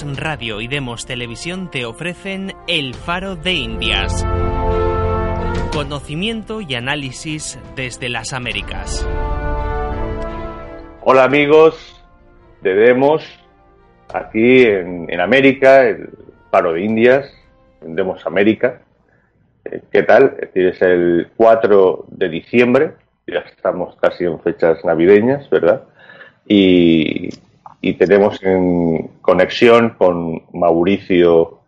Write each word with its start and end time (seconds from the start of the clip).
Radio 0.00 0.62
y 0.62 0.68
Demos 0.68 1.04
Televisión 1.04 1.70
te 1.70 1.84
ofrecen 1.84 2.54
El 2.66 2.94
Faro 2.94 3.36
de 3.36 3.52
Indias. 3.52 4.24
Conocimiento 5.70 6.62
y 6.62 6.74
análisis 6.76 7.58
desde 7.76 8.08
las 8.08 8.32
Américas. 8.32 9.06
Hola 11.02 11.24
amigos 11.24 12.02
de 12.62 12.72
Demos, 12.74 13.22
aquí 14.14 14.62
en, 14.62 15.20
América, 15.20 15.86
el 15.86 16.08
Faro 16.50 16.72
de 16.72 16.84
Indias, 16.84 17.30
en 17.82 17.94
Demos 17.94 18.24
América. 18.24 18.80
Eh, 19.66 19.82
¿Qué 19.92 20.04
tal? 20.04 20.48
Es 20.54 20.80
el 20.80 21.28
4 21.36 22.06
de 22.08 22.28
diciembre, 22.30 22.92
ya 23.26 23.40
estamos 23.40 23.94
casi 23.96 24.24
en 24.24 24.40
fechas 24.40 24.82
navideñas, 24.86 25.50
¿verdad? 25.50 25.82
Y, 26.48 27.28
y 27.82 27.94
tenemos 27.94 28.40
en 28.42 29.08
conexión 29.20 29.90
con 29.98 30.44
Mauricio, 30.52 31.62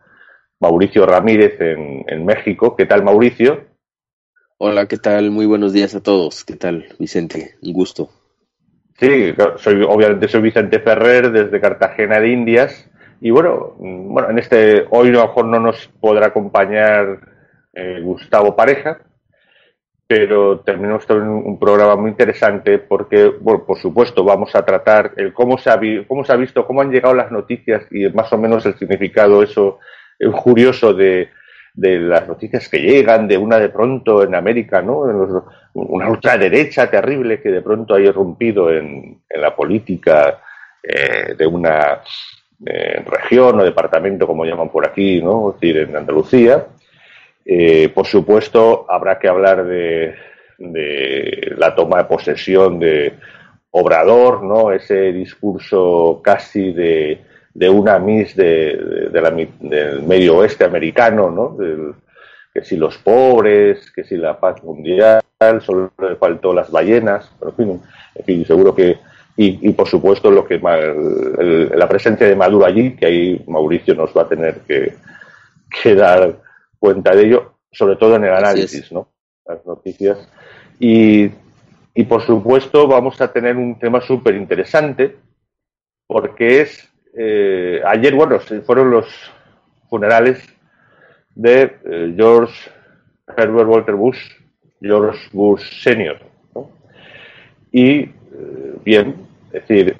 Mauricio 0.60 1.04
Ramírez 1.04 1.60
en, 1.60 2.04
en, 2.06 2.24
México. 2.24 2.76
¿Qué 2.76 2.86
tal, 2.86 3.02
Mauricio? 3.02 3.64
Hola, 4.58 4.86
¿qué 4.86 4.96
tal? 4.96 5.32
Muy 5.32 5.44
buenos 5.44 5.72
días 5.72 5.94
a 5.96 6.02
todos. 6.02 6.44
¿Qué 6.44 6.54
tal, 6.54 6.86
Vicente? 7.00 7.56
Un 7.62 7.72
gusto. 7.72 8.10
Sí, 8.96 9.34
soy, 9.56 9.82
obviamente 9.82 10.28
soy 10.28 10.42
Vicente 10.42 10.78
Ferrer 10.78 11.32
desde 11.32 11.60
Cartagena 11.60 12.20
de 12.20 12.28
Indias. 12.28 12.88
Y 13.20 13.30
bueno, 13.30 13.74
bueno, 13.78 14.30
en 14.30 14.38
este, 14.38 14.84
hoy 14.90 15.08
a 15.08 15.12
lo 15.12 15.26
mejor 15.26 15.46
no 15.46 15.58
nos 15.58 15.88
podrá 16.00 16.28
acompañar 16.28 17.32
eh, 17.72 18.00
Gustavo 18.02 18.54
Pareja, 18.54 19.00
pero 20.06 20.60
terminamos 20.60 21.08
un, 21.10 21.28
un 21.28 21.58
programa 21.58 21.96
muy 21.96 22.10
interesante 22.10 22.78
porque, 22.78 23.26
bueno, 23.40 23.64
por 23.64 23.78
supuesto, 23.78 24.22
vamos 24.24 24.54
a 24.54 24.64
tratar 24.64 25.12
el 25.16 25.32
cómo 25.32 25.56
se 25.56 25.70
ha, 25.70 25.80
cómo 26.06 26.24
se 26.24 26.32
ha 26.32 26.36
visto, 26.36 26.66
cómo 26.66 26.82
han 26.82 26.90
llegado 26.90 27.14
las 27.14 27.32
noticias 27.32 27.84
y 27.90 28.08
más 28.10 28.32
o 28.32 28.38
menos 28.38 28.66
el 28.66 28.76
significado 28.76 29.42
eso 29.42 29.78
curioso 30.42 30.92
de, 30.92 31.30
de 31.74 31.98
las 31.98 32.28
noticias 32.28 32.68
que 32.68 32.78
llegan, 32.78 33.26
de 33.26 33.36
una 33.38 33.58
de 33.58 33.68
pronto 33.68 34.22
en 34.22 34.34
América, 34.34 34.80
¿no? 34.80 35.00
una 35.74 36.08
ultraderecha 36.08 36.88
terrible 36.90 37.40
que 37.40 37.50
de 37.50 37.62
pronto 37.62 37.94
ha 37.94 38.00
irrumpido 38.00 38.72
en, 38.72 39.22
en 39.28 39.40
la 39.40 39.56
política 39.56 40.40
eh, 40.82 41.34
de 41.36 41.46
una 41.46 42.00
eh, 42.64 43.02
región 43.04 43.58
o 43.58 43.64
departamento, 43.64 44.26
como 44.26 44.44
llaman 44.44 44.68
por 44.68 44.86
aquí, 44.86 45.20
¿no? 45.20 45.50
Es 45.50 45.60
decir, 45.60 45.78
en 45.78 45.96
Andalucía 45.96 46.64
eh, 47.44 47.88
por 47.90 48.06
supuesto, 48.06 48.86
habrá 48.88 49.18
que 49.18 49.28
hablar 49.28 49.64
de, 49.64 50.14
la 51.56 51.74
toma 51.74 51.98
de 51.98 52.04
posesión 52.04 52.78
de 52.78 53.14
Obrador, 53.70 54.42
¿no? 54.44 54.70
Ese 54.70 55.12
discurso 55.12 56.20
casi 56.22 56.72
de, 56.72 57.20
de 57.52 57.68
una 57.68 57.98
Miss 57.98 58.36
de, 58.36 59.10
del 59.10 60.02
medio 60.02 60.36
oeste 60.36 60.64
americano, 60.64 61.30
¿no? 61.30 61.56
que 62.52 62.64
si 62.64 62.76
los 62.76 62.96
pobres, 62.98 63.90
que 63.90 64.04
si 64.04 64.16
la 64.16 64.38
paz 64.38 64.62
mundial, 64.62 65.20
solo 65.60 65.90
le 66.00 66.14
faltó 66.14 66.54
las 66.54 66.70
ballenas, 66.70 67.28
pero 67.40 67.52
en 67.58 68.24
fin, 68.24 68.44
seguro 68.46 68.72
que 68.72 68.96
y, 69.36 69.70
por 69.70 69.88
supuesto 69.88 70.30
lo 70.30 70.44
que 70.44 70.60
la 70.60 71.88
presencia 71.88 72.28
de 72.28 72.36
Maduro 72.36 72.66
allí, 72.66 72.94
que 72.94 73.06
ahí 73.06 73.44
Mauricio 73.48 73.94
nos 73.96 74.16
va 74.16 74.22
a 74.22 74.28
tener 74.28 74.60
que, 74.60 74.94
que 75.82 75.94
dar 75.96 76.36
cuenta 76.84 77.16
de 77.16 77.24
ello, 77.24 77.54
sobre 77.72 77.96
todo 77.96 78.16
en 78.16 78.24
el 78.24 78.34
análisis, 78.34 78.92
¿no? 78.92 79.08
Las 79.46 79.64
noticias. 79.64 80.28
Y, 80.78 81.30
y 81.94 82.04
por 82.04 82.20
supuesto 82.26 82.86
vamos 82.86 83.18
a 83.22 83.32
tener 83.32 83.56
un 83.56 83.78
tema 83.78 84.02
súper 84.02 84.34
interesante 84.34 85.16
porque 86.06 86.60
es, 86.60 86.86
eh, 87.16 87.80
ayer, 87.86 88.14
bueno, 88.14 88.38
fueron 88.66 88.90
los 88.90 89.06
funerales 89.88 90.46
de 91.34 91.74
eh, 91.86 92.12
George 92.14 92.70
Herbert 93.34 93.66
Walter 93.66 93.94
Bush, 93.94 94.20
George 94.82 95.20
Bush 95.32 95.62
Senior. 95.82 96.18
¿no? 96.54 96.70
Y, 97.72 98.00
eh, 98.00 98.10
bien, 98.84 99.26
es 99.54 99.66
decir, 99.66 99.96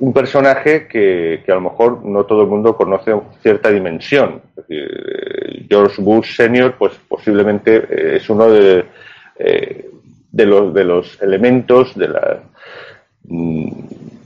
un 0.00 0.12
personaje 0.12 0.88
que, 0.88 1.44
que, 1.46 1.52
a 1.52 1.54
lo 1.54 1.60
mejor 1.60 2.04
no 2.04 2.24
todo 2.24 2.42
el 2.42 2.48
mundo 2.48 2.74
conoce 2.74 3.14
cierta 3.40 3.70
dimensión. 3.70 4.42
Es 4.56 4.66
decir, 4.66 4.88
George 5.70 6.02
Bush 6.02 6.34
Senior, 6.34 6.74
pues 6.76 6.94
posiblemente 7.08 7.76
eh, 7.76 8.16
es 8.16 8.28
uno 8.28 8.50
de, 8.50 8.84
eh, 9.38 9.90
de, 10.32 10.46
los, 10.46 10.74
de 10.74 10.84
los 10.84 11.22
elementos 11.22 11.94
mm, 13.22 13.70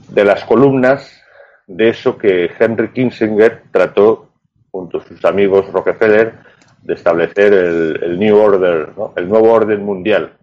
de 0.09 0.25
las 0.25 0.43
columnas 0.45 1.21
de 1.67 1.89
eso 1.89 2.17
que 2.17 2.49
Henry 2.59 2.91
Kissinger 2.91 3.63
trató 3.71 4.29
junto 4.71 4.97
a 4.97 5.05
sus 5.05 5.23
amigos 5.23 5.71
Rockefeller 5.71 6.33
de 6.81 6.93
establecer 6.93 7.53
el, 7.53 8.19
New 8.19 8.37
Order, 8.37 8.89
el 9.15 9.29
nuevo 9.29 9.51
orden 9.51 9.83
mundial, 9.83 10.33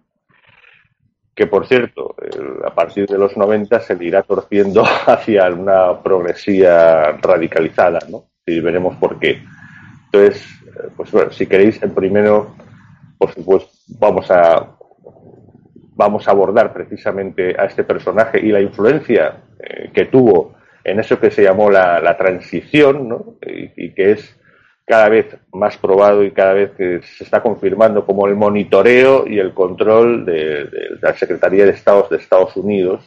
que 1.35 1.47
por 1.47 1.67
cierto, 1.67 2.17
a 2.65 2.75
partir 2.75 3.07
de 3.07 3.19
los 3.19 3.37
90 3.37 3.81
se 3.81 3.97
irá 4.05 4.23
torciendo 4.23 4.85
hacia 5.07 5.49
una 5.51 6.01
progresía 6.03 7.13
radicalizada, 7.23 8.01
¿no? 8.09 8.25
Y 8.45 8.59
veremos 8.59 8.97
por 8.97 9.21
qué. 9.21 9.41
Entonces, 10.07 10.45
pues 10.97 11.11
bueno, 11.11 11.31
si 11.31 11.47
queréis, 11.47 11.83
en 11.83 11.95
primero, 11.95 12.55
por 13.19 13.33
supuesto, 13.33 13.71
vamos 13.99 14.31
a, 14.31 14.69
vamos 15.95 16.27
a 16.27 16.31
abordar 16.31 16.73
precisamente 16.73 17.55
a 17.59 17.65
este 17.65 17.85
personaje 17.85 18.41
y 18.41 18.51
la 18.51 18.61
influencia 18.61 19.37
eh, 19.59 19.91
que 19.93 20.07
tuvo 20.07 20.55
en 20.85 20.99
eso 20.99 21.21
que 21.21 21.31
se 21.31 21.43
llamó 21.43 21.71
la, 21.71 22.17
transición, 22.17 23.09
¿no? 23.09 23.37
y, 23.47 23.91
que 23.91 24.13
es 24.13 24.37
cada 24.85 25.09
vez 25.09 25.37
más 25.53 25.77
probado 25.77 26.25
y 26.25 26.33
cada 26.33 26.55
vez 26.55 26.73
que 26.73 27.01
se 27.03 27.25
está 27.25 27.41
confirmando 27.41 28.05
como 28.05 28.27
el 28.27 28.35
monitoreo 28.35 29.27
y 29.29 29.39
el 29.39 29.55
control 29.55 30.25
de, 30.25 30.69
la 31.01 31.15
Secretaría 31.15 31.65
de 31.65 31.71
Estados 31.71 32.11
de 32.11 32.17
Estados 32.17 32.57
Unidos 32.57 33.05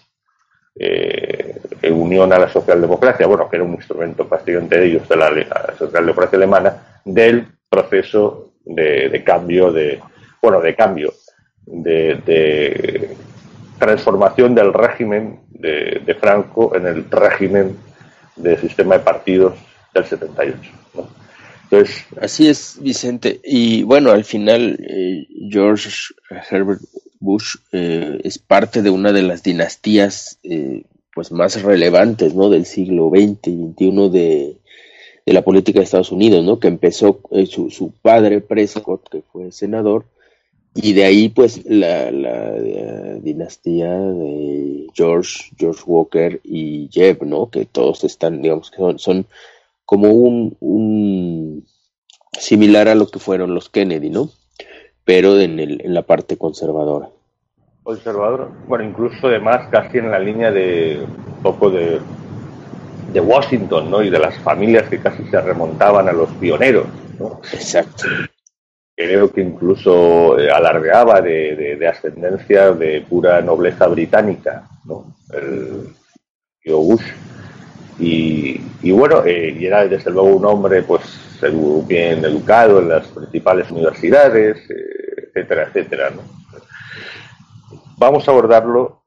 eh, 0.80 1.60
en 1.82 1.94
unión 1.94 2.32
a 2.32 2.40
la 2.40 2.48
socialdemocracia, 2.48 3.28
bueno, 3.28 3.50
que 3.50 3.58
era 3.58 3.66
un 3.66 3.74
instrumento 3.74 4.28
prácticamente 4.28 4.80
de 4.80 4.86
ellos, 4.86 5.10
de 5.10 5.16
la, 5.18 5.30
la 5.32 5.74
socialdemocracia 5.78 6.38
alemana, 6.38 6.95
del 7.06 7.48
proceso 7.70 8.54
de, 8.66 9.24
cambio, 9.24 9.72
de, 9.72 10.02
bueno, 10.42 10.60
de 10.60 10.76
cambio, 10.76 11.14
de, 11.66 13.16
transformación 13.80 14.56
del 14.56 14.74
régimen 14.74 15.42
de, 15.50 16.18
Franco 16.20 16.76
en 16.76 16.88
el 16.88 17.10
régimen 17.10 17.78
del 18.36 18.58
sistema 18.60 18.98
de 18.98 19.04
partidos 19.04 19.54
del 19.94 20.06
78. 20.06 20.72
Entonces, 21.64 22.06
Así 22.20 22.48
es, 22.48 22.78
Vicente. 22.82 23.40
Y 23.44 23.84
bueno, 23.84 24.12
al 24.12 24.24
final, 24.24 24.78
eh, 24.80 25.28
George 25.50 25.90
Herbert 26.50 26.82
Bush 27.20 27.56
eh, 27.72 28.20
es 28.24 28.38
parte 28.38 28.82
de 28.82 28.90
una 28.90 29.12
de 29.12 29.24
las 29.24 29.42
dinastías 29.42 30.40
eh, 30.44 30.84
pues 31.14 31.32
más 31.32 31.62
relevantes 31.64 32.36
¿no? 32.36 32.50
del 32.50 32.66
siglo 32.66 33.10
XX 33.10 33.48
y 33.48 33.74
XXI 33.74 34.10
de, 34.10 34.58
de 35.26 35.34
la 35.34 35.44
política 35.44 35.80
de 35.80 35.86
Estados 35.86 36.12
Unidos, 36.12 36.44
¿no? 36.46 36.60
Que 36.60 36.68
empezó 36.68 37.20
eh, 37.32 37.46
su, 37.46 37.70
su, 37.70 37.92
padre 37.92 38.42
Prescott, 38.42 39.10
que 39.10 39.22
fue 39.22 39.52
senador, 39.52 40.06
y 40.76 40.94
de 40.94 41.06
ahí 41.06 41.30
pues 41.30 41.66
la, 41.66 42.12
la, 42.12 42.58
eh, 42.58 43.20
dinastía 43.24 43.92
de 43.98 44.88
George, 44.94 45.52
George 45.58 45.82
Walker 45.86 46.42
y 46.44 46.90
Jeb, 46.92 47.24
¿no? 47.24 47.50
Que 47.50 47.66
todos 47.66 48.04
están, 48.04 48.42
digamos 48.42 48.70
que 48.70 48.78
son, 48.78 49.00
son 49.00 49.26
como 49.86 50.10
un, 50.10 50.58
un 50.60 51.66
similar 52.38 52.88
a 52.88 52.96
lo 52.96 53.08
que 53.08 53.20
fueron 53.20 53.56
los 53.56 53.70
Kennedy, 53.70 54.10
¿no? 54.10 54.30
Pero 55.06 55.40
en, 55.40 55.60
el, 55.60 55.82
en 55.84 55.94
la 55.94 56.02
parte 56.02 56.38
conservadora. 56.38 57.10
Conservador, 57.84 58.52
bueno, 58.68 58.84
incluso 58.84 59.28
además 59.28 59.70
casi 59.72 60.00
en 60.00 60.12
la 60.12 60.20
línea 60.20 60.52
de 60.52 61.06
un 61.38 61.44
poco 61.44 61.70
de 61.70 62.00
de 63.16 63.22
Washington, 63.22 63.90
¿no? 63.90 64.04
Y 64.04 64.10
de 64.10 64.20
las 64.20 64.38
familias 64.40 64.90
que 64.90 65.00
casi 65.00 65.24
se 65.24 65.40
remontaban 65.40 66.10
a 66.10 66.12
los 66.12 66.30
pioneros, 66.32 66.86
¿no? 67.18 67.40
Exacto. 67.54 68.04
Creo 68.94 69.32
que 69.32 69.40
incluso 69.40 70.38
eh, 70.38 70.52
alardeaba 70.52 71.22
de, 71.22 71.78
de, 71.80 71.88
ascendencia 71.88 72.74
de 72.74 73.06
pura 73.08 73.42
nobleza 73.42 73.88
británica, 73.88 74.68
¿no? 74.84 75.16
El 75.34 75.96
tío 76.62 76.80
Bush. 76.80 77.06
Y, 78.00 78.60
y 78.82 78.92
bueno, 78.92 79.24
eh, 79.26 79.56
y 79.58 79.66
era 79.66 79.88
desde 79.88 80.12
luego 80.12 80.36
un 80.36 80.46
hombre, 80.46 80.84
pues, 80.84 81.04
bien 81.88 82.26
educado 82.26 82.80
en 82.80 82.90
las 82.90 83.08
principales 83.08 83.72
universidades, 83.72 84.58
eh, 84.70 85.28
etcétera, 85.28 85.68
etcétera, 85.68 86.10
¿no? 86.10 86.22
Vamos 87.98 88.28
a 88.28 88.32
abordarlo 88.32 89.04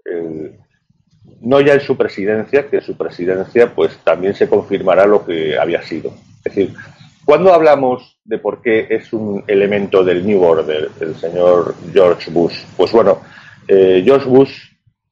no 1.40 1.60
ya 1.60 1.74
en 1.74 1.80
su 1.80 1.96
presidencia, 1.96 2.68
que 2.68 2.80
su 2.80 2.96
presidencia 2.96 3.74
pues 3.74 3.96
también 3.98 4.34
se 4.34 4.48
confirmará 4.48 5.06
lo 5.06 5.24
que 5.24 5.58
había 5.58 5.82
sido. 5.82 6.12
Es 6.44 6.54
decir, 6.54 6.74
cuando 7.24 7.52
hablamos 7.52 8.18
de 8.24 8.38
por 8.38 8.62
qué 8.62 8.86
es 8.90 9.12
un 9.12 9.44
elemento 9.46 10.02
del 10.04 10.26
New 10.26 10.42
Order 10.42 10.90
el 11.00 11.14
señor 11.16 11.74
George 11.92 12.30
Bush, 12.30 12.64
pues 12.76 12.92
bueno, 12.92 13.20
eh, 13.66 14.02
George 14.04 14.28
Bush 14.28 14.58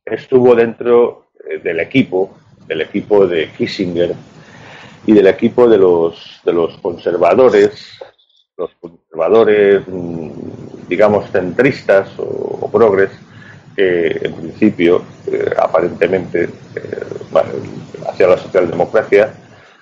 estuvo 0.04 0.54
dentro 0.54 1.26
eh, 1.48 1.58
del 1.58 1.80
equipo, 1.80 2.36
del 2.66 2.80
equipo 2.80 3.26
de 3.26 3.50
Kissinger, 3.50 4.14
y 5.06 5.12
del 5.12 5.28
equipo 5.28 5.68
de 5.68 5.78
los, 5.78 6.40
de 6.44 6.52
los 6.52 6.76
conservadores, 6.78 7.98
los 8.56 8.70
conservadores, 8.80 9.82
mm, 9.86 10.30
digamos, 10.88 11.30
centristas 11.30 12.10
o, 12.18 12.68
progres, 12.70 13.10
que 13.76 14.20
en 14.22 14.34
principio, 14.34 15.04
eh, 15.26 15.50
aparentemente, 15.56 16.44
eh, 16.44 16.50
hacia 18.08 18.28
la 18.28 18.38
socialdemocracia, 18.38 19.34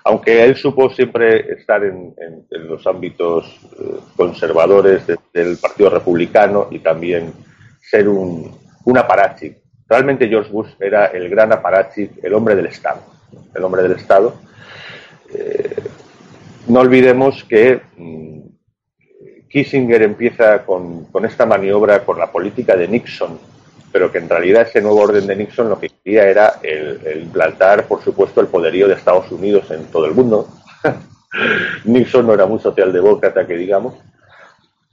aunque 0.05 0.45
él 0.45 0.57
supo 0.57 0.91
siempre 0.91 1.53
estar 1.53 1.83
en, 1.85 2.15
los 2.51 2.87
ámbitos 2.87 3.47
eh, 3.79 4.01
conservadores 4.17 5.07
del 5.33 5.57
Partido 5.59 5.91
Republicano 5.91 6.69
y 6.71 6.81
también 6.81 7.33
ser 7.81 8.09
un, 8.09 8.59
un 8.85 8.99
aparachic. 8.99 9.59
Realmente 9.89 10.29
George 10.29 10.51
Bush 10.51 10.71
era 10.81 11.07
el 11.07 11.29
gran 11.29 11.53
aparachic, 11.53 12.23
el 12.23 12.35
hombre 12.35 12.57
del 12.57 12.67
Estado. 12.67 13.01
El 13.55 13.65
hombre 13.65 13.83
del 13.83 13.93
Estado. 13.93 14.35
No 16.67 16.81
olvidemos 16.81 17.45
que 17.45 17.81
mm, 17.97 18.41
Kissinger 19.55 20.03
empieza 20.03 20.65
con, 20.65 21.07
esta 21.25 21.47
maniobra, 21.47 22.05
con 22.05 22.19
la 22.19 22.33
política 22.33 22.75
de 22.75 22.89
Nixon, 22.89 23.39
pero 23.95 24.11
que 24.11 24.19
en 24.19 24.29
realidad 24.29 24.63
ese 24.63 24.81
nuevo 24.81 25.03
orden 25.03 25.25
de 25.25 25.37
Nixon 25.37 25.69
lo 25.69 25.79
que 25.79 25.89
quería 25.89 26.27
era 26.27 26.55
el, 26.65 27.23
implantar, 27.23 27.87
por 27.87 28.03
supuesto, 28.03 28.41
el 28.41 28.49
poderío 28.49 28.89
de 28.89 28.95
Estados 28.95 29.31
Unidos 29.31 29.71
en 29.71 29.85
todo 29.85 30.07
el 30.07 30.15
mundo. 30.15 30.49
Nixon 31.85 32.27
no 32.27 32.35
era 32.35 32.45
muy 32.45 32.59
socialdemócrata, 32.59 33.47
que 33.47 33.57
digamos, 33.57 33.95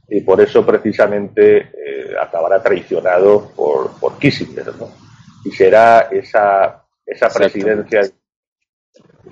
y 0.07 0.21
por 0.21 0.39
eso 0.39 0.63
precisamente 0.63 1.57
eh, 1.57 2.13
acabará 2.21 2.61
traicionado 2.61 3.49
por, 3.55 3.99
por 3.99 4.19
Kissinger, 4.19 4.67
¿no? 4.75 4.89
Y 5.45 5.49
será 5.49 6.01
esa, 6.11 6.83
esa 7.03 7.27
presidencia 7.29 8.01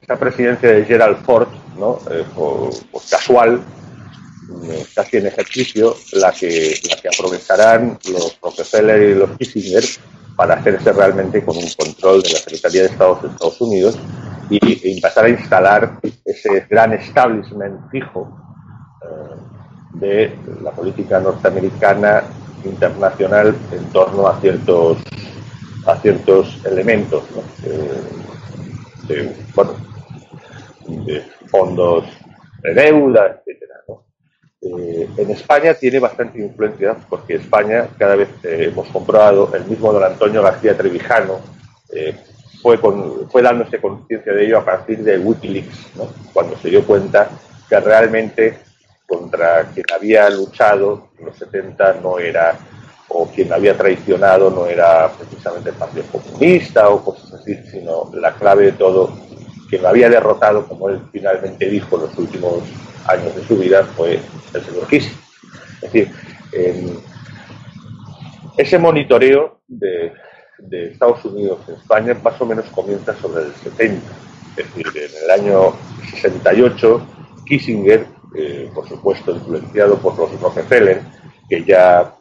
esa 0.02 0.18
presidencia 0.18 0.70
de 0.72 0.86
Gerald 0.86 1.24
Ford, 1.24 1.48
¿no? 1.78 2.00
Eh, 2.10 2.26
casual, 3.12 3.62
casi 4.96 5.18
en 5.18 5.28
ejercicio, 5.28 5.96
la 6.14 6.32
que, 6.32 6.76
la 6.90 6.96
que 7.02 7.08
aprovecharán 7.08 7.98
los 8.12 8.40
Rockefeller 8.42 9.02
y 9.02 9.16
los 9.16 9.32
Kissinger 9.38 9.84
para 10.36 10.56
hacerse 10.56 10.92
realmente 10.94 11.44
con 11.44 11.58
un 11.58 11.70
control 11.78 12.22
de 12.22 12.30
la 12.30 12.40
Secretaría 12.40 12.84
de 12.84 12.88
Estado 12.88 13.20
de 13.22 13.28
Estados 13.30 13.62
Unidos 13.62 14.00
y, 14.50 14.96
empezar 14.96 15.26
a 15.26 15.30
instalar 15.30 16.00
ese 16.26 16.66
gran 16.70 16.94
establishment 16.94 17.90
fijo 17.92 18.30
eh, 19.04 19.36
de 19.94 20.36
la 20.64 20.72
política 20.72 21.20
norteamericana 21.20 22.24
internacional 22.64 23.56
en 23.72 23.86
torno 23.92 24.28
a 24.28 24.40
ciertos 24.42 24.98
a 25.86 25.96
ciertos 25.98 26.60
elementos 26.66 27.24
de, 29.08 29.34
de 31.06 31.22
fondos 31.48 32.06
de 32.62 32.74
deuda, 32.74 33.28
etcétera. 33.28 33.69
Eh, 34.62 35.10
en 35.16 35.32
España 35.32 35.74
tiene 35.74 36.00
bastante 36.00 36.40
influencia 36.40 36.94
porque 37.10 37.36
España, 37.36 37.88
cada 37.98 38.16
vez 38.16 38.28
eh, 38.44 38.66
hemos 38.70 38.90
comprobado, 38.90 39.50
el 39.54 39.64
mismo 39.66 39.94
don 39.94 40.04
Antonio 40.04 40.44
García 40.44 40.76
Trevijano 40.76 41.40
eh, 41.94 42.14
fue, 42.62 42.80
con, 42.80 43.30
fue 43.30 43.42
dándose 43.42 43.80
conciencia 43.80 44.34
de 44.34 44.46
ello 44.46 44.58
a 44.58 44.66
partir 44.66 45.00
de 45.00 45.18
Wikileaks, 45.18 45.92
cuando 46.34 46.58
se 46.58 46.70
dio 46.70 46.86
cuenta 46.86 47.30
que 47.70 47.80
realmente 47.80 48.58
contra 49.08 49.64
quien 49.74 49.86
había 49.96 50.30
luchado 50.30 51.08
en 51.18 51.28
los 51.28 51.38
70 51.38 51.94
no 52.04 52.20
era, 52.20 52.60
o 53.08 53.28
quien 53.28 53.52
había 53.54 53.78
traicionado 53.78 54.50
no 54.50 54.68
era 54.68 55.10
precisamente 55.18 55.70
el 55.70 55.76
Partido 55.76 56.04
Comunista 56.12 56.90
o 56.90 57.04
cosas 57.04 57.34
así, 57.34 57.56
sino 57.72 58.12
la 58.14 58.34
clave 58.36 58.66
de 58.66 58.72
todo, 58.74 59.18
quien 59.70 59.82
lo 59.82 59.88
había 59.88 60.10
derrotado, 60.10 60.68
como 60.68 60.90
él 60.90 61.00
finalmente 61.12 61.70
dijo 61.70 61.96
en 61.96 62.02
los 62.04 62.18
últimos 62.18 62.62
años 63.08 63.36
de 63.36 63.44
su 63.44 63.58
vida, 63.58 63.84
fue 63.96 64.20
el 64.54 64.66
señor 64.66 64.88
Kiss. 64.88 65.12
Es 65.82 65.94
decir, 65.94 66.12
ese 68.58 68.78
monitoreo 68.78 69.62
de, 69.68 70.12
Estados 70.70 71.24
Unidos 71.24 71.60
en 71.70 71.76
España 71.76 72.18
más 72.22 72.40
o 72.42 72.46
menos 72.46 72.66
comienza 72.66 73.16
sobre 73.16 73.46
el 73.46 73.54
70. 73.56 74.06
Es 74.58 74.76
decir, 74.76 74.86
en 74.94 75.24
el 75.24 75.32
año 75.32 75.74
68, 76.12 77.08
Kissinger, 77.46 78.06
eh, 78.36 78.70
por 78.76 78.88
supuesto 78.88 79.32
influenciado 79.32 79.98
por 79.98 80.18
los 80.18 80.42
Rockefeller, 80.42 81.02
que 81.48 81.64
ya, 81.64 82.14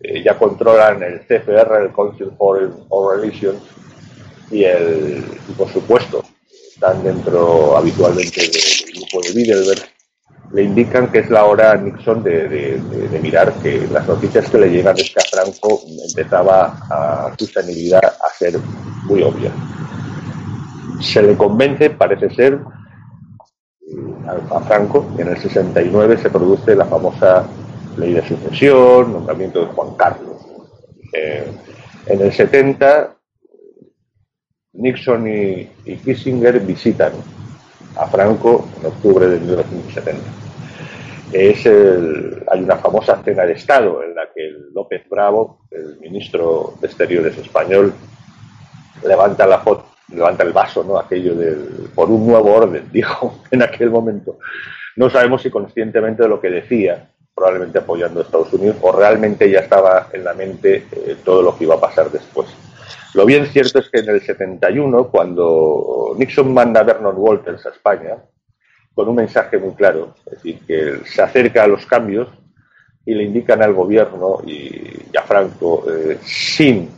eh, 0.00 0.22
ya 0.22 0.38
controlan 0.38 1.02
el 1.02 1.20
CFR, 1.26 1.82
el 1.82 1.92
Council 1.92 2.30
for 2.38 2.72
Relations, 3.16 3.60
y, 4.52 4.62
el, 4.62 5.24
y 5.48 5.52
por 5.52 5.68
supuesto 5.72 6.22
están 6.72 7.02
dentro 7.02 7.76
habitualmente 7.76 8.40
del 8.40 8.94
grupo 8.94 9.20
de 9.22 9.32
Bilderberg, 9.32 9.82
le 10.52 10.62
indican 10.64 11.10
que 11.12 11.20
es 11.20 11.30
la 11.30 11.44
hora 11.44 11.72
a 11.72 11.76
Nixon 11.76 12.22
de, 12.24 12.80
mirar 13.22 13.52
que 13.62 13.86
las 13.86 14.06
noticias 14.06 14.48
que 14.50 14.58
le 14.58 14.70
llegan 14.70 14.98
es 14.98 15.10
que 15.10 15.20
a 15.20 15.22
Franco 15.22 15.80
empezaba 16.08 16.76
a 16.90 17.32
su 17.38 17.46
senilidad 17.46 18.04
a 18.04 18.34
ser 18.36 18.58
muy 19.04 19.22
obvia. 19.22 19.52
Se 21.00 21.22
le 21.22 21.36
convence, 21.36 21.90
parece 21.90 22.30
ser, 22.30 22.58
a, 24.50 24.60
Franco, 24.60 25.12
y 25.16 25.22
en 25.22 25.28
el 25.28 25.38
69 25.38 26.18
se 26.18 26.30
produce 26.30 26.74
la 26.74 26.84
famosa 26.84 27.46
ley 27.96 28.14
de 28.14 28.26
sucesión, 28.26 29.12
nombramiento 29.12 29.60
de 29.60 29.66
Juan 29.66 29.94
Carlos. 29.94 30.36
Eh, 31.12 31.50
en 32.06 32.20
el 32.20 32.32
70, 32.32 33.16
Nixon 34.72 35.28
y 35.28 35.96
Kissinger 36.04 36.60
visitan 36.60 37.12
a 37.96 38.06
Franco 38.06 38.68
en 38.80 38.86
octubre 38.86 39.26
de 39.26 39.38
1970 39.40 40.40
es 41.32 41.66
hay 41.66 42.60
una 42.60 42.76
famosa 42.76 43.22
cena 43.22 43.44
de 43.44 43.52
Estado 43.52 44.02
en 44.02 44.14
la 44.14 44.22
que 44.34 44.50
López 44.74 45.08
Bravo, 45.08 45.60
el 45.70 45.98
ministro 46.00 46.74
de 46.80 46.86
Exteriores 46.88 47.38
español, 47.38 47.92
levanta 49.04 49.46
la 49.46 49.58
foto, 49.58 49.86
levanta 50.08 50.42
el 50.42 50.52
vaso, 50.52 50.82
¿no? 50.82 50.98
Aquello 50.98 51.34
del 51.34 51.90
por 51.94 52.10
un 52.10 52.26
nuevo 52.26 52.52
orden, 52.52 52.88
dijo 52.92 53.40
en 53.50 53.62
aquel 53.62 53.90
momento. 53.90 54.38
No 54.96 55.08
sabemos 55.08 55.42
si 55.42 55.50
conscientemente 55.50 56.24
de 56.24 56.28
lo 56.28 56.40
que 56.40 56.50
decía, 56.50 57.10
probablemente 57.34 57.78
apoyando 57.78 58.20
a 58.20 58.24
Estados 58.24 58.52
Unidos, 58.52 58.76
o 58.80 58.92
realmente 58.92 59.48
ya 59.48 59.60
estaba 59.60 60.08
en 60.12 60.24
la 60.24 60.34
mente 60.34 60.86
eh, 60.92 61.16
todo 61.24 61.42
lo 61.42 61.56
que 61.56 61.64
iba 61.64 61.76
a 61.76 61.80
pasar 61.80 62.10
después. 62.10 62.48
Lo 63.14 63.26
bien 63.26 63.46
cierto 63.46 63.80
es 63.80 63.90
que 63.90 64.00
en 64.00 64.08
el 64.08 64.20
71, 64.20 65.08
cuando 65.08 66.14
Nixon 66.16 66.52
manda 66.52 66.80
a 66.80 66.84
Vernon 66.84 67.16
Walters 67.16 67.66
a 67.66 67.70
España, 67.70 68.16
con 68.94 69.08
un 69.08 69.16
mensaje 69.16 69.58
muy 69.58 69.74
claro, 69.74 70.14
es 70.26 70.32
decir, 70.32 70.60
que 70.66 71.00
se 71.04 71.22
acerca 71.22 71.64
a 71.64 71.68
los 71.68 71.86
cambios 71.86 72.28
y 73.04 73.14
le 73.14 73.24
indican 73.24 73.62
al 73.62 73.72
gobierno 73.72 74.40
y, 74.46 75.16
a 75.16 75.22
Franco, 75.22 75.84
eh, 75.90 76.18
sin, 76.22 76.90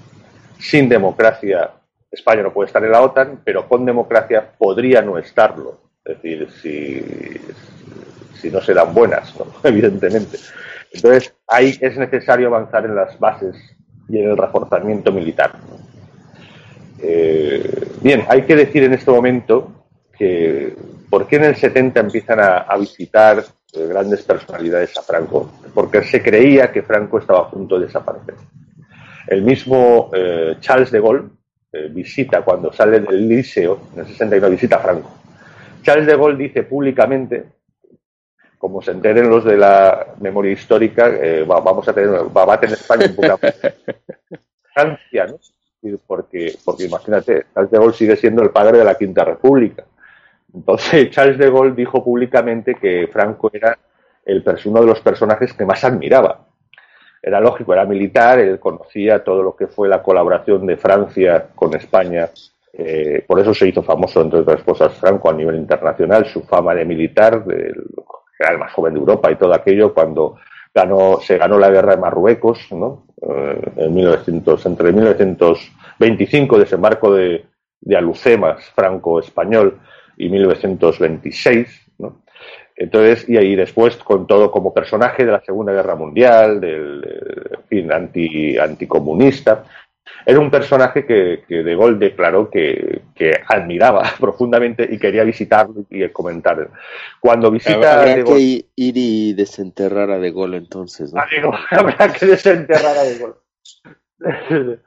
sin 0.58 0.88
democracia 0.88 1.70
España 2.12 2.42
no 2.42 2.52
puede 2.52 2.66
estar 2.66 2.84
en 2.84 2.92
la 2.92 3.00
OTAN, 3.00 3.40
pero 3.42 3.66
con 3.66 3.86
democracia 3.86 4.52
podría 4.58 5.00
no 5.00 5.16
estarlo. 5.16 5.80
Es 6.04 6.16
decir, 6.16 6.48
si, 6.60 7.02
si 8.38 8.50
no 8.50 8.60
se 8.60 8.74
dan 8.74 8.92
buenas, 8.92 9.32
evidentemente. 9.64 10.38
Entonces, 10.92 11.34
ahí 11.48 11.76
es 11.80 11.96
necesario 11.96 12.48
avanzar 12.48 12.84
en 12.84 12.94
las 12.94 13.18
bases 13.18 13.56
y 14.08 14.18
en 14.18 14.30
el 14.30 14.36
reforzamiento 14.36 15.10
militar. 15.10 15.52
Eh, 17.02 17.88
bien, 18.00 18.24
hay 18.28 18.42
que 18.42 18.54
decir 18.54 18.84
en 18.84 18.94
este 18.94 19.10
momento 19.10 19.72
que 20.16 20.74
¿Por 21.12 21.26
qué 21.26 21.36
en 21.36 21.44
el 21.44 21.56
70 21.56 22.00
empiezan 22.00 22.40
a, 22.40 22.74
visitar 22.78 23.44
eh, 23.74 23.86
grandes 23.86 24.22
personalidades 24.22 24.96
a 24.96 25.02
Franco? 25.02 25.52
Porque 25.74 26.02
se 26.04 26.22
creía 26.22 26.72
que 26.72 26.80
Franco 26.80 27.18
estaba 27.18 27.40
a 27.40 27.50
punto 27.50 27.78
de 27.78 27.84
desaparecer. 27.84 28.34
El 29.26 29.42
mismo 29.42 30.10
eh, 30.14 30.56
Charles 30.60 30.90
de 30.90 31.02
Gaulle 31.02 31.28
visita, 31.90 32.40
cuando 32.40 32.72
sale 32.72 33.00
del 33.00 33.28
liceo, 33.28 33.88
en 33.92 34.00
el 34.00 34.06
69 34.06 34.54
visita 34.54 34.76
a 34.76 34.78
Franco. 34.78 35.10
Charles 35.82 36.06
de 36.06 36.16
Gaulle 36.16 36.44
dice 36.44 36.62
públicamente, 36.62 37.44
como 38.56 38.80
se 38.80 38.92
enteren 38.92 39.28
los 39.28 39.44
de 39.44 39.58
la 39.58 40.14
memoria 40.18 40.52
histórica, 40.52 41.12
vamos 41.46 41.86
a 41.86 41.92
tener, 41.92 42.08
va, 42.34 42.54
a 42.54 42.58
tener 42.58 42.78
España 42.78 43.04
un 43.04 43.16
Francia, 44.74 45.26
¿no? 45.26 45.36
Porque, 46.06 46.56
porque 46.64 46.84
imagínate, 46.84 47.46
Charles 47.52 47.70
de 47.70 47.78
Gaulle 47.78 47.96
sigue 47.96 48.16
siendo 48.16 48.42
el 48.42 48.50
padre 48.50 48.78
de 48.78 48.84
la 48.84 48.94
Quinta 48.94 49.24
República 49.24 49.84
entonces 50.54 51.10
Charles 51.10 51.38
de 51.38 51.50
Gaulle 51.50 51.74
dijo 51.74 52.04
públicamente 52.04 52.74
que 52.74 53.08
Franco 53.08 53.50
era 53.52 53.78
el, 54.24 54.44
uno 54.66 54.80
de 54.80 54.86
los 54.86 55.00
personajes 55.00 55.52
que 55.52 55.64
más 55.64 55.82
admiraba. 55.84 56.46
Era 57.22 57.40
lógico, 57.40 57.72
era 57.72 57.84
militar, 57.84 58.40
él 58.40 58.58
conocía 58.58 59.22
todo 59.22 59.42
lo 59.42 59.54
que 59.54 59.68
fue 59.68 59.88
la 59.88 60.02
colaboración 60.02 60.66
de 60.66 60.76
Francia 60.76 61.48
con 61.54 61.74
España. 61.74 62.28
Eh, 62.72 63.24
por 63.26 63.38
eso 63.38 63.54
se 63.54 63.68
hizo 63.68 63.82
famoso, 63.82 64.22
entre 64.22 64.40
otras 64.40 64.62
cosas, 64.62 64.92
Franco 64.94 65.30
a 65.30 65.32
nivel 65.32 65.56
internacional, 65.56 66.26
su 66.26 66.42
fama 66.42 66.74
de 66.74 66.84
militar, 66.84 67.44
era 68.38 68.52
el 68.52 68.58
más 68.58 68.72
joven 68.72 68.94
de 68.94 69.00
Europa 69.00 69.30
y 69.30 69.36
todo 69.36 69.54
aquello, 69.54 69.94
cuando 69.94 70.36
ganó, 70.74 71.20
se 71.20 71.38
ganó 71.38 71.58
la 71.58 71.70
guerra 71.70 71.96
de 71.96 72.00
Marruecos. 72.00 72.58
Eh, 72.70 73.72
en 73.76 73.94
1900, 73.94 74.66
entre 74.66 74.92
1925, 74.92 76.58
desembarco 76.58 77.14
de, 77.14 77.44
de 77.80 77.96
Alucemas 77.96 78.64
franco-español, 78.74 79.78
y 80.16 80.28
1926, 80.28 81.92
¿no? 81.98 82.22
Entonces, 82.76 83.28
y 83.28 83.36
ahí 83.36 83.54
después 83.54 83.96
con 83.98 84.26
todo 84.26 84.50
como 84.50 84.72
personaje 84.72 85.24
de 85.24 85.32
la 85.32 85.40
Segunda 85.40 85.72
Guerra 85.72 85.94
Mundial, 85.94 86.60
del 86.60 87.48
en 87.52 87.62
fin, 87.68 87.92
anti, 87.92 88.58
anticomunista. 88.58 89.64
Era 90.24 90.38
un 90.38 90.50
personaje 90.50 91.04
que, 91.04 91.44
que 91.48 91.62
De 91.62 91.76
Gaulle 91.76 91.98
declaró 91.98 92.50
que, 92.50 93.02
que, 93.14 93.40
admiraba 93.46 94.04
profundamente 94.20 94.88
y 94.90 94.98
quería 94.98 95.24
visitarlo 95.24 95.84
y 95.90 96.08
comentar. 96.10 96.70
Cuando 97.20 97.50
visita 97.50 98.00
Habrá 98.00 98.16
De 98.16 98.22
Gaulle, 98.22 98.34
que 98.34 98.66
ir 98.76 98.96
y 98.96 99.32
desenterrar 99.34 100.10
a 100.10 100.18
De 100.18 100.30
Gaulle 100.32 100.58
entonces. 100.58 101.12
¿no? 101.12 101.20
Habrá 101.70 102.12
que 102.12 102.26
desenterrar 102.26 102.96
a 102.96 103.02
De 103.02 103.18
Gaulle. 103.18 104.78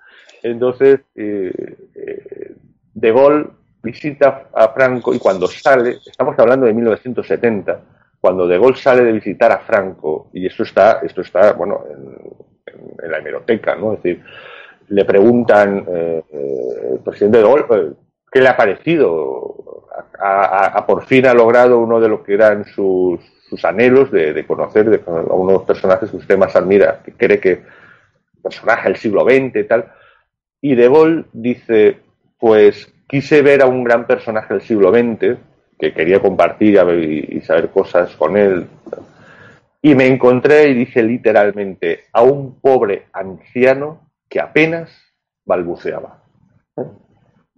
Entonces, 0.43 0.99
eh, 1.15 1.75
eh, 1.95 2.55
De 2.93 3.11
Gaulle 3.11 3.47
visita 3.81 4.49
a 4.53 4.69
Franco 4.69 5.13
y 5.13 5.19
cuando 5.19 5.47
sale, 5.47 5.97
estamos 6.05 6.37
hablando 6.39 6.65
de 6.65 6.73
1970, 6.73 7.81
cuando 8.19 8.47
De 8.47 8.57
Gaulle 8.57 8.77
sale 8.77 9.03
de 9.03 9.11
visitar 9.11 9.51
a 9.51 9.59
Franco, 9.59 10.29
y 10.33 10.45
esto 10.45 10.63
está, 10.63 10.99
esto 11.03 11.21
está 11.21 11.53
bueno, 11.53 11.83
en, 11.89 13.03
en, 13.03 13.11
la 13.11 13.19
hemeroteca, 13.19 13.75
¿no? 13.75 13.93
Es 13.93 14.01
decir, 14.03 14.23
le 14.89 15.05
preguntan, 15.05 15.85
eh, 15.87 16.23
el 16.93 16.99
presidente 16.99 17.37
De 17.37 17.43
Gaulle, 17.43 17.65
eh, 17.69 17.93
¿qué 18.31 18.41
le 18.41 18.49
ha 18.49 18.57
parecido? 18.57 19.87
A, 20.19 20.85
por 20.85 21.05
fin 21.05 21.25
ha 21.25 21.33
logrado 21.33 21.79
uno 21.79 21.99
de 21.99 22.09
lo 22.09 22.23
que 22.23 22.33
eran 22.33 22.65
sus, 22.65 23.19
sus 23.49 23.63
anhelos 23.65 24.11
de, 24.11 24.45
conocer 24.45 25.03
a 25.07 25.11
uno 25.33 25.51
de 25.51 25.57
los 25.57 25.63
personajes 25.63 26.09
que 26.09 26.17
usted 26.17 26.37
más 26.37 26.55
admira, 26.55 27.01
que 27.03 27.13
cree 27.13 27.39
que 27.39 27.63
personaje 28.41 28.89
del 28.89 28.97
siglo 28.97 29.23
XX 29.23 29.55
y 29.55 29.63
tal. 29.63 29.85
Y 30.61 30.75
De 30.75 30.87
Gaulle 30.87 31.25
dice, 31.33 31.97
pues 32.39 32.93
quise 33.07 33.41
ver 33.41 33.61
a 33.61 33.67
un 33.67 33.83
gran 33.83 34.05
personaje 34.05 34.53
del 34.53 34.63
siglo 34.63 34.91
XX, 34.91 35.37
que 35.77 35.93
quería 35.93 36.21
compartir 36.21 36.79
y, 37.29 37.41
saber 37.41 37.69
cosas 37.69 38.15
con 38.15 38.37
él. 38.37 38.67
Y 39.81 39.93
me 39.93 40.07
encontré 40.07 40.69
y 40.69 40.73
dije 40.73 41.03
literalmente 41.03 42.05
a 42.11 42.23
un 42.23 42.59
pobre 42.59 43.07
anciano 43.13 44.04
que 44.29 44.39
apenas 44.39 44.89
balbuceaba. 45.45 46.23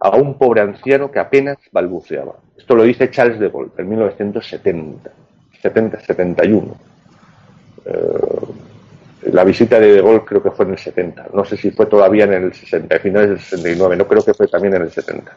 A 0.00 0.16
un 0.16 0.38
pobre 0.38 0.60
anciano 0.60 1.10
que 1.10 1.18
apenas 1.18 1.58
balbuceaba. 1.72 2.36
Esto 2.56 2.76
lo 2.76 2.84
dice 2.84 3.10
Charles 3.10 3.40
de 3.40 3.48
Gaulle 3.48 3.72
en 3.78 3.88
1970, 3.88 5.10
70, 5.60 6.00
71. 6.00 6.76
Eh, 7.84 7.92
la 9.32 9.44
visita 9.44 9.80
de 9.80 9.94
De 9.94 10.02
Gaulle 10.02 10.24
creo 10.24 10.42
que 10.42 10.50
fue 10.50 10.66
en 10.66 10.72
el 10.72 10.78
70. 10.78 11.28
No 11.32 11.44
sé 11.44 11.56
si 11.56 11.70
fue 11.70 11.86
todavía 11.86 12.24
en 12.24 12.34
el 12.34 12.52
60, 12.54 12.98
finales 13.00 13.30
del 13.30 13.40
69. 13.40 13.96
No 13.96 14.06
creo 14.06 14.24
que 14.24 14.34
fue 14.34 14.46
también 14.46 14.74
en 14.74 14.82
el 14.82 14.90
70. 14.90 15.36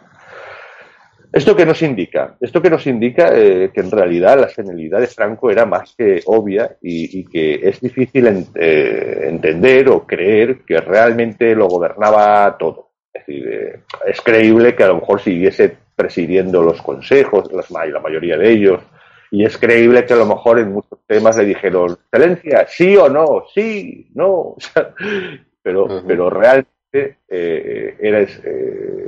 ¿Esto 1.33 1.55
qué 1.55 1.65
nos 1.65 1.81
indica? 1.81 2.35
Esto 2.41 2.61
que 2.61 2.69
nos 2.69 2.85
indica 2.87 3.29
eh, 3.33 3.71
que 3.73 3.79
en 3.79 3.89
realidad 3.89 4.37
la 4.37 4.49
senilidad 4.49 4.99
de 4.99 5.07
Franco 5.07 5.49
era 5.49 5.65
más 5.65 5.95
que 5.97 6.21
obvia 6.25 6.75
y, 6.81 7.19
y 7.19 7.25
que 7.25 7.69
es 7.69 7.79
difícil 7.79 8.27
en, 8.27 8.45
eh, 8.55 9.27
entender 9.29 9.87
o 9.89 10.05
creer 10.05 10.59
que 10.65 10.81
realmente 10.81 11.55
lo 11.55 11.67
gobernaba 11.67 12.57
todo. 12.57 12.89
Es 13.13 13.25
decir, 13.25 13.47
eh, 13.47 13.79
es 14.05 14.19
creíble 14.19 14.75
que 14.75 14.83
a 14.83 14.89
lo 14.89 14.95
mejor 14.95 15.21
siguiese 15.21 15.77
presidiendo 15.95 16.61
los 16.63 16.81
consejos, 16.81 17.49
las, 17.53 17.71
la 17.71 17.99
mayoría 18.01 18.37
de 18.37 18.51
ellos, 18.51 18.81
y 19.29 19.45
es 19.45 19.57
creíble 19.57 20.05
que 20.05 20.13
a 20.13 20.17
lo 20.17 20.25
mejor 20.25 20.59
en 20.59 20.73
muchos 20.73 20.99
temas 21.07 21.37
le 21.37 21.45
dijeron, 21.45 21.91
excelencia, 21.91 22.65
sí 22.67 22.97
o 22.97 23.07
no, 23.07 23.45
sí, 23.53 24.09
no, 24.15 24.57
pero, 25.63 25.85
uh 25.85 25.87
-huh. 25.87 26.03
pero 26.05 26.29
realmente 26.29 27.19
era 27.29 28.27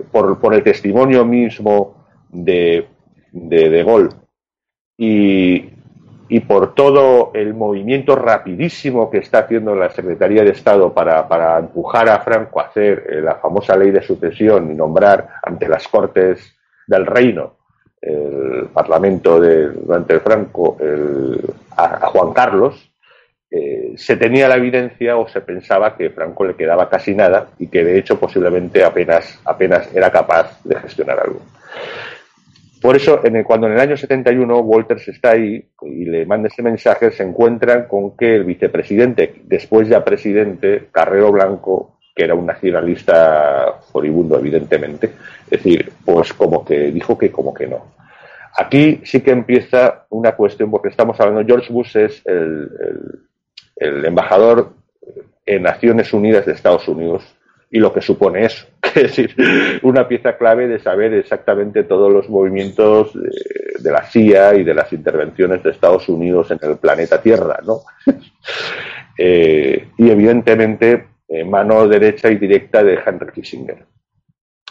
por, 0.09 0.39
por 0.39 0.53
el 0.53 0.63
testimonio 0.63 1.25
mismo 1.25 2.02
de, 2.33 2.87
de, 3.31 3.83
Gaulle 3.83 4.09
y, 4.97 5.69
y, 6.27 6.39
por 6.41 6.73
todo 6.75 7.31
el 7.33 7.53
movimiento 7.53 8.15
rapidísimo 8.15 9.09
que 9.09 9.19
está 9.19 9.39
haciendo 9.39 9.75
la 9.75 9.89
Secretaría 9.89 10.43
de 10.43 10.51
Estado 10.51 10.93
para, 10.93 11.27
para 11.27 11.59
empujar 11.59 12.09
a 12.09 12.19
Franco 12.19 12.59
a 12.59 12.65
hacer 12.65 13.05
eh, 13.09 13.21
la 13.21 13.35
famosa 13.35 13.77
ley 13.77 13.91
de 13.91 14.01
sucesión 14.01 14.71
y 14.71 14.75
nombrar 14.75 15.29
ante 15.43 15.67
las 15.67 15.87
Cortes 15.87 16.55
del 16.87 17.05
Reino 17.05 17.57
el 18.03 18.67
Parlamento 18.73 19.39
de, 19.39 19.69
durante 19.69 20.13
el 20.15 20.19
Franco 20.19 20.77
a, 21.77 22.07
Juan 22.07 22.33
Carlos, 22.33 22.91
eh, 23.49 23.93
se 23.97 24.17
tenía 24.17 24.47
la 24.47 24.55
evidencia 24.55 25.15
o 25.17 25.27
se 25.27 25.41
pensaba 25.41 25.95
que 25.95 26.09
Franco 26.09 26.43
le 26.43 26.55
quedaba 26.55 26.89
casi 26.89 27.13
nada 27.13 27.49
y 27.59 27.67
que 27.67 27.83
de 27.83 27.97
hecho 27.97 28.19
posiblemente 28.19 28.83
apenas, 28.83 29.39
apenas 29.45 29.93
era 29.95 30.11
capaz 30.11 30.59
de 30.63 30.75
gestionar 30.79 31.19
algo. 31.19 31.41
Por 32.83 32.97
eso, 32.97 33.21
en 33.23 33.37
el, 33.37 33.45
cuando 33.45 33.67
en 33.67 33.73
el 33.75 33.79
año 33.79 33.95
71 33.95 34.59
Walters 34.59 35.07
está 35.07 35.31
ahí 35.31 35.69
y 35.83 36.03
le 36.03 36.25
manda 36.25 36.49
ese 36.49 36.61
mensaje, 36.61 37.11
se 37.11 37.23
encuentran 37.23 37.87
con 37.87 38.17
que 38.17 38.35
el 38.35 38.43
vicepresidente, 38.43 39.35
después 39.45 39.87
ya 39.87 40.03
presidente, 40.03 40.89
Carrero 40.91 41.31
Blanco, 41.31 41.99
que 42.13 42.25
era 42.25 42.35
un 42.35 42.45
nacionalista 42.45 43.79
furibundo, 43.89 44.37
evidentemente, 44.37 45.11
es 45.45 45.63
decir, 45.63 45.93
pues 46.03 46.33
como 46.33 46.65
que 46.65 46.91
dijo 46.91 47.17
que 47.17 47.31
como 47.31 47.53
que 47.53 47.67
no. 47.67 47.95
Aquí 48.57 48.99
sí 49.05 49.21
que 49.21 49.31
empieza 49.31 50.05
una 50.09 50.33
cuestión, 50.33 50.69
porque 50.69 50.89
estamos 50.89 51.17
hablando, 51.21 51.45
George 51.45 51.71
Bush 51.71 51.95
es 51.95 52.21
el, 52.25 52.69
el, 52.81 53.19
el 53.77 54.05
embajador 54.05 54.73
en 55.45 55.63
Naciones 55.63 56.11
Unidas 56.11 56.45
de 56.45 56.51
Estados 56.51 56.85
Unidos 56.89 57.23
y 57.73 57.79
lo 57.79 57.91
que 57.91 58.01
supone 58.01 58.45
eso. 58.45 58.67
Es 58.95 59.15
decir, 59.15 59.35
una 59.81 60.07
pieza 60.07 60.37
clave 60.37 60.67
de 60.67 60.79
saber 60.79 61.11
exactamente 61.15 61.83
todos 61.83 62.13
los 62.13 62.29
movimientos 62.29 63.11
de, 63.13 63.91
la 63.91 64.03
CIA 64.03 64.53
y 64.53 64.63
de 64.63 64.75
las 64.75 64.93
intervenciones 64.93 65.63
de 65.63 65.71
Estados 65.71 66.07
Unidos 66.07 66.51
en 66.51 66.59
el 66.61 66.77
planeta 66.77 67.19
Tierra, 67.19 67.57
¿no? 67.65 67.79
eh, 69.17 69.87
y 69.97 70.09
evidentemente, 70.11 71.07
eh, 71.27 71.43
mano 71.43 71.87
derecha 71.87 72.29
y 72.29 72.35
directa 72.35 72.83
de 72.83 72.99
Henry 73.03 73.31
Kissinger. 73.31 73.83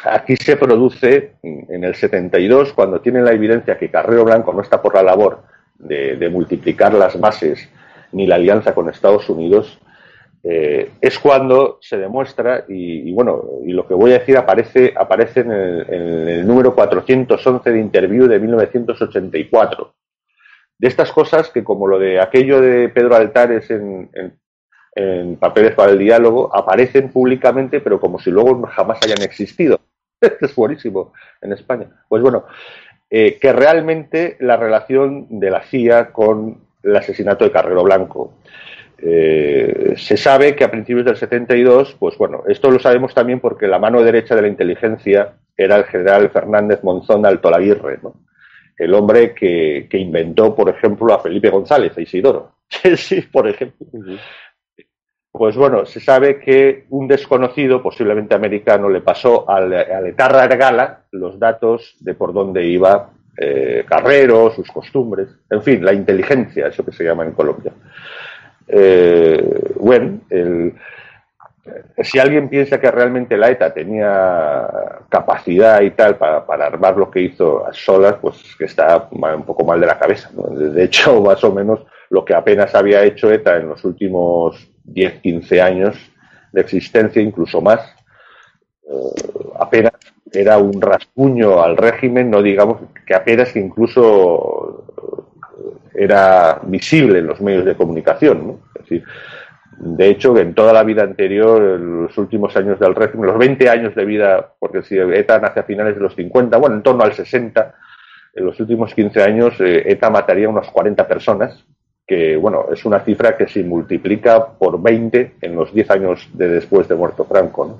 Aquí 0.04 0.36
se 0.36 0.56
produce 0.56 1.32
en 1.42 1.82
el 1.82 1.96
72, 1.96 2.72
cuando 2.72 3.00
tienen 3.00 3.24
la 3.24 3.32
evidencia 3.32 3.76
que 3.76 3.90
Carrero 3.90 4.24
Blanco 4.24 4.52
no 4.52 4.62
está 4.62 4.80
por 4.80 4.94
la 4.94 5.02
labor 5.02 5.42
de 5.76 6.28
multiplicar 6.28 6.94
las 6.94 7.18
bases 7.18 7.68
ni 8.12 8.26
la 8.26 8.36
alianza 8.36 8.74
con 8.74 8.88
Estados 8.88 9.28
Unidos, 9.28 9.80
eh, 10.44 10.90
es 11.00 11.18
cuando 11.18 11.78
se 11.80 11.98
demuestra, 11.98 12.64
y, 12.68 13.12
bueno, 13.12 13.42
y 13.64 13.72
lo 13.72 13.86
que 13.86 13.94
voy 13.94 14.12
a 14.12 14.18
decir 14.18 14.36
aparece, 14.36 14.92
aparece 14.96 15.40
en, 15.40 15.52
el, 15.52 15.86
en 15.88 16.28
el 16.28 16.46
número 16.46 16.74
411 16.74 17.70
de 17.70 17.80
Interview 17.80 18.26
de 18.26 18.38
1984. 18.38 19.94
De 20.78 20.88
estas 20.88 21.12
cosas 21.12 21.50
que, 21.50 21.62
como 21.62 21.86
lo 21.86 21.98
de 21.98 22.20
aquello 22.20 22.60
de 22.60 22.88
Pedro 22.88 23.14
Altares 23.14 23.70
en, 23.70 24.10
en, 24.14 24.38
en 24.94 25.36
Papeles 25.36 25.74
para 25.74 25.92
el 25.92 25.98
Diálogo, 25.98 26.54
aparecen 26.54 27.10
públicamente, 27.10 27.80
pero 27.80 28.00
como 28.00 28.18
si 28.18 28.30
luego 28.30 28.62
jamás 28.66 28.98
hayan 29.04 29.22
existido. 29.22 29.80
es 30.40 30.54
buenísimo 30.54 31.12
en 31.40 31.52
España. 31.52 31.88
Pues 32.08 32.22
bueno, 32.22 32.44
eh, 33.10 33.38
que 33.40 33.52
realmente 33.52 34.36
la 34.40 34.56
relación 34.56 35.26
de 35.38 35.50
la 35.50 35.62
CIA 35.62 36.12
con 36.12 36.58
el 36.82 36.96
asesinato 36.96 37.44
de 37.44 37.52
Carrero 37.52 37.82
Blanco, 37.82 38.34
eh, 39.04 39.94
se 39.96 40.16
sabe 40.16 40.54
que 40.54 40.62
a 40.62 40.70
principios 40.70 41.04
del 41.04 41.16
72, 41.16 41.96
pues 41.98 42.16
bueno, 42.16 42.44
esto 42.46 42.70
lo 42.70 42.78
sabemos 42.78 43.12
también 43.12 43.40
porque 43.40 43.66
la 43.66 43.80
mano 43.80 44.00
derecha 44.00 44.36
de 44.36 44.42
la 44.42 44.48
inteligencia 44.48 45.34
era 45.56 45.76
el 45.76 45.84
general 45.84 46.30
Fernández 46.30 46.84
Monzón 46.84 47.26
Altolaguirre, 47.26 47.98
¿no? 48.00 48.14
el 48.78 48.94
hombre 48.94 49.34
que, 49.34 49.88
que, 49.90 49.98
inventó, 49.98 50.54
por 50.54 50.68
ejemplo, 50.68 51.12
a 51.12 51.18
Felipe 51.18 51.50
González, 51.50 51.96
a 51.98 52.00
Isidoro. 52.00 52.52
sí, 52.96 53.20
por 53.22 53.48
ejemplo. 53.48 53.86
Pues 55.32 55.56
bueno, 55.56 55.84
se 55.84 55.98
sabe 55.98 56.38
que 56.38 56.84
un 56.90 57.08
desconocido, 57.08 57.82
posiblemente 57.82 58.34
americano, 58.34 58.88
le 58.88 59.00
pasó 59.00 59.48
al, 59.50 59.72
al 59.72 60.06
Etarra 60.06 60.46
Gala 60.46 61.04
los 61.10 61.38
datos 61.38 61.96
de 62.00 62.14
por 62.14 62.32
dónde 62.32 62.64
iba 62.66 63.10
eh, 63.36 63.84
Carrero, 63.88 64.52
sus 64.52 64.70
costumbres, 64.70 65.28
en 65.50 65.62
fin, 65.62 65.84
la 65.84 65.92
inteligencia, 65.92 66.68
eso 66.68 66.84
que 66.84 66.92
se 66.92 67.04
llama 67.04 67.24
en 67.24 67.32
Colombia 67.32 67.72
eh, 68.68 69.74
bueno, 69.76 70.20
el, 70.30 70.74
si 72.02 72.18
alguien 72.18 72.48
piensa 72.48 72.80
que 72.80 72.90
realmente 72.90 73.36
la 73.36 73.50
ETA 73.50 73.72
tenía 73.72 74.68
capacidad 75.08 75.80
y 75.82 75.92
tal 75.92 76.16
para, 76.16 76.44
para, 76.44 76.66
armar 76.66 76.96
lo 76.96 77.10
que 77.10 77.20
hizo 77.20 77.64
a 77.66 77.72
solas, 77.72 78.16
pues 78.20 78.36
que 78.58 78.64
está 78.64 79.08
un 79.10 79.44
poco 79.44 79.64
mal 79.64 79.80
de 79.80 79.86
la 79.86 79.98
cabeza. 79.98 80.30
De 80.32 80.84
hecho, 80.84 81.20
más 81.22 81.42
o 81.44 81.52
menos 81.52 81.80
lo 82.10 82.24
que 82.24 82.34
apenas 82.34 82.74
había 82.74 83.04
hecho 83.04 83.30
ETA 83.30 83.58
en 83.58 83.68
los 83.68 83.84
últimos 83.84 84.68
10, 84.84 85.20
15 85.20 85.62
años 85.62 85.96
de 86.52 86.60
existencia, 86.60 87.22
incluso 87.22 87.60
más, 87.60 87.80
eh, 88.84 89.50
apenas 89.58 89.92
era 90.32 90.58
un 90.58 90.80
rasguño 90.80 91.62
al 91.62 91.76
régimen, 91.76 92.30
no 92.30 92.42
digamos 92.42 92.78
que 93.06 93.14
apenas 93.14 93.54
incluso 93.54 94.91
era 95.94 96.60
visible 96.64 97.18
en 97.18 97.26
los 97.26 97.40
medios 97.40 97.64
de 97.64 97.74
comunicación. 97.74 98.60
Es 98.74 98.82
decir, 98.82 99.04
de 99.78 100.08
hecho, 100.08 100.36
en 100.36 100.54
toda 100.54 100.72
la 100.72 100.84
vida 100.84 101.02
anterior, 101.02 101.62
en 101.62 102.02
los 102.04 102.16
últimos 102.18 102.56
años 102.56 102.78
del 102.78 102.94
régimen, 102.94 103.26
los 103.26 103.38
20 103.38 103.68
años 103.68 103.94
de 103.94 104.04
vida, 104.04 104.54
porque 104.58 104.82
si 104.82 104.98
ETA 104.98 105.38
nace 105.38 105.60
a 105.60 105.64
finales 105.64 105.94
de 105.94 106.00
los 106.00 106.14
50, 106.14 106.56
bueno, 106.58 106.76
en 106.76 106.82
torno 106.82 107.02
al 107.02 107.12
60, 107.12 107.74
en 108.34 108.44
los 108.44 108.58
últimos 108.60 108.94
15 108.94 109.22
años 109.22 109.54
eh, 109.60 109.82
ETA 109.86 110.10
mataría 110.10 110.48
unas 110.48 110.68
40 110.70 111.06
personas, 111.08 111.64
que 112.06 112.36
bueno, 112.36 112.66
es 112.72 112.84
una 112.84 113.00
cifra 113.00 113.36
que 113.36 113.48
se 113.48 113.62
multiplica 113.64 114.46
por 114.58 114.80
20 114.80 115.36
en 115.40 115.56
los 115.56 115.72
10 115.72 115.90
años 115.90 116.28
de 116.32 116.48
después 116.48 116.88
de 116.88 116.94
muerto 116.94 117.24
Franco, 117.24 117.78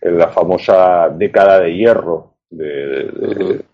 en 0.00 0.18
la 0.18 0.28
famosa 0.28 1.08
década 1.08 1.60
de 1.60 1.74
hierro 1.74 2.34
de, 2.50 3.64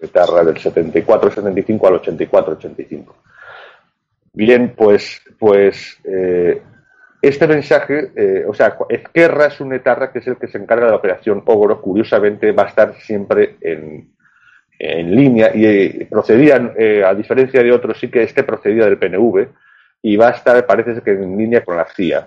del 0.00 0.56
74-75 0.56 1.86
al 1.86 2.00
84-85. 2.00 3.06
Bien, 4.32 4.74
pues, 4.76 5.20
pues 5.38 5.98
eh, 6.04 6.62
este 7.20 7.46
mensaje, 7.46 8.12
eh, 8.16 8.44
o 8.48 8.54
sea, 8.54 8.76
Ezquerra 8.88 9.46
es 9.46 9.60
un 9.60 9.74
etarra 9.74 10.10
que 10.10 10.20
es 10.20 10.26
el 10.26 10.36
que 10.36 10.48
se 10.48 10.58
encarga 10.58 10.86
de 10.86 10.92
la 10.92 10.96
operación 10.96 11.42
Ogro, 11.44 11.80
curiosamente 11.80 12.52
va 12.52 12.64
a 12.64 12.68
estar 12.68 12.94
siempre 12.94 13.56
en, 13.60 14.10
en 14.78 15.14
línea 15.14 15.50
y 15.54 15.66
eh, 15.66 16.08
procedían, 16.10 16.72
eh, 16.78 17.04
a 17.04 17.14
diferencia 17.14 17.62
de 17.62 17.72
otros, 17.72 17.98
sí 17.98 18.08
que 18.08 18.22
este 18.22 18.42
procedía 18.42 18.86
del 18.86 18.96
PNV 18.96 19.48
y 20.02 20.16
va 20.16 20.28
a 20.28 20.32
estar, 20.32 20.64
parece 20.64 21.02
que 21.02 21.10
en 21.10 21.36
línea 21.36 21.62
con 21.62 21.76
la 21.76 21.84
CIA. 21.84 22.26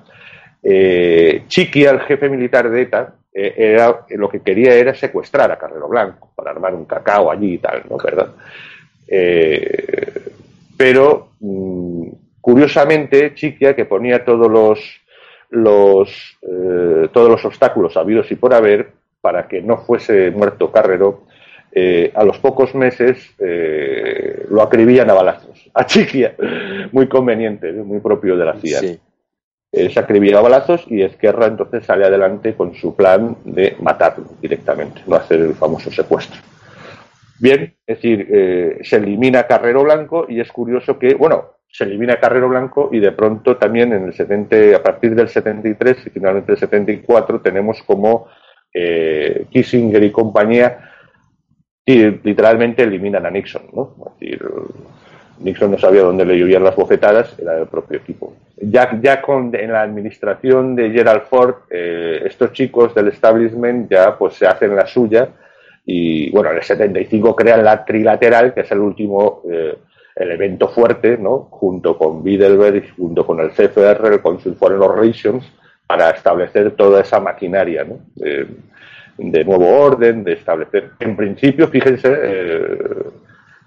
Eh, 0.63 1.43
Chiqui, 1.48 1.84
el 1.84 2.00
jefe 2.01 2.29
militar 2.29 2.70
de 2.70 2.82
ETA, 2.82 3.15
era, 3.36 4.05
lo 4.10 4.29
que 4.29 4.41
quería 4.41 4.75
era 4.75 4.93
secuestrar 4.93 5.51
a 5.51 5.58
Carrero 5.58 5.88
Blanco 5.88 6.32
para 6.36 6.51
armar 6.51 6.75
un 6.75 6.86
cacao 6.86 7.32
allí 7.32 7.55
y 7.55 7.58
tal, 7.58 7.84
¿no? 7.89 7.98
¿Verdad? 7.98 8.29
pero, 10.77 11.29
mm, 11.39 12.08
curiosamente, 12.41 13.34
Chiquia, 13.36 13.75
que 13.75 13.86
ponía 13.86 14.24
todos 14.24 14.50
los, 14.50 15.01
todos 17.12 17.29
los 17.29 17.46
obstáculos 17.46 17.98
habidos 17.98 18.32
y 18.32 18.36
por 18.36 18.53
haber 18.53 18.91
para 19.24 19.48
que 19.48 19.62
no 19.62 19.77
fuese 19.77 20.32
muerto 20.32 20.70
Carrero, 20.70 21.24
eh, 21.72 22.12
a 22.13 22.25
los 22.25 22.38
pocos 22.39 22.75
meses 22.75 23.34
eh, 23.39 24.46
lo 24.50 24.62
acribillan 24.62 25.10
a 25.10 25.13
balazos. 25.13 25.72
A 25.74 25.86
Chiquia, 25.86 26.36
muy 26.91 27.08
conveniente, 27.08 27.72
muy 27.72 28.01
propio 28.01 28.36
de 28.36 28.46
la 28.46 28.55
CIA. 28.60 28.82
Se 29.74 30.00
acribilla 30.00 30.38
a 30.38 30.42
balazos 30.42 30.86
y 30.88 31.01
Esquerra 31.01 31.48
entonces 31.48 31.84
sale 31.84 32.06
adelante 32.06 32.53
con 32.53 32.75
su 32.75 32.96
plan 32.96 33.36
de 33.44 33.75
matarlo 33.82 34.25
directamente, 34.39 35.01
no 35.08 35.15
hacer 35.15 35.39
el 35.39 35.56
famoso 35.56 35.89
secuestro. 35.89 36.39
Bien, 37.39 37.74
es 37.88 37.98
decir, 37.98 38.27
eh, 38.32 38.80
se 38.84 38.98
elimina 38.98 39.48
Carrero 39.48 39.84
Blanco 39.84 40.27
y 40.30 40.39
es 40.39 40.51
curioso 40.51 41.00
que, 41.00 41.15
bueno, 41.15 41.46
se 41.68 41.86
elimina 41.86 42.20
Carrero 42.20 42.50
Blanco 42.50 42.89
y 42.92 43.00
de 43.00 43.12
pronto 43.13 43.58
también 43.58 43.94
en 43.94 44.06
el 44.06 44.13
70, 44.13 44.75
a 44.75 44.84
partir 44.84 45.15
del 45.15 45.27
73 45.27 46.06
y 46.06 46.10
finalmente 46.12 46.51
el 46.51 46.58
74 46.60 47.42
tenemos 47.42 47.82
como 47.82 48.27
Kissinger 48.72 50.03
y 50.03 50.12
compañía 50.12 50.92
literalmente 51.86 52.84
eliminan 52.84 53.25
a 53.25 53.32
Nixon, 53.32 53.63
¿no? 53.74 53.96
Es 53.98 54.20
decir, 54.20 54.48
Nixon 55.39 55.72
no 55.72 55.77
sabía 55.77 56.03
dónde 56.03 56.25
le 56.25 56.38
llovían 56.38 56.63
las 56.63 56.75
bofetadas, 56.75 57.38
era 57.39 57.60
el 57.60 57.68
propio 57.68 57.98
equipo. 57.98 58.34
Ya, 58.58 59.00
ya 59.02 59.22
con, 59.22 59.54
en 59.56 59.72
la 59.72 59.82
administración 59.82 60.76
de 60.76 60.92
Gerald 60.92 61.24
Ford, 61.24 61.56
eh, 61.70 62.22
estos 62.26 62.54
chicos 62.54 62.94
del 62.94 63.08
establishment 63.08 63.90
ya 63.90 64.16
pues 64.18 64.36
se 64.36 64.46
hacen 64.46 64.76
la 64.76 64.86
suya 64.86 65.30
y 65.86 66.30
bueno, 66.32 66.52
en 66.52 66.58
el 66.58 66.64
75 66.64 67.36
crean 67.36 67.64
la 67.64 67.84
trilateral, 67.84 68.54
que 68.54 68.62
es 68.62 68.72
el 68.72 68.80
último 68.80 69.42
eh, 69.52 69.76
elemento 70.16 70.70
fuerte, 70.70 71.18
¿no? 71.18 71.48
Junto 71.50 71.98
con 71.98 72.24
Bidelberg 72.24 72.76
y 72.78 72.88
junto 72.90 73.26
con 73.26 73.40
el 73.40 73.50
CFR, 73.50 74.08
el 74.08 74.22
Council 74.22 74.56
Foreign 74.56 74.82
Relations, 74.82 75.44
para 75.88 76.12
establecer 76.12 76.72
toda 76.72 77.02
esa 77.02 77.20
maquinaria, 77.20 77.84
¿no? 77.84 78.00
De 79.18 79.44
nuevo 79.44 79.68
orden, 79.68 80.24
de 80.24 80.34
establecer. 80.34 80.92
En 81.00 81.16
principio, 81.16 81.68
fíjense, 81.68 82.08
eh, 82.08 82.78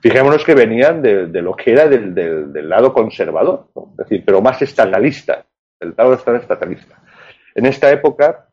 fijémonos 0.06 0.44
que 0.44 0.54
venían 0.54 1.02
de, 1.02 1.26
lo 1.42 1.56
que 1.56 1.72
era 1.72 1.88
del, 1.88 2.14
del, 2.14 2.68
lado 2.68 2.92
conservador, 2.92 3.66
es 3.74 3.96
decir, 3.96 4.22
pero 4.24 4.40
más 4.40 4.62
estatalista, 4.62 5.44
el 5.80 5.94
lado 5.96 6.14
estatalista. 6.14 7.02
En 7.54 7.66
esta 7.66 7.90
época, 7.90 8.46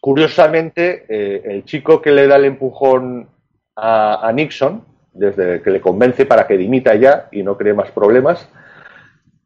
curiosamente, 0.00 1.04
eh, 1.08 1.42
el 1.44 1.64
chico 1.64 2.00
que 2.00 2.10
le 2.10 2.26
da 2.26 2.36
el 2.36 2.46
empujón 2.46 3.28
a, 3.76 4.26
a, 4.26 4.32
Nixon, 4.32 4.82
desde 5.12 5.60
que 5.60 5.70
le 5.70 5.80
convence 5.80 6.24
para 6.24 6.46
que 6.46 6.56
dimita 6.56 6.94
ya 6.94 7.28
y 7.32 7.42
no 7.42 7.58
cree 7.58 7.74
más 7.74 7.90
problemas, 7.90 8.48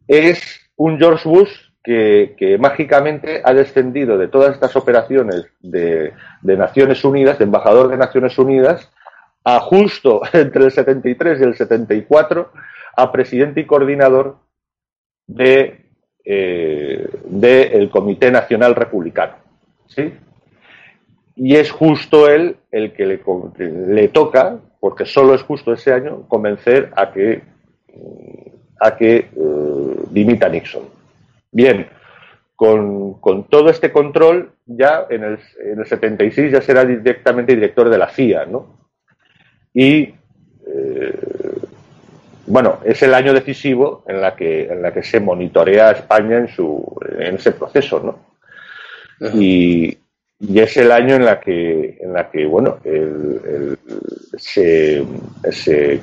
es 0.06 0.70
un 0.76 0.96
George 0.96 1.28
Bush 1.28 1.72
que, 1.82 2.56
mágicamente 2.60 3.42
ha 3.44 3.52
descendido 3.52 4.16
de 4.16 4.28
todas 4.28 4.54
estas 4.54 4.76
operaciones 4.76 5.46
de, 5.60 6.12
Naciones 6.42 7.04
Unidas, 7.04 7.38
de 7.38 7.44
embajador 7.44 7.88
de 7.88 7.96
Naciones 7.96 8.38
Unidas, 8.38 8.90
a 9.44 9.60
justo 9.60 10.22
entre 10.32 10.64
el 10.64 10.70
73 10.70 11.40
y 11.40 11.44
el 11.44 11.56
74 11.56 12.50
a 12.96 13.12
presidente 13.12 13.60
y 13.60 13.66
coordinador 13.66 14.36
de, 15.26 15.86
eh, 16.24 17.08
el 17.72 17.90
Comité 17.90 18.30
Nacional 18.30 18.74
Republicano. 18.74 19.34
¿sí? 19.86 20.12
Y 21.36 21.56
es 21.56 21.70
justo 21.70 22.28
él 22.28 22.56
el 22.70 22.92
que 22.92 23.06
le, 23.06 23.20
le, 23.88 24.08
toca, 24.08 24.58
porque 24.80 25.06
solo 25.06 25.34
es 25.34 25.42
justo 25.42 25.72
ese 25.72 25.92
año, 25.92 26.28
convencer 26.28 26.90
a 26.94 27.10
que, 27.10 27.42
a 28.78 28.96
que 28.96 29.16
eh, 29.16 29.96
dimita 30.10 30.48
Nixon. 30.48 30.84
Bien, 31.50 31.86
con, 32.54 33.46
todo 33.48 33.70
este 33.70 33.90
control, 33.90 34.52
ya 34.66 35.06
en 35.10 35.24
el, 35.24 35.38
en 35.64 35.80
el, 35.80 35.86
76 35.86 36.52
ya 36.52 36.60
será 36.60 36.84
directamente 36.84 37.54
director 37.54 37.88
de 37.88 37.98
la 37.98 38.08
CIA, 38.08 38.46
¿no? 38.46 38.81
Y 39.74 40.14
eh, 40.66 41.18
bueno, 42.46 42.80
es 42.84 43.02
el 43.02 43.14
año 43.14 43.32
decisivo 43.32 44.04
en 44.06 44.20
la 44.20 44.34
que, 44.36 44.64
en 44.64 44.82
la 44.82 44.92
que 44.92 45.02
se 45.02 45.20
monitorea 45.20 45.88
a 45.88 45.92
España 45.92 46.38
en, 46.38 46.48
su, 46.48 46.84
en 47.18 47.36
ese 47.36 47.52
proceso, 47.52 48.00
¿no? 48.00 48.32
Y, 49.34 49.98
es 50.54 50.76
el 50.76 50.90
año 50.90 51.14
en 51.14 51.24
la 51.24 51.38
que, 51.38 51.98
en 52.00 52.12
la 52.12 52.28
que 52.28 52.44
bueno, 52.46 52.78
se, 54.36 55.06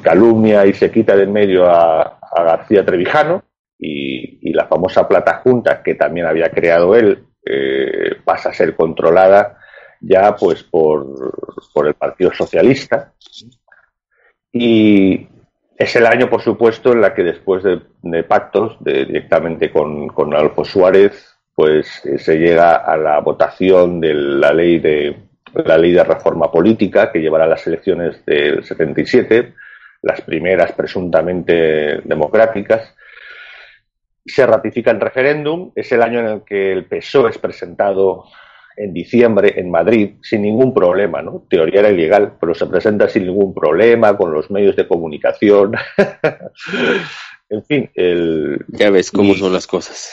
calumnia 0.01 0.65
y 0.65 0.73
se 0.73 0.89
quita 0.89 1.17
de 1.17 1.23
en 1.23 1.33
medio 1.33 1.69
a 1.69 2.17
García 2.37 2.85
Trevijano 2.85 3.43
y, 3.79 4.51
la 4.51 4.65
famosa 4.65 5.07
plata 5.07 5.41
junta 5.43 5.81
que 5.81 5.95
también 5.95 6.25
había 6.25 6.49
creado 6.49 6.95
él 6.95 7.23
eh, 7.45 8.15
pasa 8.25 8.49
a 8.49 8.53
ser 8.53 8.75
controlada 8.75 9.58
ya 10.01 10.35
pues 10.35 10.63
por, 10.63 11.33
el 11.85 11.93
Partido 11.93 12.33
Socialista. 12.33 13.13
Y 14.51 15.27
es 15.77 15.95
el 15.95 16.05
año 16.05 16.29
por 16.29 16.41
supuesto 16.41 16.91
en 16.91 17.01
la 17.01 17.13
que 17.13 17.23
después 17.23 17.63
de, 17.63 18.23
pactos 18.23 18.77
de, 18.83 19.05
directamente 19.05 19.71
con, 19.71 20.07
con 20.07 20.65
Suárez 20.65 21.35
pues 21.53 22.05
eh, 22.05 22.17
se 22.17 22.37
llega 22.37 22.75
a 22.75 22.97
la 22.97 23.19
votación 23.19 23.99
de 23.99 24.13
la 24.13 24.53
ley 24.53 24.79
de 24.79 25.15
la 25.53 25.77
ley 25.77 25.91
de 25.91 26.03
reforma 26.03 26.51
política 26.51 27.11
que 27.11 27.19
llevará 27.19 27.45
a 27.45 27.49
las 27.49 27.65
elecciones 27.67 28.23
del 28.25 28.63
77 28.63 29.55
las 30.01 30.21
primeras 30.21 30.71
presuntamente 30.71 32.01
democráticas. 32.03 32.95
Se 34.25 34.45
ratifica 34.45 34.91
el 34.91 35.01
referéndum, 35.01 35.71
es 35.75 35.91
el 35.91 36.01
año 36.01 36.19
en 36.19 36.27
el 36.27 36.43
que 36.43 36.71
el 36.71 36.85
PSOE 36.85 37.31
es 37.31 37.37
presentado 37.37 38.25
en 38.79 38.93
diciembre 38.93 39.59
en 39.59 39.69
Madrid 39.69 40.11
sin 40.21 40.41
ningún 40.41 40.73
problema, 40.73 41.21
¿no? 41.21 41.43
Teoría 41.49 41.81
era 41.81 41.91
ilegal, 41.91 42.33
pero 42.39 42.55
se 42.55 42.65
presenta 42.65 43.09
sin 43.09 43.25
ningún 43.25 43.53
problema 43.53 44.15
con 44.15 44.31
los 44.31 44.49
medios 44.49 44.75
de 44.77 44.87
comunicación. 44.87 45.73
en 47.49 47.63
fin, 47.65 47.89
el... 47.93 48.65
Ya 48.69 48.89
ves 48.89 49.11
cómo 49.11 49.35
son 49.35 49.51
las 49.51 49.67
cosas. 49.67 50.09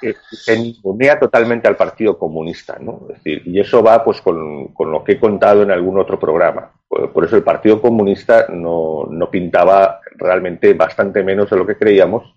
se 0.32 0.58
ningunea 0.58 1.20
totalmente 1.20 1.68
al 1.68 1.76
Partido 1.76 2.18
Comunista, 2.18 2.76
¿no? 2.80 3.06
Es 3.08 3.22
decir, 3.22 3.42
y 3.46 3.60
eso 3.60 3.82
va 3.84 4.04
pues 4.04 4.20
con, 4.20 4.74
con 4.74 4.90
lo 4.90 5.04
que 5.04 5.12
he 5.12 5.20
contado 5.20 5.62
en 5.62 5.70
algún 5.70 5.96
otro 5.98 6.18
programa. 6.18 6.72
Por, 6.88 7.24
eso 7.24 7.36
el 7.36 7.44
Partido 7.44 7.80
Comunista 7.80 8.46
no, 8.48 9.06
no 9.08 9.30
pintaba 9.30 10.00
realmente 10.16 10.74
bastante 10.74 11.22
menos 11.22 11.48
de 11.48 11.56
lo 11.56 11.64
que 11.64 11.76
creíamos 11.76 12.34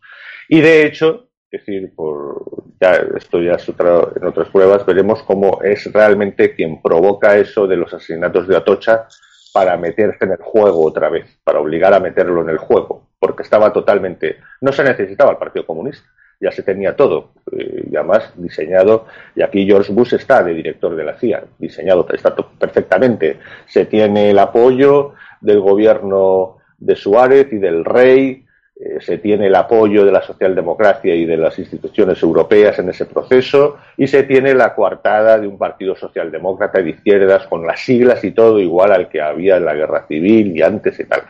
y 0.48 0.62
de 0.62 0.86
hecho, 0.86 1.30
es 1.54 1.64
decir, 1.64 1.94
por, 1.96 2.44
ya, 2.82 2.96
esto 3.16 3.40
ya 3.40 3.54
es 3.54 3.70
en 3.70 4.26
otras 4.26 4.50
pruebas, 4.50 4.84
veremos 4.88 5.22
cómo 5.22 5.62
es 5.62 5.92
realmente 5.94 6.56
quien 6.56 6.82
provoca 6.82 7.38
eso 7.38 7.68
de 7.68 7.78
los 7.78 7.94
asesinatos 7.94 8.48
de 8.48 8.58
Atocha 8.58 9.08
para 9.54 9.78
meterse 9.78 10.26
en 10.26 10.32
el 10.32 10.40
juego 10.42 10.84
otra 10.84 11.10
vez, 11.10 11.28
para 11.44 11.60
obligar 11.60 11.94
a 11.94 12.00
meterlo 12.00 12.42
en 12.42 12.50
el 12.50 12.58
juego, 12.58 13.08
porque 13.20 13.44
estaba 13.44 13.72
totalmente, 13.72 14.38
no 14.62 14.74
se 14.74 14.84
necesitaba 14.84 15.30
el 15.30 15.38
Partido 15.38 15.68
Comunista, 15.68 16.08
ya 16.42 16.52
se 16.52 16.64
tenía 16.64 16.96
todo, 16.96 17.34
eh, 17.52 17.88
y 17.92 17.96
además 17.96 18.34
diseñado, 18.36 19.06
y 19.36 19.44
aquí 19.44 19.64
George 19.68 19.94
Bush 19.94 20.16
está 20.16 20.42
de 20.42 20.56
director 20.56 20.96
de 20.96 21.04
la 21.04 21.20
CIA, 21.20 21.44
diseñado, 21.60 22.08
está 22.12 22.36
perfectamente, 22.36 23.38
se 23.68 23.86
tiene 23.86 24.32
el 24.32 24.40
apoyo 24.40 25.14
del 25.40 25.60
gobierno 25.60 26.58
de 26.80 26.96
Suárez 26.96 27.54
y 27.54 27.58
del 27.58 27.86
rey, 27.86 28.44
eh, 28.76 29.00
se 29.02 29.20
tiene 29.20 29.48
el 29.48 29.56
apoyo 29.56 30.04
de 30.04 30.12
la 30.12 30.24
socialdemocracia 30.24 31.14
y 31.14 31.26
de 31.26 31.38
las 31.38 31.60
instituciones 31.60 32.22
europeas 32.24 32.80
en 32.80 32.90
ese 32.90 33.06
proceso 33.06 33.78
y 33.98 34.08
se 34.08 34.24
tiene 34.24 34.56
la 34.56 34.74
coartada 34.74 35.38
de 35.38 35.48
un 35.48 35.60
partido 35.60 35.96
socialdemócrata 35.96 36.82
de 36.82 36.90
izquierdas 36.90 37.46
con 37.46 37.68
las 37.68 37.82
siglas 37.82 38.24
y 38.24 38.32
todo 38.32 38.60
igual 38.60 38.92
al 38.92 39.10
que 39.10 39.22
había 39.22 39.58
en 39.58 39.66
la 39.66 39.76
guerra 39.76 40.08
civil 40.08 40.58
y 40.58 40.64
antes 40.64 41.00
y 41.00 41.04
tal. 41.06 41.22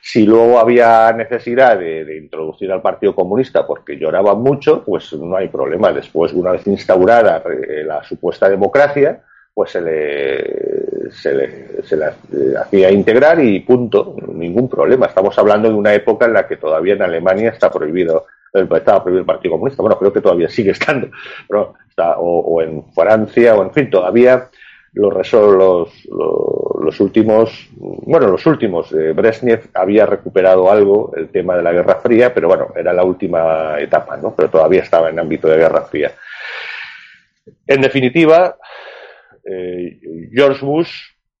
Si 0.00 0.24
luego 0.24 0.60
había 0.60 1.12
necesidad 1.12 1.76
de, 1.76 2.18
introducir 2.18 2.70
al 2.70 2.82
Partido 2.82 3.16
Comunista 3.16 3.66
porque 3.66 3.98
lloraba 3.98 4.36
mucho, 4.36 4.84
pues 4.84 5.12
no 5.14 5.36
hay 5.36 5.48
problema. 5.48 5.92
Después, 5.92 6.32
una 6.32 6.52
vez 6.52 6.64
instaurada 6.68 7.42
eh, 7.68 7.82
la 7.84 8.04
supuesta 8.04 8.48
democracia, 8.48 9.24
pues 9.56 9.70
se 9.70 9.80
le, 9.80 11.10
se 11.10 11.32
le, 11.32 11.82
se 11.82 11.96
le 11.96 12.58
hacía 12.58 12.90
integrar 12.90 13.42
y 13.42 13.60
punto, 13.60 14.14
ningún 14.28 14.68
problema. 14.68 15.06
Estamos 15.06 15.38
hablando 15.38 15.70
de 15.70 15.74
una 15.74 15.94
época 15.94 16.26
en 16.26 16.34
la 16.34 16.46
que 16.46 16.58
todavía 16.58 16.92
en 16.92 17.00
Alemania 17.00 17.48
está 17.48 17.70
prohibido 17.70 18.26
estaba 18.52 19.02
prohibido 19.02 19.20
el 19.20 19.26
Partido 19.26 19.52
Comunista. 19.52 19.82
Bueno, 19.82 19.98
creo 19.98 20.12
que 20.12 20.20
todavía 20.20 20.50
sigue 20.50 20.72
estando, 20.72 21.08
pero 21.48 21.72
o, 22.18 22.60
en 22.60 22.84
Francia, 22.92 23.54
o 23.54 23.62
en 23.62 23.72
fin, 23.72 23.88
todavía 23.88 24.50
los, 24.92 25.32
los, 25.32 25.88
los 26.82 27.00
últimos, 27.00 27.70
bueno, 27.76 28.28
los 28.28 28.44
últimos, 28.44 28.92
eh, 28.92 29.12
Brezhnev 29.12 29.70
había 29.72 30.04
recuperado 30.04 30.70
algo 30.70 31.14
el 31.16 31.30
tema 31.30 31.56
de 31.56 31.62
la 31.62 31.72
Guerra 31.72 31.94
Fría, 31.94 32.34
pero 32.34 32.48
bueno, 32.48 32.74
era 32.76 32.92
la 32.92 33.04
última 33.04 33.80
etapa, 33.80 34.18
¿no? 34.18 34.34
Pero 34.36 34.50
todavía 34.50 34.82
estaba 34.82 35.08
en 35.08 35.18
ámbito 35.18 35.48
de 35.48 35.56
Guerra 35.56 35.80
Fría. 35.80 36.12
En 37.66 37.80
definitiva, 37.80 38.56
eh, 39.48 40.00
George 40.32 40.64
Bush 40.64 40.92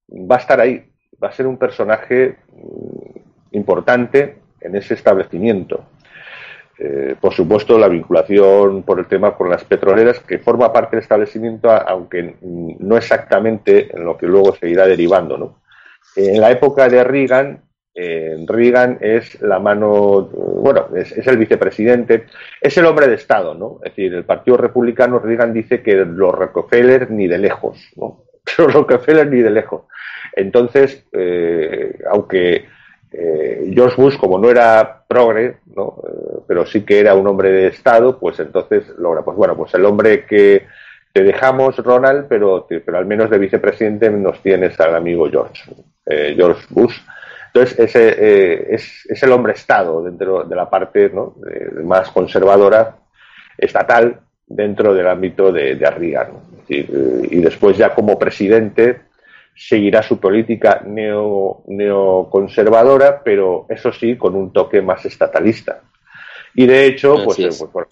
va 0.08 0.36
a 0.36 0.38
estar 0.38 0.60
ahí, 0.60 0.84
va 1.22 1.28
a 1.28 1.32
ser 1.32 1.46
un 1.46 1.58
personaje 1.58 2.36
mm, 2.52 3.56
importante 3.56 4.38
en 4.60 4.76
ese 4.76 4.94
establecimiento. 4.94 5.84
Eh, 6.78 7.16
por 7.18 7.32
supuesto, 7.32 7.78
la 7.78 7.88
vinculación 7.88 8.82
por 8.82 8.98
el 8.98 9.06
tema 9.06 9.34
con 9.34 9.48
las 9.48 9.64
petroleras, 9.64 10.20
que 10.20 10.38
forma 10.38 10.72
parte 10.72 10.96
del 10.96 11.02
establecimiento, 11.02 11.70
aunque 11.70 12.36
no 12.42 12.96
exactamente 12.96 13.96
en 13.96 14.04
lo 14.04 14.16
que 14.16 14.26
luego 14.26 14.54
se 14.54 14.68
irá 14.68 14.86
derivando. 14.86 15.38
¿no? 15.38 15.60
En 16.14 16.40
la 16.40 16.50
época 16.50 16.88
de 16.88 17.02
Reagan, 17.02 17.62
eh, 17.98 18.36
Reagan 18.46 18.98
es 19.00 19.40
la 19.40 19.58
mano, 19.58 20.28
bueno, 20.60 20.88
es, 20.94 21.12
el 21.26 21.38
vicepresidente, 21.38 22.26
es 22.60 22.76
el 22.76 22.84
hombre 22.84 23.08
de 23.08 23.14
Estado, 23.14 23.54
¿no? 23.54 23.78
Es 23.82 23.92
decir, 23.92 24.14
el 24.14 24.24
Partido 24.24 24.58
Republicano, 24.58 25.18
Reagan 25.18 25.54
dice 25.54 25.82
que 25.82 25.94
los 25.94 26.32
Rockefeller 26.32 27.10
ni 27.10 27.26
de 27.26 27.38
lejos, 27.38 27.78
¿no? 27.96 28.24
Los 28.58 28.72
Rockefeller 28.72 29.26
ni 29.28 29.40
de 29.40 29.50
lejos. 29.50 29.82
Entonces, 30.36 31.04
eh, 31.12 31.98
aunque 32.10 32.66
eh, 33.12 33.70
George 33.72 34.00
Bush, 34.00 34.16
como 34.18 34.38
no 34.38 34.50
era 34.50 35.04
progre, 35.08 35.56
¿no? 35.74 36.02
Eh, 36.06 36.38
pero 36.46 36.66
sí 36.66 36.82
que 36.82 37.00
era 37.00 37.14
un 37.14 37.26
hombre 37.26 37.50
de 37.50 37.68
Estado, 37.68 38.18
pues 38.18 38.38
entonces 38.40 38.88
logra, 38.98 39.22
pues 39.22 39.36
bueno, 39.36 39.56
pues 39.56 39.72
el 39.74 39.84
hombre 39.86 40.26
que 40.26 40.66
te 41.12 41.22
dejamos, 41.22 41.76
Ronald, 41.78 42.26
pero, 42.28 42.66
pero 42.68 42.98
al 42.98 43.06
menos 43.06 43.30
de 43.30 43.38
vicepresidente 43.38 44.10
nos 44.10 44.42
tienes 44.42 44.78
al 44.80 44.94
amigo 44.94 45.30
George, 45.30 45.62
eh, 46.04 46.34
George 46.36 46.66
Bush 46.68 46.96
entonces, 47.56 47.78
ese 47.78 48.14
eh, 48.18 48.74
es, 48.74 49.22
el 49.22 49.32
hombre 49.32 49.54
Estado 49.54 50.02
dentro 50.02 50.44
de 50.44 50.54
la 50.54 50.68
parte 50.68 51.10
más 51.82 52.10
conservadora, 52.10 52.96
estatal, 53.56 54.20
dentro 54.46 54.92
del 54.92 55.08
ámbito 55.08 55.50
de, 55.50 55.74
de 55.76 55.90
Reagan. 55.90 56.32
Eh, 56.68 57.28
y 57.30 57.40
después 57.40 57.78
ya 57.78 57.94
como 57.94 58.18
presidente 58.18 59.00
seguirá 59.54 60.02
su 60.02 60.20
política 60.20 60.82
neo, 60.84 61.62
neoconservadora, 61.68 63.22
pero 63.24 63.64
eso 63.70 63.90
sí, 63.90 64.16
con 64.16 64.34
un 64.34 64.52
toque 64.52 64.82
más 64.82 65.06
estatalista. 65.06 65.80
Y 66.54 66.66
de 66.66 66.86
hecho, 66.86 67.24
pues, 67.24 67.38
eh, 67.38 67.66
pues 67.72 67.86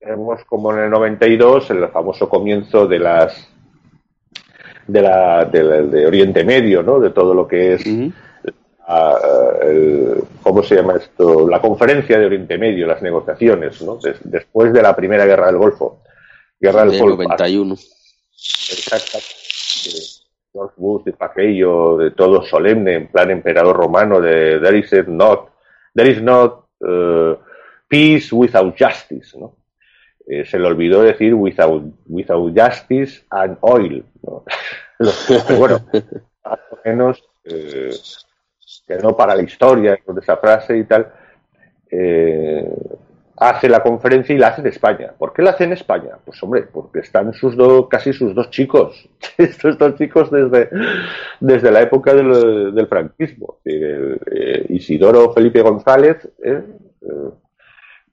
vemos 0.00 0.44
como 0.46 0.72
en 0.72 0.80
el 0.80 0.90
92, 0.90 1.70
el 1.70 1.88
famoso 1.90 2.28
comienzo 2.28 2.88
de 2.88 2.98
las 2.98 3.52
de, 4.88 5.02
la, 5.02 5.44
de, 5.44 6.06
Oriente 6.06 6.44
Medio, 6.44 6.82
¿no? 6.82 6.98
De 6.98 7.10
todo 7.10 7.34
lo 7.34 7.46
que 7.46 7.74
es 7.74 7.84
¿cómo 10.42 10.62
se 10.62 10.76
llama 10.76 10.96
esto? 10.96 11.48
La 11.48 11.60
conferencia 11.60 12.18
de 12.18 12.26
Oriente 12.26 12.56
Medio, 12.58 12.86
las 12.86 13.02
negociaciones, 13.02 13.82
¿no? 13.82 13.98
después 14.24 14.72
de 14.72 14.82
la 14.82 14.94
primera 14.94 15.26
guerra 15.26 15.46
del 15.46 15.58
Golfo. 15.58 16.02
Guerra 16.60 16.84
del 16.84 16.98
Golfo. 16.98 17.22
91. 17.22 17.74
Exactamente. 17.74 19.36
George 20.52 20.74
Bush, 20.76 21.04
de 21.04 21.14
aquello, 21.18 21.98
de 21.98 22.12
todo 22.12 22.42
solemne, 22.42 22.94
en 22.94 23.08
plan 23.08 23.30
emperador 23.30 23.76
romano, 23.76 24.20
de 24.20 24.58
there 24.60 24.78
is 24.78 24.90
not, 25.06 25.50
there 25.94 26.10
is 26.10 26.22
not 26.22 26.64
uh, 26.80 27.34
peace 27.88 28.32
without 28.32 28.74
justice, 28.78 29.38
¿no? 29.38 29.54
Eh, 30.26 30.44
se 30.44 30.58
le 30.58 30.66
olvidó 30.66 31.02
decir 31.02 31.34
without, 31.34 31.84
without 32.06 32.52
justice 32.58 33.22
and 33.30 33.58
oil, 33.60 34.04
¿no? 34.22 34.44
bueno, 35.58 35.80
más 36.42 36.58
o 36.70 36.78
menos 36.84 37.22
eh, 37.44 37.94
que 38.86 38.96
no 38.96 39.16
para 39.16 39.34
la 39.34 39.42
historia, 39.42 39.98
con 40.04 40.18
esa 40.18 40.36
frase 40.36 40.78
y 40.78 40.84
tal, 40.84 41.12
eh, 41.90 42.64
hace 43.36 43.68
la 43.68 43.82
conferencia 43.82 44.34
y 44.34 44.38
la 44.38 44.48
hace 44.48 44.60
en 44.60 44.68
España. 44.68 45.12
¿Por 45.18 45.32
qué 45.32 45.42
la 45.42 45.50
hace 45.50 45.64
en 45.64 45.72
España? 45.72 46.16
Pues 46.24 46.42
hombre, 46.42 46.62
porque 46.72 47.00
están 47.00 47.32
sus 47.34 47.56
dos, 47.56 47.88
casi 47.88 48.12
sus 48.12 48.34
dos 48.34 48.48
chicos, 48.50 49.08
estos 49.38 49.76
dos 49.76 49.96
chicos 49.96 50.30
desde, 50.30 50.70
desde 51.40 51.70
la 51.70 51.82
época 51.82 52.14
del, 52.14 52.86
franquismo. 52.88 53.58
Eh, 53.64 54.66
Isidoro 54.68 55.32
Felipe 55.32 55.60
González, 55.62 56.28
eh, 56.42 56.62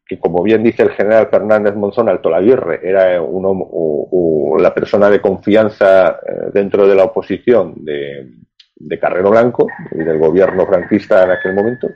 que 0.06 0.20
como 0.20 0.44
bien 0.44 0.64
dice 0.64 0.84
el 0.84 0.90
general 0.90 1.28
Fernández 1.30 1.76
Monzón 1.76 2.10
Alto 2.10 2.30
Laguirre, 2.30 2.82
era 2.84 3.22
uno, 3.22 4.58
la 4.60 4.74
persona 4.74 5.10
de 5.10 5.22
confianza 5.22 6.20
dentro 6.52 6.86
de 6.86 6.96
la 6.96 7.06
oposición 7.06 7.86
de, 7.86 8.43
de 8.86 9.00
Carrero 9.00 9.32
Blanco 9.32 9.68
y 9.92 10.04
del 10.04 10.18
gobierno 10.18 10.66
franquista 10.66 11.24
en 11.24 11.32
aquel 11.32 11.54
momento, 11.54 11.90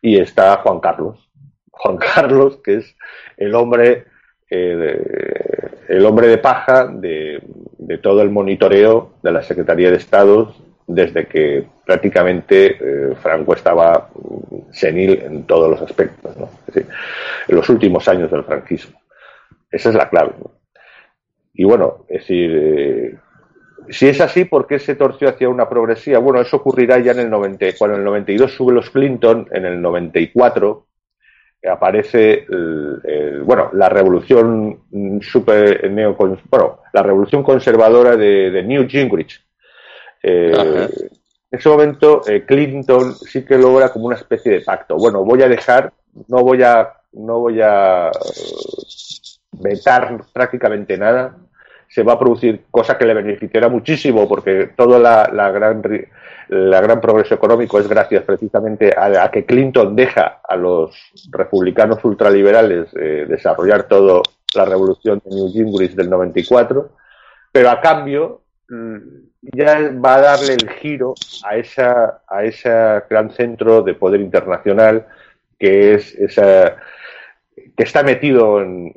y 0.00 0.18
está 0.18 0.56
Juan 0.58 0.80
Carlos. 0.80 1.30
Juan 1.70 1.96
Carlos, 2.14 2.58
que 2.62 2.76
es 2.76 2.96
el 3.36 3.54
hombre, 3.54 4.04
eh, 4.48 5.70
el 5.88 6.04
hombre 6.04 6.28
de 6.28 6.38
paja 6.38 6.86
de, 6.86 7.42
todo 8.02 8.22
el 8.22 8.30
monitoreo 8.30 9.12
de 9.22 9.32
la 9.32 9.42
Secretaría 9.42 9.90
de 9.90 9.98
Estado 9.98 10.54
desde 10.86 11.26
que 11.26 11.64
prácticamente 11.84 12.76
eh, 12.80 13.14
Franco 13.16 13.54
estaba 13.54 14.08
senil 14.70 15.20
en 15.22 15.44
todos 15.44 15.70
los 15.70 15.82
aspectos, 15.82 16.34
en 16.74 17.56
los 17.56 17.68
últimos 17.68 18.08
años 18.08 18.30
del 18.30 18.44
franquismo. 18.44 18.98
Esa 19.70 19.90
es 19.90 19.94
la 19.94 20.08
clave. 20.08 20.32
Y 21.54 21.64
bueno, 21.64 22.06
es 22.08 22.20
decir, 22.20 22.50
eh, 22.54 23.18
si 23.88 24.08
es 24.08 24.20
así, 24.20 24.44
¿por 24.44 24.66
qué 24.66 24.78
se 24.78 24.94
torció 24.94 25.28
hacia 25.28 25.48
una 25.48 25.68
progresía? 25.68 26.18
Bueno, 26.18 26.40
eso 26.40 26.56
ocurrirá 26.56 26.98
ya 26.98 27.12
en 27.12 27.20
el 27.20 27.30
90, 27.30 27.66
cuando 27.78 27.96
en 27.96 28.00
el 28.00 28.06
92 28.06 28.52
sube 28.52 28.72
los 28.72 28.90
Clinton, 28.90 29.48
en 29.50 29.64
el 29.64 29.80
94 29.80 30.86
aparece 31.70 32.44
bueno 33.44 33.70
la 33.72 33.88
revolución 33.88 34.80
super 35.20 35.88
neo 35.90 36.16
bueno 36.16 36.80
la 36.92 37.02
revolución 37.02 37.42
conservadora 37.42 38.16
de, 38.16 38.62
New 38.64 38.88
Gingrich. 38.88 39.40
Eh, 40.22 40.52
en 40.52 41.58
ese 41.58 41.68
momento 41.68 42.22
eh, 42.26 42.44
Clinton 42.46 43.14
sí 43.14 43.44
que 43.44 43.58
logra 43.58 43.92
como 43.92 44.06
una 44.06 44.16
especie 44.16 44.52
de 44.52 44.60
pacto. 44.62 44.96
Bueno 44.96 45.24
voy 45.24 45.42
a 45.42 45.48
dejar 45.48 45.92
no 46.28 46.42
voy 46.42 46.62
a 46.62 46.94
no 47.12 47.40
voy 47.40 47.60
a 47.62 48.10
vetar 49.52 50.24
prácticamente 50.32 50.96
nada 50.96 51.36
se 51.92 52.02
va 52.02 52.14
a 52.14 52.18
producir, 52.18 52.62
cosa 52.70 52.96
que 52.96 53.04
le 53.04 53.12
beneficiará 53.12 53.68
muchísimo, 53.68 54.26
porque 54.26 54.70
todo 54.74 54.98
la, 54.98 55.26
gran, 55.50 55.82
la 56.48 56.80
gran 56.80 57.02
progreso 57.02 57.34
económico 57.34 57.78
es 57.78 57.86
gracias 57.86 58.24
precisamente 58.24 58.94
a, 58.96 59.30
que 59.30 59.44
Clinton 59.44 59.94
deja 59.94 60.40
a 60.48 60.56
los 60.56 60.96
republicanos 61.30 62.02
ultraliberales 62.02 62.88
eh, 62.94 63.26
desarrollar 63.28 63.82
toda 63.88 64.22
la 64.54 64.64
revolución 64.64 65.20
de 65.22 65.36
New 65.36 65.52
Gingrich 65.52 65.92
del 65.92 66.08
94, 66.08 66.88
pero 67.52 67.68
a 67.68 67.78
cambio 67.82 68.40
mm, 68.70 68.96
ya 69.54 69.92
va 70.02 70.14
a 70.14 70.20
darle 70.22 70.54
el 70.54 70.70
giro 70.70 71.14
a 71.44 71.56
esa 71.56 72.22
a 72.26 72.44
ese 72.44 72.70
gran 73.10 73.30
centro 73.32 73.82
de 73.82 73.92
poder 73.92 74.22
internacional 74.22 75.06
que 75.58 75.94
es 75.94 76.14
esa 76.14 76.76
que 77.76 77.84
está 77.84 78.02
metido 78.02 78.60
en, 78.60 78.92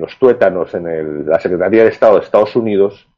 los 0.00 0.18
tuétanos 0.18 0.74
en 0.74 1.28
la 1.28 1.40
Secretaría 1.40 1.84
de 1.84 1.90
Estado 1.90 2.18
de 2.18 2.24
Estados 2.24 2.54
Unidos 2.56 3.08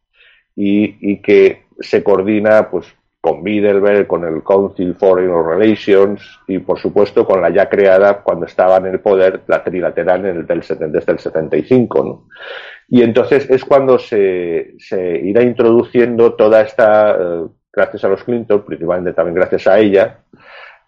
y, 0.55 1.19
que 1.19 1.65
se 1.81 2.03
coordina 2.05 2.71
pues 2.71 2.87
con 3.21 3.43
Bidelberg, 3.43 4.07
con 4.07 4.25
el 4.25 4.43
Council 4.43 4.95
Foreign 4.95 5.33
Relations 5.33 6.41
y 6.47 6.59
por 6.59 6.79
supuesto 6.79 7.25
con 7.27 7.41
la 7.41 7.49
ya 7.49 7.69
creada 7.71 8.23
cuando 8.23 8.45
estaba 8.45 8.77
en 8.77 8.87
el 8.87 9.01
poder 9.01 9.41
la 9.47 9.65
trilateral 9.65 10.27
en 10.27 10.37
el 10.37 10.47
del, 10.47 10.61
desde 10.61 11.13
el 11.13 11.19
75. 11.19 12.05
¿no? 12.05 12.29
Y 12.89 13.03
entonces 13.03 13.49
es 13.49 13.65
cuando 13.65 13.99
se, 13.99 14.75
irá 15.23 15.43
introduciendo 15.43 16.35
toda 16.35 16.61
esta, 16.61 17.17
eh, 17.19 17.47
gracias 17.73 18.05
a 18.05 18.09
los 18.09 18.23
Clinton, 18.25 18.63
principalmente 18.65 19.15
también 19.15 19.37
gracias 19.37 19.67
a 19.67 19.79
ella, 19.79 20.19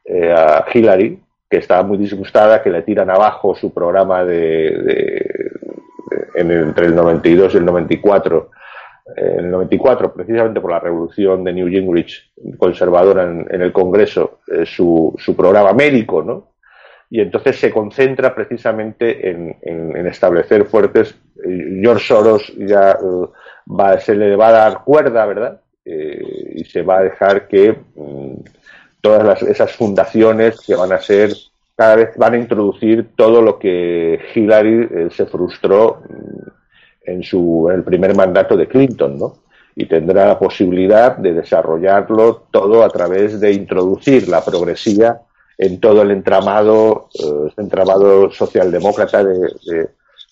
eh, 0.05 0.31
a 0.31 0.65
Hillary, 0.73 1.19
que 1.49 1.59
está 1.59 1.83
muy 1.83 1.99
disgustada, 1.99 2.63
que 2.63 2.71
le 2.71 2.83
tiran 2.83 3.11
abajo 3.11 3.55
su 3.55 3.73
programa 3.73 4.25
de, 4.25 5.51
entre 6.35 6.87
el 6.87 6.95
92 6.95 7.55
y 7.55 7.57
el 7.57 7.65
94 7.65 8.51
en 9.15 9.45
el 9.45 9.51
94, 9.51 10.13
precisamente 10.13 10.61
por 10.61 10.73
la 10.73 10.81
revolución 10.81 11.45
de 11.45 11.53
New 11.53 11.69
Gingrich, 11.69 12.33
conservadora 12.59 13.23
en, 13.25 13.63
el 13.63 13.73
Congreso, 13.73 14.41
eh, 14.49 14.67
su, 14.67 15.15
su, 15.17 15.37
programa 15.37 15.73
médico, 15.73 16.23
¿no? 16.23 16.51
Y 17.09 17.21
entonces 17.21 17.57
se 17.57 17.71
concentra 17.71 18.35
precisamente 18.35 19.31
en, 19.31 20.07
establecer 20.09 20.65
fuertes. 20.65 21.15
Eh, 21.45 21.79
George 21.81 22.05
Soros 22.05 22.53
ya 22.57 22.93
eh, 22.93 23.27
va, 23.69 23.99
se 24.01 24.17
le 24.17 24.35
va 24.35 24.49
a 24.49 24.53
dar 24.53 24.85
cuerda, 24.85 25.25
¿verdad? 25.27 25.61
y 25.89 26.65
se 26.65 26.83
va 26.83 26.99
a 26.99 27.03
dejar 27.05 27.47
que 27.47 27.77
mm, 27.95 28.35
todas 29.07 29.41
esas 29.43 29.71
fundaciones 29.71 30.61
que 30.61 30.75
van 30.75 30.93
a 30.93 30.99
ser 30.99 31.33
cada 31.77 31.95
vez 31.95 32.17
van 32.17 32.35
a 32.35 32.39
introducir 32.39 33.11
todo 33.15 33.41
lo 33.41 33.57
que 33.57 34.19
Hillary 34.35 35.11
se 35.11 35.27
frustró 35.27 36.03
mm, 36.09 37.11
en, 37.11 37.23
su, 37.23 37.71
el 37.73 37.85
primer 37.85 38.17
mandato 38.17 38.57
de 38.57 38.67
Clinton, 38.67 39.17
¿no? 39.17 39.35
Y 39.77 39.87
tendrá 39.87 40.27
la 40.27 40.39
posibilidad 40.41 41.17
de 41.19 41.35
desarrollarlo 41.35 42.49
todo 42.51 42.83
a 42.83 42.89
través 42.89 43.39
de 43.39 43.53
introducir 43.53 44.27
la 44.27 44.45
progresía 44.45 45.21
en 45.57 45.79
todo 45.79 46.03
el 46.03 46.11
entramado, 46.11 47.09
eh, 47.15 47.53
entramado 47.59 48.33
socialdemócrata 48.33 49.23
de, 49.23 49.89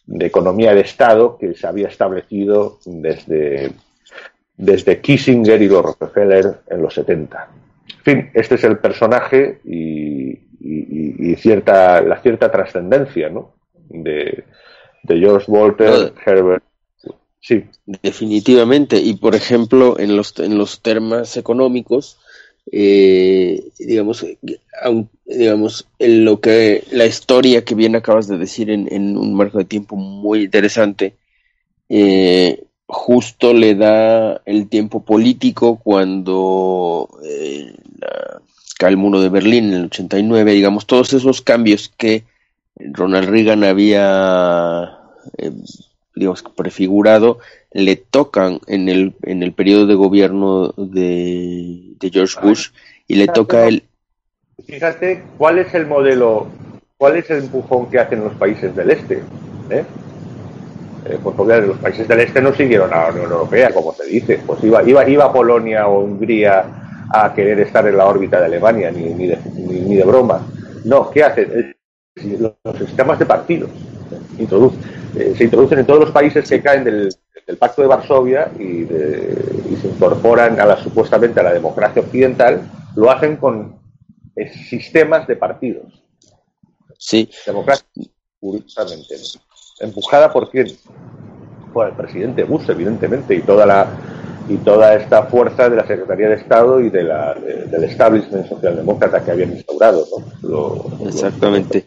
de, 0.07 0.27
economía 0.27 0.75
de 0.75 0.81
Estado 0.81 1.39
que 1.39 1.55
se 1.55 1.67
había 1.67 1.89
establecido 1.89 2.79
desde, 2.87 3.73
desde 4.57 5.01
Kissinger 5.01 5.63
y 5.63 5.69
los 5.69 5.85
Rockefeller 5.85 6.63
en 6.69 6.83
los 6.83 6.95
70. 6.95 7.64
En 8.07 8.17
fin, 8.17 8.31
este 8.35 8.57
es 8.57 8.65
el 8.65 8.79
personaje 8.79 9.61
y, 9.65 10.31
y, 10.61 11.33
y 11.33 11.37
cierta, 11.37 12.03
la 12.03 12.21
cierta 12.21 12.51
trascendencia 12.51 13.31
¿no? 13.31 13.55
de, 13.89 14.45
de 15.03 15.19
George 15.19 15.51
Walter 15.51 16.13
Herbert. 16.25 16.65
Sí. 17.41 17.65
Definitivamente. 18.03 18.99
Y 18.99 19.15
por 19.15 19.35
ejemplo, 19.35 19.99
en 19.99 20.17
los, 20.17 20.39
en 20.39 20.57
los 20.57 20.81
temas 20.81 21.37
económicos, 21.37 22.19
eh, 22.73 23.71
digamos, 23.79 24.27
digamos, 25.27 25.87
en 25.99 26.25
lo 26.25 26.41
que 26.41 26.85
la 26.91 27.05
historia 27.05 27.65
que 27.65 27.75
bien 27.75 27.97
acabas 27.97 28.29
de 28.29 28.39
decir 28.39 28.71
en, 28.71 29.17
un 29.19 29.35
marco 29.35 29.59
de 29.59 29.67
tiempo 29.67 29.97
muy 29.97 30.45
interesante, 30.45 31.17
eh, 31.91 32.65
justo 32.87 33.53
le 33.53 33.75
da 33.75 34.41
el 34.47 34.69
tiempo 34.69 35.05
político 35.05 35.79
cuando 35.83 37.09
eh, 37.25 37.75
cae 38.79 38.91
el 38.91 38.97
muro 38.97 39.21
de 39.21 39.29
Berlín 39.29 39.67
en 39.67 39.75
el 39.75 39.85
89, 39.87 40.53
digamos, 40.53 40.87
todos 40.87 41.13
esos 41.13 41.43
cambios 41.43 41.93
que 41.97 42.25
Ronald 42.77 43.29
Reagan 43.29 43.65
había, 43.65 44.99
eh, 45.39 45.53
digamos, 46.15 46.43
prefigurado, 46.57 47.39
le 47.73 47.97
tocan 47.97 48.61
en 48.67 48.89
el, 48.89 49.15
en 49.23 49.43
el 49.43 49.53
periodo 49.53 49.87
de 49.87 49.95
gobierno 49.95 50.75
de, 50.77 51.97
George 52.13 52.39
Bush 52.43 52.69
y 53.09 53.15
le 53.15 53.29
toca 53.29 53.67
el... 53.67 53.85
Fíjate 54.67 55.23
cuál 55.39 55.59
es 55.59 55.73
el 55.75 55.87
modelo, 55.87 56.49
cuál 56.99 57.17
es 57.17 57.31
el 57.31 57.39
empujón 57.39 57.91
que 57.91 57.99
hacen 57.99 58.23
los 58.23 58.35
países 58.35 58.77
del 58.77 58.91
este. 58.91 59.23
¿eh? 59.71 59.85
Eh, 61.07 61.19
porque 61.23 61.61
los 61.63 61.79
países 61.79 62.07
del 62.07 62.21
este 62.21 62.41
no 62.41 62.55
siguieron 62.55 62.93
a 62.93 63.05
la 63.05 63.11
Unión 63.11 63.33
Europea, 63.33 63.73
como 63.73 63.95
se 63.95 64.05
dice. 64.07 64.41
Pues 64.47 64.63
iba, 64.63 64.83
iba, 64.89 65.09
iba 65.09 65.33
Polonia 65.33 65.89
o 65.89 66.01
Hungría 66.01 66.84
a 67.23 67.33
querer 67.35 67.61
estar 67.61 67.87
en 67.87 67.97
la 67.97 68.07
órbita 68.07 68.41
de 68.41 68.47
Alemania, 68.47 68.91
ni, 68.91 69.15
ni, 69.15 69.27
de, 69.27 69.39
ni 69.55 69.95
de 69.95 70.05
broma. 70.05 70.47
No, 70.85 71.11
¿qué 71.11 71.25
hacen? 71.25 71.75
los 72.15 72.79
sistemas 72.79 73.19
de 73.19 73.27
partidos 73.27 73.71
eh, 74.39 75.35
se 75.37 75.45
introducen 75.45 75.79
en 75.81 75.87
todos 75.87 76.01
los 76.01 76.11
países 76.11 76.49
que 76.49 76.63
caen 76.63 76.85
del, 76.85 77.15
Pacto 77.59 77.83
de 77.83 77.89
Varsovia 77.89 78.51
y, 78.59 78.87
se 78.87 79.89
incorporan 79.89 80.59
a 80.59 80.65
la 80.65 80.83
supuestamente 80.83 81.41
a 81.41 81.43
la 81.43 81.53
democracia 81.53 82.01
occidental, 82.01 82.63
lo 82.97 83.11
hacen 83.11 83.37
con 83.37 83.79
eh, 84.35 84.51
sistemas 84.71 85.27
de 85.27 85.37
partidos. 85.37 86.03
Sí. 86.97 87.29
Democracia, 87.45 87.85
curiosamente. 88.41 89.17
¿Empujada 89.81 90.33
por 90.33 90.51
quién? 90.51 90.69
Por 91.75 91.89
el 91.89 91.95
presidente 91.95 92.45
Bush, 92.45 92.71
evidentemente, 92.71 93.35
y 93.35 93.43
toda 93.43 93.67
la 93.67 93.89
y 94.49 94.57
toda 94.59 94.95
esta 94.95 95.25
fuerza 95.25 95.69
de 95.69 95.77
la 95.77 95.87
Secretaría 95.87 96.29
de 96.29 96.35
Estado 96.35 96.81
y 96.81 96.91
de 96.91 97.03
la, 97.03 97.35
del 97.35 97.85
establishment 97.85 98.49
socialdemócrata 98.49 99.25
que 99.25 99.31
habían 99.31 99.53
instaurado. 99.53 100.07
Exactamente. 101.07 101.87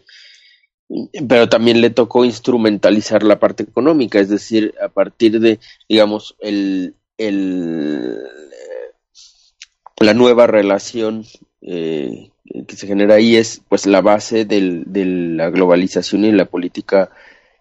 Pero 1.28 1.50
también 1.50 1.82
le 1.82 1.90
tocó 1.90 2.24
instrumentalizar 2.24 3.24
la 3.24 3.40
parte 3.40 3.64
económica, 3.64 4.20
es 4.20 4.30
decir, 4.30 4.74
a 4.82 4.88
partir 4.88 5.40
de, 5.40 5.60
digamos, 5.90 6.36
el, 6.40 6.96
el 7.18 8.18
la 10.00 10.14
nueva 10.14 10.48
relación 10.48 11.26
eh, 11.62 12.30
que 12.68 12.76
se 12.76 12.88
genera 12.88 13.16
ahí 13.16 13.36
es 13.36 13.62
pues 13.68 13.86
la 13.86 14.02
base 14.02 14.46
de 14.46 14.62
la 14.62 15.50
globalización 15.50 16.26
y 16.26 16.32
la 16.32 16.46
política 16.46 17.10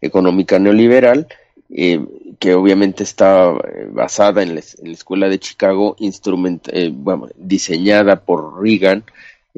económica 0.01 0.59
neoliberal 0.59 1.27
eh, 1.69 2.05
que 2.39 2.55
obviamente 2.55 3.03
está 3.03 3.51
eh, 3.51 3.89
basada 3.91 4.43
en 4.43 4.55
la, 4.55 4.61
escuela 4.61 5.29
de 5.29 5.41
Chicago, 5.41 5.97
eh, 5.99 6.93
diseñada 7.37 8.21
por 8.21 8.63
Reagan, 8.63 9.05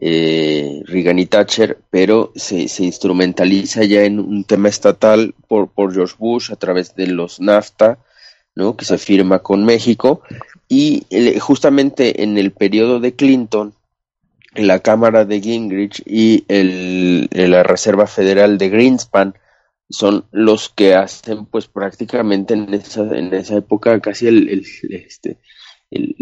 Reagan 0.01 1.19
y 1.19 1.27
Thatcher, 1.27 1.79
pero 1.91 2.33
se, 2.37 2.69
se, 2.69 2.85
instrumentaliza 2.85 3.85
ya 3.85 4.05
en 4.05 4.21
un 4.21 4.45
tema 4.45 4.69
estatal 4.69 5.35
por, 5.49 5.69
por 5.69 5.93
George 5.93 6.15
Bush 6.19 6.53
a 6.53 6.57
través 6.57 6.95
de 6.95 7.09
los 7.09 7.41
NAFTA, 7.41 7.99
¿no? 8.55 8.77
que 8.77 8.85
se 8.85 8.97
firma 8.97 9.41
con 9.41 9.65
México, 9.65 10.23
y 10.69 11.05
justamente 11.41 12.23
en 12.23 12.39
el 12.39 12.53
periodo 12.53 13.01
de 13.01 13.15
Clinton, 13.15 13.75
la 14.55 14.79
Cámara 14.79 15.25
de 15.25 15.41
Gingrich 15.41 16.03
y 16.07 16.45
el, 16.49 17.29
la 17.33 17.65
Reserva 17.65 18.07
Federal 18.07 18.57
de 18.57 18.69
Greenspan, 18.69 19.35
son 19.91 20.27
los 20.33 20.69
que 20.69 20.95
hacen 20.95 21.47
pues 21.47 21.67
prácticamente 21.67 22.55
en 22.55 22.73
esa, 22.75 23.03
en 23.17 23.33
esa 23.33 23.57
época 23.57 23.99
casi 24.01 24.27
el, 24.27 24.49
el 24.49 24.67
este, 24.91 25.39
el, 25.91 26.15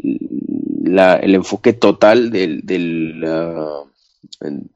la, 0.84 1.14
el 1.14 1.34
enfoque 1.34 1.72
total 1.72 2.30
del, 2.30 2.60
del, 2.64 3.24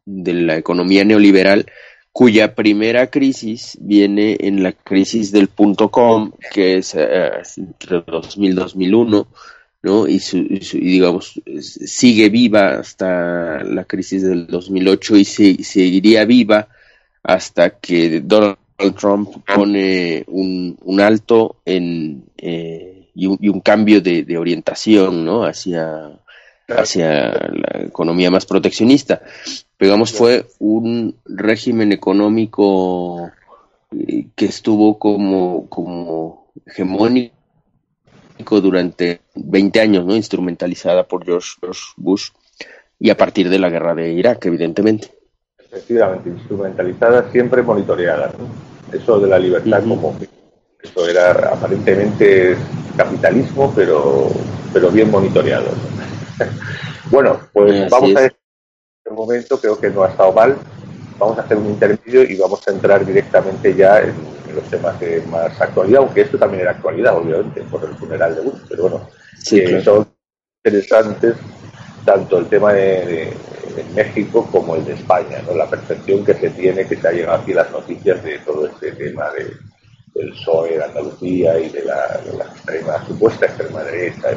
de 0.04 0.34
la 0.34 0.56
economía 0.56 1.04
neoliberal 1.04 1.66
cuya 2.12 2.56
primera 2.56 3.08
crisis 3.08 3.78
viene 3.80 4.36
en 4.40 4.62
la 4.64 4.72
crisis 4.72 5.30
del 5.30 5.48
punto 5.48 5.90
com 5.90 6.32
que 6.52 6.78
es 6.78 6.94
eh, 6.96 7.30
entre 7.56 8.02
2000 8.02 8.50
y 8.50 8.54
2001 8.54 9.28
¿no? 9.82 10.06
Y, 10.06 10.18
digamos, 10.18 11.40
sigue 11.60 12.28
viva 12.28 12.78
hasta 12.78 13.64
la 13.64 13.84
crisis 13.84 14.22
del 14.22 14.46
2008 14.46 15.16
y 15.16 15.24
seguiría 15.24 16.24
viva 16.26 16.68
hasta 17.22 17.78
que 17.78 18.20
Donald 18.20 18.58
Trump 18.90 19.28
pone 19.54 20.24
un, 20.28 20.76
un 20.82 21.00
alto 21.00 21.56
en, 21.64 22.24
eh, 22.38 23.08
y, 23.14 23.26
un, 23.26 23.60
cambio 23.60 24.00
de, 24.00 24.38
orientación 24.38 25.24
¿no? 25.24 25.44
hacia, 25.44 26.18
hacia 26.68 27.30
la 27.30 27.82
economía 27.82 28.30
más 28.30 28.46
proteccionista. 28.46 29.22
Digamos, 29.78 30.12
fue 30.12 30.46
un 30.58 31.16
régimen 31.24 31.92
económico 31.92 33.30
eh, 33.96 34.26
que 34.34 34.46
estuvo 34.46 34.98
como, 34.98 35.68
como 35.68 36.52
hegemónico 36.66 37.32
durante 38.48 39.20
20 39.34 39.80
años, 39.80 40.06
¿no? 40.06 40.16
instrumentalizada 40.16 41.04
por 41.04 41.24
George 41.24 41.52
Bush 41.96 42.30
y 42.98 43.10
a 43.10 43.16
partir 43.16 43.48
de 43.48 43.58
la 43.58 43.70
guerra 43.70 43.94
de 43.94 44.12
Irak, 44.12 44.46
evidentemente 44.46 45.20
efectivamente, 45.70 46.28
instrumentalizada, 46.28 47.30
siempre 47.30 47.62
monitoreada. 47.62 48.32
Eso 48.92 49.20
de 49.20 49.28
la 49.28 49.38
libertad 49.38 49.82
como 49.82 50.16
eso 50.82 51.08
era 51.08 51.32
aparentemente 51.52 52.56
capitalismo, 52.96 53.72
pero, 53.74 54.28
pero 54.72 54.90
bien 54.90 55.10
monitoreado. 55.10 55.70
bueno, 57.10 57.38
pues 57.52 57.88
vamos 57.90 58.16
a 58.16 58.26
este 58.26 59.10
momento, 59.10 59.60
creo 59.60 59.78
que 59.78 59.90
no 59.90 60.04
ha 60.04 60.08
estado 60.08 60.32
mal. 60.32 60.56
Vamos 61.18 61.38
a 61.38 61.42
hacer 61.42 61.58
un 61.58 61.66
intermedio 61.66 62.22
y 62.22 62.36
vamos 62.36 62.66
a 62.66 62.70
entrar 62.70 63.04
directamente 63.04 63.74
ya 63.74 64.00
en, 64.00 64.14
los 64.54 64.64
temas 64.64 64.98
de 64.98 65.22
más 65.30 65.60
actualidad, 65.60 66.00
aunque 66.00 66.22
esto 66.22 66.36
también 66.36 66.62
era 66.62 66.72
actualidad, 66.72 67.16
obviamente, 67.16 67.62
por 67.70 67.84
el 67.84 67.94
funeral 67.94 68.34
de 68.34 68.40
Bush, 68.40 68.60
pero 68.68 68.82
bueno, 68.82 69.08
sí, 69.38 69.62
son 69.84 70.08
interesantes 70.64 71.36
tanto 72.04 72.38
el 72.38 72.46
tema 72.46 72.72
de, 72.72 73.32
México 73.94 74.46
como 74.50 74.74
el 74.76 74.84
de 74.84 74.94
España, 74.94 75.42
¿no? 75.46 75.54
la 75.54 75.66
percepción 75.66 76.24
que 76.24 76.34
se 76.34 76.50
tiene, 76.50 76.86
que 76.86 76.96
se 76.96 77.08
ha 77.08 77.12
llegado 77.12 77.40
aquí 77.40 77.54
las 77.54 77.70
noticias 77.70 78.22
de 78.22 78.38
todo 78.40 78.66
este 78.66 78.92
tema 78.92 79.30
de, 79.30 79.56
del 80.14 80.32
PSOE 80.32 80.76
de 80.76 80.84
Andalucía 80.84 81.58
y 81.58 81.68
de 81.70 81.84
la, 81.84 82.20
extrema, 82.52 83.06
supuesta 83.06 83.46
extrema 83.46 83.82
derecha. 83.84 84.28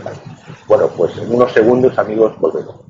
Bueno, 0.67 0.87
pues 0.95 1.17
en 1.17 1.33
unos 1.33 1.51
segundos, 1.51 1.97
amigos, 1.97 2.39
volvemos. 2.39 2.82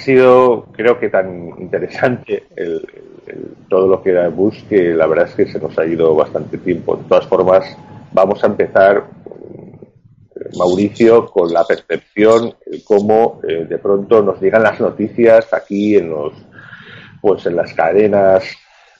Sido, 0.00 0.66
creo 0.72 0.98
que 0.98 1.08
tan 1.08 1.54
interesante 1.58 2.44
todo 3.68 3.86
lo 3.86 4.02
que 4.02 4.10
era 4.10 4.28
Bush 4.28 4.64
que 4.68 4.94
la 4.94 5.06
verdad 5.06 5.28
es 5.28 5.34
que 5.34 5.46
se 5.46 5.60
nos 5.60 5.78
ha 5.78 5.86
ido 5.86 6.14
bastante 6.14 6.58
tiempo. 6.58 6.96
De 6.96 7.04
todas 7.04 7.26
formas, 7.26 7.76
vamos 8.12 8.42
a 8.42 8.48
empezar, 8.48 9.04
eh, 9.26 10.48
Mauricio, 10.58 11.26
con 11.26 11.52
la 11.52 11.64
percepción, 11.64 12.54
cómo 12.84 13.40
eh, 13.48 13.66
de 13.68 13.78
pronto 13.78 14.22
nos 14.22 14.40
llegan 14.40 14.64
las 14.64 14.80
noticias 14.80 15.52
aquí 15.52 15.96
en 15.96 16.10
los, 16.10 16.32
pues 17.20 17.46
en 17.46 17.56
las 17.56 17.72
cadenas 17.72 18.44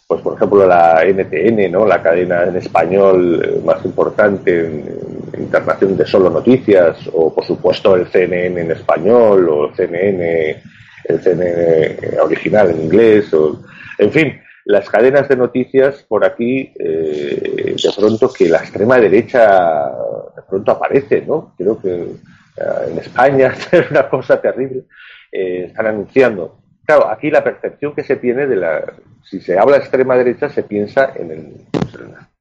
pues 0.07 0.23
por 0.23 0.35
ejemplo 0.35 0.67
la 0.67 1.05
NTN, 1.05 1.71
¿no? 1.71 1.87
la 1.87 2.03
cadena 2.03 2.43
en 2.43 2.57
español 2.57 3.41
eh, 3.45 3.61
más 3.65 3.85
importante 3.85 4.67
en, 4.67 5.11
internación 5.39 5.97
de 5.97 6.05
solo 6.05 6.29
noticias, 6.29 6.99
o 7.13 7.33
por 7.33 7.45
supuesto 7.45 7.95
el 7.95 8.09
CNN 8.09 8.61
en 8.61 8.71
español, 8.73 9.49
o 9.49 9.69
el 9.69 9.75
CNN, 9.75 10.63
el 11.05 11.21
CNN 11.21 12.19
original 12.21 12.71
en 12.71 12.83
inglés, 12.83 13.33
o, 13.35 13.63
en 13.99 14.13
fin, 14.13 14.41
las 14.65 14.89
cadenas 14.89 15.29
de 15.29 15.37
noticias 15.37 16.05
por 16.09 16.25
aquí, 16.25 16.73
eh, 16.79 17.77
de 17.83 17.91
pronto 17.97 18.33
que 18.33 18.49
la 18.49 18.59
extrema 18.59 18.99
derecha 18.99 19.91
de 20.37 20.43
pronto 20.49 20.73
aparece, 20.73 21.23
¿no? 21.27 21.55
Creo 21.57 21.81
que 21.81 21.95
eh, 21.95 22.89
en 22.91 22.99
España 22.99 23.55
es 23.73 23.91
una 23.91 24.09
cosa 24.09 24.41
terrible. 24.41 24.85
están 25.33 25.87
anunciando 25.87 26.61
Claro, 26.91 27.09
aquí 27.09 27.31
la 27.31 27.45
percepción 27.45 27.95
que 27.95 28.03
se 28.03 28.17
tiene 28.17 28.49
de 28.49 28.57
la. 28.57 28.83
Si 29.23 29.41
se 29.41 29.57
habla 29.57 29.77
extrema 29.77 30.17
derecha, 30.17 30.49
se 30.49 30.65
piensa 30.65 31.13
en 31.15 31.31
el, 31.31 31.53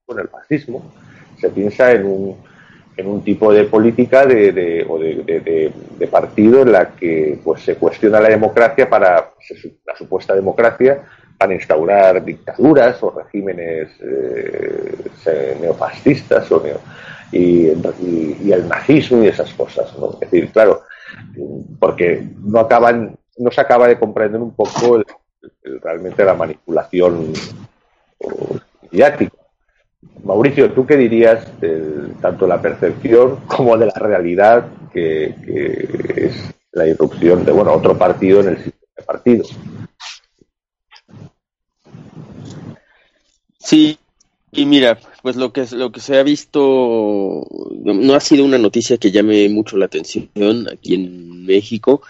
pues, 0.07 0.19
el 0.19 0.27
fascismo, 0.27 0.91
se 1.39 1.49
piensa 1.49 1.91
en 1.91 2.05
un, 2.07 2.35
en 2.99 3.07
un 3.07 3.23
tipo 3.23 3.53
de 3.53 3.63
política 3.63 4.25
de, 4.25 4.85
o 4.87 4.99
de, 4.99 6.07
partido 6.11 6.63
en 6.63 6.71
la 6.73 6.89
que 6.89 7.39
pues 7.43 7.61
se 7.61 7.75
cuestiona 7.75 8.19
la 8.19 8.29
democracia 8.29 8.89
para 8.89 9.31
la 9.85 9.95
supuesta 9.95 10.35
democracia 10.35 11.03
para 11.37 11.53
instaurar 11.53 12.23
dictaduras 12.25 13.01
o 13.01 13.11
regímenes 13.11 13.89
eh, 14.01 15.57
neofascistas 15.61 16.51
o 16.51 16.61
y, 17.31 17.67
y, 18.01 18.51
el 18.51 18.67
nazismo 18.67 19.23
y 19.23 19.27
esas 19.27 19.53
cosas. 19.53 19.97
¿no? 19.97 20.13
Es 20.13 20.19
decir, 20.19 20.51
claro, 20.51 20.81
porque 21.79 22.27
no 22.43 22.59
acaban 22.59 23.17
no 23.37 23.51
se 23.51 23.61
acaba 23.61 23.87
de 23.87 23.97
comprender 23.97 24.41
un 24.41 24.53
poco 24.53 25.01
realmente 25.81 26.25
la 26.25 26.33
manipulación 26.33 27.31
mediática. 28.81 29.38
Mauricio, 30.23 30.71
¿tú 30.71 30.85
qué 30.85 30.95
dirías 30.95 31.59
de 31.59 32.13
tanto 32.21 32.47
la 32.47 32.61
percepción 32.61 33.37
como 33.47 33.77
de 33.77 33.87
la 33.87 33.93
realidad 33.95 34.67
que, 34.93 35.35
es 36.15 36.33
la 36.71 36.87
irrupción 36.87 37.45
de 37.45 37.51
bueno 37.51 37.73
otro 37.73 37.97
partido 37.97 38.41
en 38.41 38.49
el 38.49 38.55
sistema 38.57 38.93
de 38.97 39.03
partidos? 39.03 39.57
Sí, 43.59 43.97
y 44.51 44.65
mira, 44.65 44.99
pues 45.21 45.35
lo 45.35 45.51
que 45.51 45.65
lo 45.71 45.91
que 45.91 45.99
se 45.99 46.17
ha 46.17 46.23
visto 46.23 47.45
no 47.83 48.13
ha 48.13 48.19
sido 48.19 48.45
una 48.45 48.57
noticia 48.57 48.97
que 48.97 49.11
llame 49.11 49.49
mucho 49.49 49.77
la 49.77 49.85
atención 49.85 50.67
aquí 50.71 50.95
en 50.95 51.45
México 51.45 52.01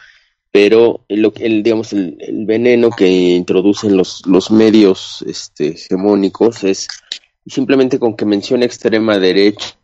pero 0.52 1.02
el, 1.08 1.32
el 1.40 1.64
digamos 1.64 1.94
el, 1.94 2.18
veneno 2.46 2.90
que 2.90 3.08
introducen 3.08 3.96
los, 3.96 4.26
los 4.26 4.50
medios 4.52 5.24
este, 5.28 5.70
hegemónicos 5.70 6.64
es 6.64 6.88
simplemente 7.50 8.00
con 8.00 8.16
que 8.16 8.26
mencione 8.26 8.66
extrema 8.66 9.18
derecha 9.18 9.76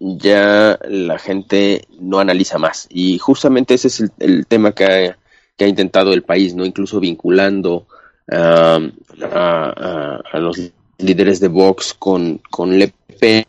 ya 0.00 0.78
la 0.88 1.18
gente 1.18 1.86
no 2.00 2.18
analiza 2.18 2.58
más. 2.58 2.86
Y 2.90 3.18
justamente 3.18 3.74
ese 3.74 3.88
es 3.88 4.04
el, 4.18 4.46
tema 4.46 4.72
que 4.72 4.84
ha, 4.84 5.18
que 5.56 5.64
ha, 5.64 5.68
intentado 5.68 6.12
el 6.12 6.22
país 6.22 6.54
no 6.54 6.64
incluso 6.64 7.00
vinculando 7.00 7.86
a, 8.30 8.78
a, 9.22 10.38
los 10.38 10.72
líderes 10.98 11.40
de 11.40 11.48
Vox 11.48 11.94
con, 11.94 12.40
con 12.50 12.78
Le 12.78 12.92
Pen. 13.18 13.44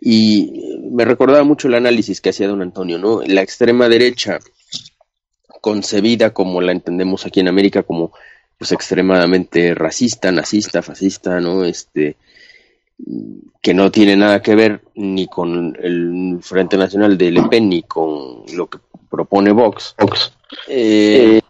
Y 0.00 0.80
me 0.90 1.04
recordaba 1.04 1.44
mucho 1.44 1.68
el 1.68 1.74
análisis 1.74 2.20
que 2.20 2.30
hacía 2.30 2.48
don 2.48 2.62
Antonio, 2.62 2.98
¿no? 2.98 3.22
La 3.22 3.42
extrema 3.42 3.88
derecha 3.88 4.38
concebida 5.60 6.32
como 6.32 6.60
la 6.60 6.72
entendemos 6.72 7.26
aquí 7.26 7.40
en 7.40 7.48
América 7.48 7.82
como 7.82 8.12
pues 8.58 8.72
extremadamente 8.72 9.72
racista, 9.74 10.32
nazista, 10.32 10.82
fascista, 10.82 11.40
¿no? 11.40 11.64
Este 11.64 12.16
que 13.62 13.74
no 13.74 13.92
tiene 13.92 14.16
nada 14.16 14.42
que 14.42 14.56
ver 14.56 14.82
ni 14.96 15.28
con 15.28 15.76
el 15.80 16.38
Frente 16.42 16.76
Nacional 16.76 17.16
de 17.16 17.30
Le 17.30 17.42
Pen 17.44 17.68
ni 17.68 17.82
con 17.82 18.42
lo 18.54 18.66
que 18.66 18.78
propone 19.08 19.52
Vox. 19.52 19.94
Eh, 20.66 21.40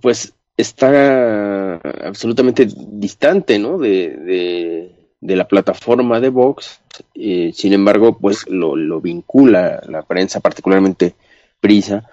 pues 0.00 0.32
está 0.56 1.74
absolutamente 2.06 2.68
distante, 2.88 3.58
¿no? 3.58 3.78
De, 3.78 4.92
de, 5.20 5.36
la 5.36 5.48
plataforma 5.48 6.20
de 6.20 6.28
Vox. 6.28 6.80
Eh, 7.14 7.50
sin 7.52 7.72
embargo, 7.72 8.16
pues 8.16 8.48
lo, 8.48 8.76
lo 8.76 9.00
vincula 9.00 9.82
la 9.88 10.02
prensa, 10.02 10.38
particularmente 10.40 11.14
Prisa, 11.60 12.08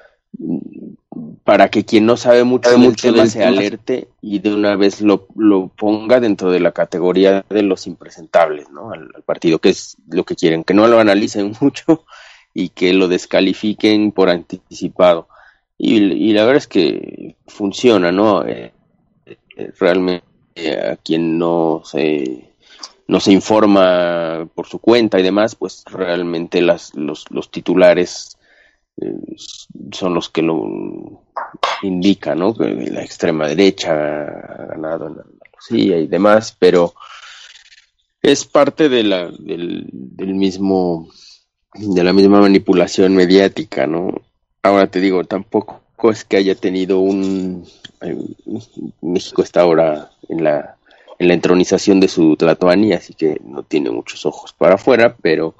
para 1.43 1.69
que 1.69 1.85
quien 1.85 2.05
no 2.05 2.17
sabe 2.17 2.43
mucho 2.43 2.71
del 2.71 2.79
mucho 2.79 3.11
tema 3.11 3.27
se 3.27 3.43
alerte 3.43 4.07
y 4.21 4.39
de 4.39 4.53
una 4.53 4.75
vez 4.75 5.01
lo, 5.01 5.27
lo, 5.35 5.67
ponga 5.67 6.19
dentro 6.19 6.51
de 6.51 6.59
la 6.59 6.71
categoría 6.71 7.45
de 7.49 7.63
los 7.63 7.87
impresentables, 7.87 8.69
¿no? 8.69 8.91
Al, 8.91 9.09
partido, 9.25 9.59
que 9.59 9.69
es 9.69 9.97
lo 10.07 10.23
que 10.23 10.35
quieren, 10.35 10.63
que 10.63 10.73
no 10.73 10.87
lo 10.87 10.99
analicen 10.99 11.53
mucho 11.61 12.05
y 12.53 12.69
que 12.69 12.93
lo 12.93 13.07
descalifiquen 13.07 14.11
por 14.11 14.29
anticipado. 14.29 15.27
Y, 15.77 16.31
la 16.33 16.43
verdad 16.43 16.57
es 16.57 16.67
que 16.67 17.35
funciona, 17.47 18.11
¿no? 18.11 18.45
Eh, 18.45 18.71
eh, 19.25 19.71
realmente 19.79 20.23
a 20.89 20.95
quien 20.95 21.37
no 21.37 21.81
se, 21.83 22.53
no 23.07 23.19
se 23.19 23.33
informa 23.33 24.47
por 24.55 24.67
su 24.67 24.79
cuenta 24.79 25.19
y 25.19 25.23
demás, 25.23 25.55
pues 25.55 25.83
realmente 25.91 26.61
las, 26.61 26.93
los, 26.95 27.25
los 27.31 27.51
titulares 27.51 28.37
eh, 28.37 28.42
son 29.91 30.13
los 30.13 30.29
que 30.29 30.41
lo 30.41 31.23
indican, 31.81 32.39
¿no? 32.39 32.53
Que 32.53 32.65
la 32.91 33.03
extrema 33.03 33.47
derecha 33.47 33.91
ha 33.91 34.65
ganado 34.67 35.07
en 35.07 35.19
Andalucía 35.19 35.97
y 35.99 36.07
demás, 36.07 36.55
pero 36.57 36.93
es 38.21 38.45
parte 38.45 38.89
de 38.89 39.03
la, 39.03 39.29
del, 39.29 39.89
mismo, 40.33 41.09
de 41.73 42.03
la 42.03 42.13
misma 42.13 42.39
manipulación 42.39 43.15
mediática, 43.15 43.85
¿no? 43.85 44.21
Ahora 44.61 44.87
te 44.87 45.01
digo, 45.01 45.23
tampoco 45.25 45.81
es 46.09 46.23
que 46.23 46.37
haya 46.37 46.55
tenido 46.55 46.99
un, 46.99 47.65
eh, 48.01 48.17
México 49.01 49.41
está 49.43 49.61
ahora 49.61 50.11
en 50.29 50.43
la, 50.43 50.77
en 51.19 51.27
la 51.27 51.33
entronización 51.33 51.99
de 51.99 52.07
su 52.07 52.35
Tlatoani, 52.37 52.93
así 52.93 53.13
que 53.13 53.41
no 53.43 53.63
tiene 53.63 53.89
muchos 53.89 54.25
ojos 54.25 54.53
para 54.53 54.75
afuera, 54.75 55.17
pero 55.21 55.55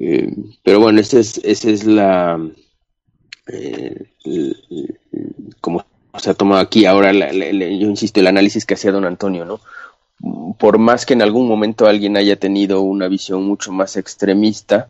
eh, 0.00 0.34
pero 0.62 0.80
bueno, 0.80 1.00
esa 1.00 1.18
es, 1.18 1.38
esa 1.44 1.70
es 1.70 1.84
la, 1.84 2.40
eh, 3.48 4.06
como 5.60 5.84
se 6.18 6.30
ha 6.30 6.34
tomado 6.34 6.60
aquí 6.60 6.86
ahora, 6.86 7.12
yo 7.12 7.88
insisto, 7.88 8.20
el 8.20 8.26
análisis 8.26 8.64
que 8.64 8.74
hacía 8.74 8.92
don 8.92 9.04
Antonio, 9.04 9.44
¿no? 9.44 9.60
Por 10.58 10.78
más 10.78 11.04
que 11.04 11.12
en 11.12 11.22
algún 11.22 11.46
momento 11.46 11.86
alguien 11.86 12.16
haya 12.16 12.36
tenido 12.36 12.80
una 12.80 13.08
visión 13.08 13.44
mucho 13.44 13.72
más 13.72 13.96
extremista, 13.96 14.88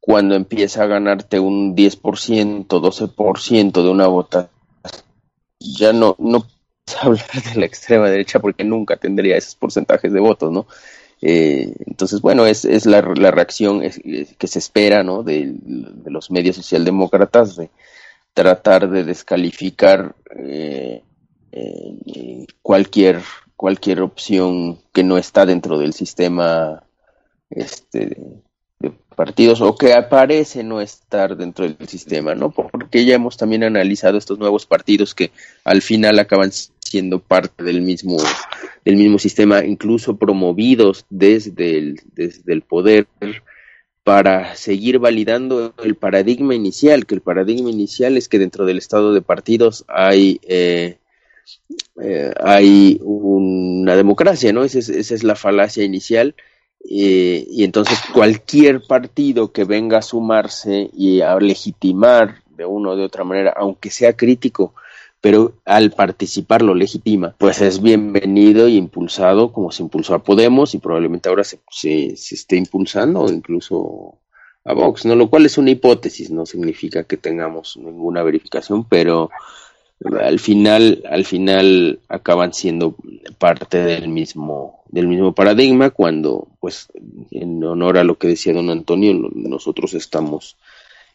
cuando 0.00 0.34
empieza 0.34 0.82
a 0.82 0.86
ganarte 0.86 1.40
un 1.40 1.74
10%, 1.74 2.66
12% 2.66 3.82
de 3.82 3.88
una 3.88 4.06
votación, 4.06 4.50
ya 5.58 5.92
no, 5.92 6.16
no 6.18 6.46
hablar 7.00 7.26
de 7.52 7.60
la 7.60 7.66
extrema 7.66 8.08
derecha 8.08 8.38
porque 8.38 8.64
nunca 8.64 8.96
tendría 8.96 9.36
esos 9.36 9.54
porcentajes 9.54 10.12
de 10.12 10.20
votos, 10.20 10.52
¿no? 10.52 10.66
Eh, 11.20 11.74
entonces, 11.86 12.20
bueno, 12.20 12.46
es, 12.46 12.64
es 12.64 12.86
la, 12.86 13.00
la 13.00 13.30
reacción 13.30 13.80
que 13.80 14.46
se 14.46 14.58
espera 14.58 15.02
¿no? 15.02 15.22
de, 15.22 15.54
los 16.06 16.30
medios 16.30 16.56
socialdemócratas 16.56 17.56
de 17.56 17.70
tratar 18.34 18.88
de 18.88 19.04
descalificar 19.04 20.14
eh, 20.36 21.02
eh, 21.50 22.46
cualquier, 22.62 23.20
cualquier 23.56 24.00
opción 24.00 24.78
que 24.92 25.02
no 25.02 25.18
está 25.18 25.44
dentro 25.44 25.78
del 25.78 25.92
sistema 25.92 26.84
este, 27.50 28.16
de 28.78 28.92
partidos 29.16 29.60
o 29.60 29.74
que 29.76 29.94
aparece 29.94 30.62
no 30.62 30.80
estar 30.80 31.36
dentro 31.36 31.64
del 31.66 31.88
sistema, 31.88 32.36
¿no? 32.36 32.52
Porque 32.52 33.04
ya 33.04 33.16
hemos 33.16 33.36
también 33.36 33.64
analizado 33.64 34.18
estos 34.18 34.38
nuevos 34.38 34.66
partidos 34.66 35.16
que 35.16 35.32
al 35.64 35.82
final 35.82 36.20
acaban 36.20 36.52
siendo 36.52 37.18
parte 37.18 37.64
del 37.64 37.82
mismo, 37.82 38.18
del 38.84 38.96
mismo 38.96 39.18
sistema, 39.18 39.64
incluso 39.64 40.16
promovidos 40.16 41.04
desde 41.10 41.78
el, 41.78 42.00
desde 42.14 42.52
el 42.52 42.62
poder 42.62 43.06
para 44.04 44.56
seguir 44.56 44.98
validando 44.98 45.74
el 45.84 45.94
paradigma 45.94 46.54
inicial, 46.54 47.04
que 47.04 47.14
el 47.14 47.20
paradigma 47.20 47.70
inicial 47.70 48.16
es 48.16 48.28
que 48.28 48.38
dentro 48.38 48.64
del 48.64 48.78
estado 48.78 49.12
de 49.12 49.20
partidos 49.20 49.84
hay, 49.86 50.40
eh, 50.48 50.96
eh, 52.02 52.32
hay 52.42 53.00
una 53.02 53.96
democracia, 53.96 54.52
¿no? 54.52 54.64
Esa 54.64 54.78
es, 54.78 54.88
esa 54.88 55.14
es 55.14 55.24
la 55.24 55.34
falacia 55.34 55.84
inicial. 55.84 56.34
Y 56.80 57.64
entonces 57.64 57.98
cualquier 58.14 58.80
partido 58.80 59.52
que 59.52 59.64
venga 59.64 59.98
a 59.98 60.02
sumarse 60.02 60.88
y 60.94 61.20
a 61.20 61.36
legitimar 61.38 62.36
de 62.56 62.64
una 62.64 62.90
o 62.90 62.96
de 62.96 63.04
otra 63.04 63.24
manera, 63.24 63.52
aunque 63.56 63.90
sea 63.90 64.14
crítico, 64.14 64.74
pero 65.20 65.54
al 65.64 65.90
participar 65.90 66.62
lo 66.62 66.74
legitima, 66.74 67.34
pues 67.38 67.60
es 67.60 67.82
bienvenido 67.82 68.68
y 68.68 68.76
impulsado 68.76 69.52
como 69.52 69.72
se 69.72 69.82
impulsó 69.82 70.14
a 70.14 70.22
Podemos 70.22 70.74
y 70.74 70.78
probablemente 70.78 71.28
ahora 71.28 71.44
se, 71.44 71.58
se, 71.70 72.12
esté 72.12 72.56
impulsando 72.56 73.30
incluso 73.30 74.18
a 74.64 74.74
Vox, 74.74 75.06
¿no? 75.06 75.16
Lo 75.16 75.28
cual 75.28 75.46
es 75.46 75.58
una 75.58 75.70
hipótesis, 75.70 76.30
no 76.30 76.46
significa 76.46 77.04
que 77.04 77.16
tengamos 77.16 77.76
ninguna 77.76 78.22
verificación, 78.22 78.84
pero 78.84 79.30
al 80.20 80.38
final, 80.38 81.02
al 81.10 81.24
final 81.24 81.98
acaban 82.08 82.52
siendo 82.52 82.94
parte 83.38 83.82
del 83.82 84.08
mismo, 84.08 84.84
del 84.88 85.08
mismo 85.08 85.34
paradigma 85.34 85.90
cuando, 85.90 86.48
pues, 86.60 86.88
en 87.32 87.62
honor 87.64 87.98
a 87.98 88.04
lo 88.04 88.18
que 88.18 88.28
decía 88.28 88.52
don 88.52 88.70
Antonio, 88.70 89.12
nosotros 89.34 89.94
estamos 89.94 90.56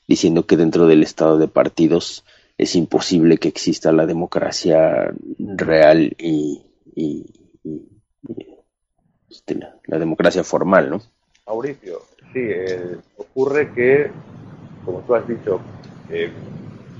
diciendo 0.08 0.45
que 0.45 0.58
dentro 0.58 0.86
del 0.88 1.04
estado 1.04 1.38
de 1.38 1.47
partidos 1.47 2.26
es 2.58 2.76
imposible 2.76 3.38
que 3.38 3.47
exista 3.47 3.91
la 3.91 4.06
democracia 4.06 5.12
real 5.39 6.16
y, 6.18 6.62
este, 9.30 9.56
la, 9.88 9.97
democracia 9.97 10.43
formal, 10.43 10.89
¿no? 10.89 11.01
Mauricio, 11.47 12.01
sí, 12.32 12.39
eh, 12.39 12.97
ocurre 13.18 13.74
que, 13.74 14.12
como 14.86 14.99
tú 15.01 15.16
has 15.16 15.28
dicho, 15.28 15.60
eh, 16.10 16.32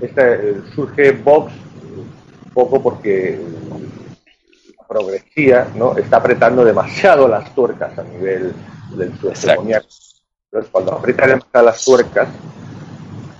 esta, 0.00 0.34
eh, 0.34 0.60
surge 0.74 1.12
Vox 1.12 1.52
poco 2.52 2.82
porque 2.82 3.38
la 4.78 4.86
progresía 4.86 5.68
¿no? 5.76 5.96
está 5.96 6.18
apretando 6.18 6.64
demasiado 6.64 7.26
las 7.28 7.54
tuercas 7.54 7.98
a 7.98 8.04
nivel 8.04 8.52
del 8.96 9.16
su. 9.18 9.28
Entonces, 9.28 10.70
cuando 10.70 10.92
aprieta 10.92 11.26
demasiado 11.26 11.66
las 11.66 11.84
tuercas, 11.84 12.28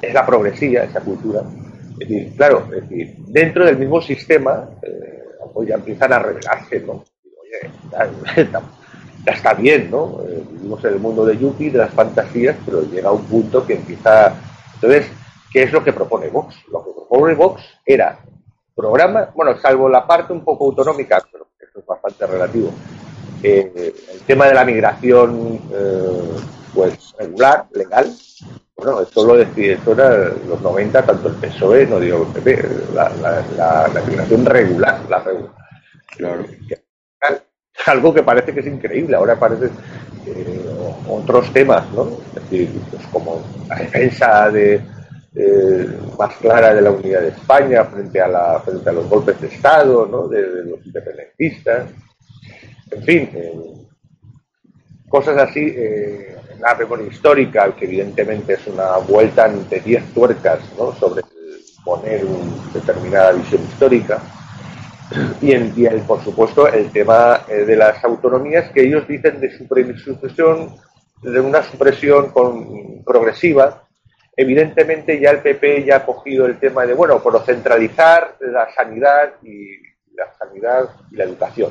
es 0.03 0.13
la 0.13 0.27
progresía, 0.27 0.85
esa 0.85 1.01
cultura. 1.01 1.43
Es 1.99 2.09
decir, 2.09 2.37
claro, 2.37 2.69
es 2.75 2.89
decir, 2.89 3.15
dentro 3.29 3.65
del 3.65 3.79
mismo 3.79 4.01
sistema, 4.01 4.69
eh, 4.83 5.25
pues 5.53 5.69
ya 5.69 5.77
empiezan 5.77 6.13
a 6.13 6.19
revelarse, 6.19 6.81
¿no? 6.81 7.05
Oye, 7.41 7.71
ya, 9.27 9.33
está 9.33 9.55
bien, 9.55 9.91
¿no? 9.91 10.21
Eh, 10.29 10.45
vivimos 10.51 10.85
en 10.85 10.95
el 10.95 10.99
mundo 10.99 11.25
de 11.25 11.39
Yuki, 11.39 11.71
de 11.71 11.79
las 11.79 11.93
fantasías, 11.93 12.57
pero 12.65 12.83
llega 12.83 13.13
un 13.13 13.25
punto 13.25 13.65
que 13.65 13.75
empieza. 13.75 14.35
Entonces, 14.75 15.11
¿qué 15.53 15.63
es 15.63 15.73
lo 15.73 15.85
que 15.85 15.93
propone 15.93 16.29
Vox? 16.29 16.57
Lo 16.71 16.85
que 16.85 16.91
propone 16.93 17.35
Vox 17.35 17.63
era 17.87 18.19
programa, 18.75 19.31
bueno, 19.35 19.57
salvo 19.61 19.89
la 19.89 20.07
parte 20.07 20.33
un 20.33 20.45
poco 20.45 20.67
autonómica, 20.67 21.23
pero 21.31 21.47
eso 21.61 21.79
es 21.79 21.87
bastante 21.87 22.27
relativo, 22.27 22.71
eh, 23.43 23.95
el 24.13 24.21
tema 24.21 24.47
de 24.47 24.55
la 24.55 24.65
migración, 24.65 25.61
eh, 25.71 26.37
pues 26.75 27.15
regular, 27.19 27.67
legal, 27.73 28.13
bueno, 28.77 29.01
esto 29.01 29.25
lo 29.25 29.37
decide, 29.37 29.75
esto 29.75 29.93
era 29.93 30.33
los 30.49 30.61
90, 30.61 31.03
tanto 31.05 31.29
el 31.29 31.35
PSOE, 31.35 31.87
no 31.87 32.01
digo 32.01 32.27
el 32.27 32.33
PP, 32.33 32.69
la, 32.95 33.11
la, 33.57 34.03
migración 34.07 34.45
regular, 34.45 35.01
la 35.09 35.19
regular. 35.21 35.53
Claro. 36.17 36.45
Algo 37.87 38.15
que 38.15 38.23
parece 38.23 38.53
que 38.53 38.61
es 38.61 38.67
increíble, 38.67 39.17
ahora 39.17 39.39
parece 39.39 39.67
eh, 40.27 40.65
otros 41.09 41.53
temas, 41.53 41.91
¿no? 41.93 42.19
Es 42.29 42.43
decir, 42.43 42.71
pues 42.91 43.07
como 43.09 43.43
la 43.69 43.77
defensa 43.77 44.51
de, 44.51 44.81
eh, 45.37 45.89
más 46.17 46.37
clara 46.37 46.73
de 46.73 46.81
la 46.81 46.93
unidad 46.93 47.23
de 47.23 47.29
España 47.29 47.85
frente 47.85 48.21
a, 48.21 48.29
la, 48.29 48.61
frente 48.61 48.89
a 48.89 48.93
los 48.93 49.09
golpes 49.09 49.41
de 49.41 49.49
Estado 49.49 50.07
¿no? 50.07 50.29
de, 50.29 50.65
los 50.65 50.87
independentistas. 50.87 51.91
En 52.93 53.03
fin, 53.03 53.31
eh, 53.35 53.53
cosas 55.15 55.39
así 55.39 55.73
eh, 55.77 56.35
la 56.59 56.75
memoria 56.75 57.07
histórica, 57.07 57.71
que 57.77 57.85
evidentemente 57.85 58.55
es 58.55 58.67
una 58.67 58.97
vuelta 58.97 59.49
de 59.49 59.79
10 59.81 60.13
tuercas 60.13 60.59
sobre 60.99 61.23
poner 61.85 62.25
una 62.25 62.73
determinada 62.73 63.31
visión 63.31 63.63
histórica. 63.63 64.21
Y, 65.41 65.53
en, 65.53 65.73
y 65.77 65.87
el, 65.87 66.01
por 66.01 66.25
supuesto, 66.25 66.67
el 66.67 66.91
tema 66.91 67.45
de 67.47 67.77
las 67.77 68.03
autonomías 68.03 68.73
que 68.73 68.83
ellos 68.87 69.07
dicen 69.07 69.39
de 69.39 69.57
supresión, 69.57 70.75
de 71.23 71.41
una 71.41 71.63
supresión 71.63 72.31
con, 72.31 73.05
progresiva, 73.05 73.83
Evidentemente 74.37 75.21
ya 75.21 75.31
el 75.31 75.39
PP 75.39 75.85
ya 75.85 75.99
ha 75.99 76.05
cogido 76.05 76.47
el 76.47 76.59
tema 76.59 76.85
de, 76.85 76.95
bueno, 76.95 77.23
por 77.23 77.41
centralizar 77.45 78.37
la 78.41 78.67
sanidad 78.75 79.35
y 79.45 79.79
la 80.13 80.27
sanidad 80.37 80.89
y 81.13 81.15
la 81.15 81.23
educación. 81.23 81.71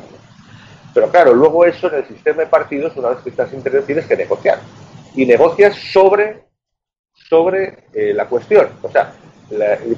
Pero 0.94 1.10
claro, 1.10 1.34
luego 1.34 1.66
eso 1.66 1.88
en 1.88 1.96
el 1.96 2.08
sistema 2.08 2.44
de 2.44 2.48
partidos, 2.48 2.96
una 2.96 3.10
vez 3.10 3.20
que 3.20 3.30
estás 3.30 3.52
interno, 3.54 3.82
tienes 3.82 4.06
que 4.06 4.16
negociar. 4.16 4.60
Y 5.16 5.26
negocias 5.26 5.76
sobre, 5.76 6.46
sobre 7.14 7.86
eh, 7.94 8.14
la 8.14 8.28
cuestión. 8.28 8.70
O 8.82 8.90
sea, 8.90 9.14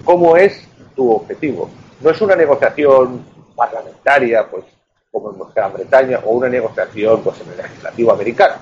cómo 0.04 0.38
es 0.38 0.68
tu 0.96 1.12
objetivo. 1.12 1.70
No 2.02 2.10
es 2.10 2.22
una 2.22 2.36
negociación 2.36 3.26
parlamentaria, 3.56 4.48
pues 4.50 4.66
como 5.12 5.32
en 5.32 5.54
Gran 5.54 5.74
Bretaña, 5.74 6.20
o 6.26 6.32
una 6.32 6.50
negociación 6.50 7.24
pues 7.24 7.40
en 7.42 7.52
el 7.52 7.58
legislativo 7.58 8.12
americano, 8.12 8.56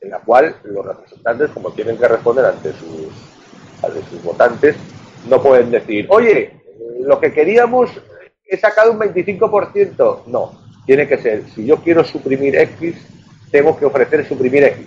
en 0.00 0.10
la 0.10 0.18
cual 0.18 0.56
los 0.64 0.84
representantes, 0.84 1.50
como 1.50 1.70
tienen 1.72 1.96
que 1.96 2.08
responder 2.08 2.44
ante 2.44 2.72
sus 2.72 3.08
de 3.82 4.02
sus 4.04 4.22
votantes, 4.22 4.76
no 5.28 5.42
pueden 5.42 5.70
decir, 5.70 6.06
oye, 6.08 6.52
lo 7.00 7.18
que 7.18 7.32
queríamos 7.32 7.90
he 8.52 8.56
sacado 8.58 8.92
un 8.92 8.98
25%. 9.00 10.26
No, 10.26 10.52
tiene 10.86 11.06
que 11.06 11.18
ser, 11.18 11.44
si 11.54 11.64
yo 11.64 11.76
quiero 11.78 12.04
suprimir 12.04 12.56
X, 12.56 12.96
tengo 13.50 13.78
que 13.78 13.84
ofrecer 13.84 14.26
suprimir 14.26 14.64
X. 14.64 14.86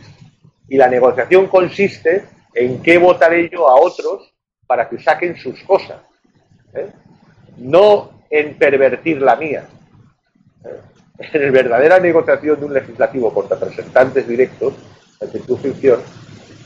Y 0.67 0.77
la 0.77 0.87
negociación 0.87 1.47
consiste 1.47 2.25
en 2.53 2.81
qué 2.81 2.97
votaré 2.97 3.49
yo 3.49 3.69
a 3.69 3.75
otros 3.79 4.33
para 4.67 4.89
que 4.89 4.99
saquen 4.99 5.37
sus 5.37 5.61
cosas. 5.63 6.01
¿eh? 6.73 6.87
No 7.57 8.23
en 8.29 8.55
pervertir 8.55 9.21
la 9.21 9.35
mía. 9.35 9.67
¿eh? 10.65 11.27
En 11.31 11.41
la 11.45 11.51
verdadera 11.51 11.99
negociación 11.99 12.59
de 12.59 12.65
un 12.65 12.73
legislativo 12.73 13.33
con 13.33 13.49
representantes 13.49 14.27
directos, 14.27 14.73
en 15.21 15.29
circunscripción, 15.29 16.01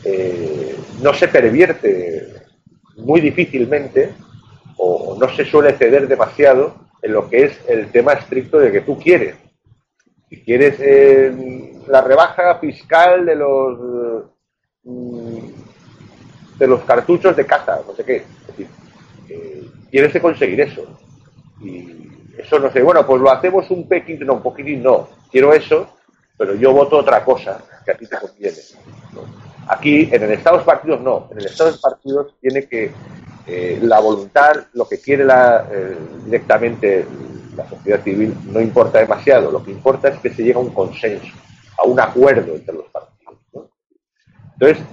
eh, 0.05 0.75
no 1.01 1.13
se 1.13 1.27
pervierte 1.27 2.33
muy 2.97 3.21
difícilmente 3.21 4.11
o 4.77 5.17
no 5.19 5.29
se 5.35 5.45
suele 5.45 5.73
ceder 5.73 6.07
demasiado 6.07 6.88
en 7.01 7.13
lo 7.13 7.29
que 7.29 7.45
es 7.45 7.59
el 7.67 7.91
tema 7.91 8.13
estricto 8.13 8.59
de 8.59 8.71
que 8.71 8.81
tú 8.81 8.97
quieres. 8.99 9.35
Si 10.29 10.41
quieres 10.41 10.75
eh, 10.79 11.73
la 11.87 12.01
rebaja 12.01 12.59
fiscal 12.59 13.25
de 13.25 13.35
los 13.35 14.25
mm, 14.83 15.37
de 16.59 16.67
los 16.67 16.81
cartuchos 16.81 17.35
de 17.35 17.45
caza, 17.45 17.79
no 17.87 17.95
sé 17.95 18.03
qué. 18.03 18.17
Es 18.17 18.47
decir, 18.47 18.67
eh, 19.29 19.65
tienes 19.89 20.11
que 20.11 20.21
conseguir 20.21 20.59
eso. 20.61 20.85
Y 21.61 22.09
eso 22.37 22.59
no 22.59 22.71
sé, 22.71 22.81
bueno, 22.81 23.05
pues 23.05 23.21
lo 23.21 23.31
hacemos 23.31 23.69
un 23.71 23.87
pequeño, 23.87 24.25
no, 24.25 24.33
un 24.35 24.43
poquitín 24.43 24.83
no. 24.83 25.09
Quiero 25.31 25.53
eso, 25.53 25.95
pero 26.37 26.55
yo 26.55 26.73
voto 26.73 26.97
otra 26.97 27.23
cosa 27.23 27.63
que 27.85 27.91
a 27.91 27.97
ti 27.97 28.05
te 28.07 28.17
conviene. 28.17 28.57
Aquí, 29.67 30.09
en 30.11 30.23
el 30.23 30.31
Estado 30.31 30.59
de 30.59 30.63
partidos, 30.65 31.01
no. 31.01 31.27
En 31.31 31.39
el 31.39 31.45
Estado 31.45 31.71
de 31.71 31.77
partidos 31.77 32.35
tiene 32.41 32.67
que 32.67 32.91
eh, 33.51 33.79
la 33.81 33.99
voluntad, 33.99 34.67
lo 34.73 34.87
que 34.87 34.99
quiere 34.99 35.25
eh, 35.25 35.97
directamente 36.23 37.03
la 37.55 37.67
sociedad 37.67 38.03
civil, 38.03 38.35
no 38.45 38.61
importa 38.61 38.99
demasiado. 38.99 39.51
Lo 39.51 39.63
que 39.63 39.71
importa 39.71 40.09
es 40.09 40.19
que 40.19 40.29
se 40.29 40.43
llegue 40.43 40.53
a 40.53 40.59
un 40.59 40.69
consenso, 40.69 41.33
a 41.77 41.87
un 41.87 41.99
acuerdo 41.99 42.53
entre 42.53 42.75
los 42.75 42.85
partidos. 42.85 43.69
Entonces, 44.53 44.85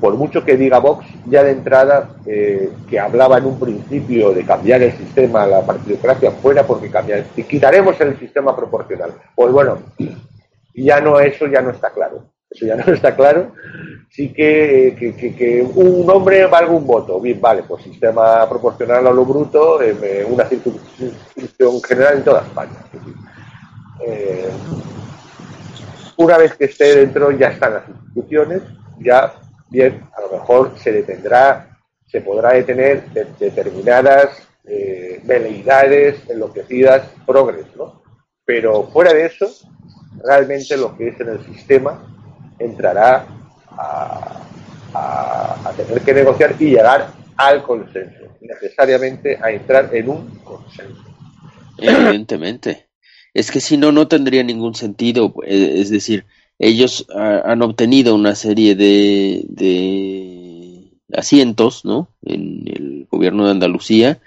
por 0.00 0.16
mucho 0.16 0.44
que 0.44 0.56
diga 0.56 0.80
Vox, 0.80 1.06
ya 1.26 1.44
de 1.44 1.52
entrada, 1.52 2.10
eh, 2.26 2.70
que 2.90 2.98
hablaba 2.98 3.38
en 3.38 3.46
un 3.46 3.60
principio 3.60 4.32
de 4.32 4.44
cambiar 4.44 4.82
el 4.82 4.92
sistema, 4.96 5.46
la 5.46 5.64
partidocracia 5.64 6.32
fuera 6.32 6.66
porque 6.66 6.90
cambiar, 6.90 7.24
y 7.36 7.44
quitaremos 7.44 8.00
el 8.00 8.18
sistema 8.18 8.56
proporcional. 8.56 9.12
Pues 9.36 9.52
bueno, 9.52 9.78
ya 10.74 11.00
no, 11.00 11.20
eso 11.20 11.46
ya 11.46 11.62
no 11.62 11.70
está 11.70 11.90
claro. 11.90 12.33
Eso 12.54 12.66
ya 12.66 12.76
no 12.76 12.92
está 12.92 13.14
claro 13.14 13.52
sí 14.14 14.32
que, 14.32 14.94
que, 14.96 15.62
un 15.74 16.08
hombre 16.08 16.46
valga 16.46 16.70
un 16.70 16.86
voto. 16.86 17.20
Bien, 17.20 17.40
vale, 17.40 17.64
pues 17.64 17.82
sistema 17.82 18.48
proporcional 18.48 19.04
a 19.06 19.10
lo 19.10 19.24
bruto, 19.24 19.82
eh, 19.82 20.24
una 20.28 20.44
circunscripción 20.44 21.82
general 21.82 22.18
en 22.18 22.24
toda 22.24 22.42
España. 22.42 22.76
Eh, 24.06 24.48
una 26.16 26.38
vez 26.38 26.54
que 26.54 26.66
esté 26.66 26.96
dentro 26.96 27.32
ya 27.32 27.48
están 27.48 27.74
las 27.74 27.88
instituciones, 27.88 28.62
ya 29.00 29.34
bien, 29.68 30.04
a 30.16 30.20
lo 30.20 30.38
mejor 30.38 30.72
se 30.76 30.92
detendrá, 30.92 31.76
se 32.06 32.20
podrá 32.20 32.52
detener 32.52 33.02
determinadas 33.40 34.46
eh, 34.64 35.20
veleidades 35.24 36.20
enloquecidas, 36.28 37.08
progres, 37.26 37.66
¿no? 37.76 38.00
Pero 38.44 38.84
fuera 38.84 39.12
de 39.12 39.26
eso, 39.26 39.48
realmente 40.22 40.76
lo 40.76 40.96
que 40.96 41.08
es 41.08 41.18
en 41.18 41.30
el 41.30 41.44
sistema 41.46 42.13
entrará 42.64 43.26
a, 43.70 44.40
tener 45.76 46.02
que 46.02 46.14
negociar 46.14 46.54
y 46.60 46.66
llegar 46.66 47.08
al 47.36 47.62
consenso, 47.62 48.28
necesariamente 48.40 49.38
a 49.42 49.50
entrar 49.50 49.90
en 49.92 50.08
un 50.08 50.28
consenso. 50.44 51.02
Evidentemente. 51.78 52.86
Es 53.32 53.50
que 53.50 53.60
si 53.60 53.76
no, 53.76 53.90
no 53.90 54.06
tendría 54.06 54.44
ningún 54.44 54.76
sentido. 54.76 55.34
Eh, 55.44 55.74
es 55.78 55.90
decir, 55.90 56.26
ellos 56.60 57.06
han 57.12 57.62
obtenido 57.62 58.14
una 58.14 58.36
serie 58.36 58.76
de, 58.76 59.42
de 59.48 60.92
asientos, 61.12 61.84
¿no? 61.84 62.08
En 62.22 62.62
el 62.68 63.08
gobierno 63.10 63.46
de 63.46 63.50
Andalucía 63.50 64.20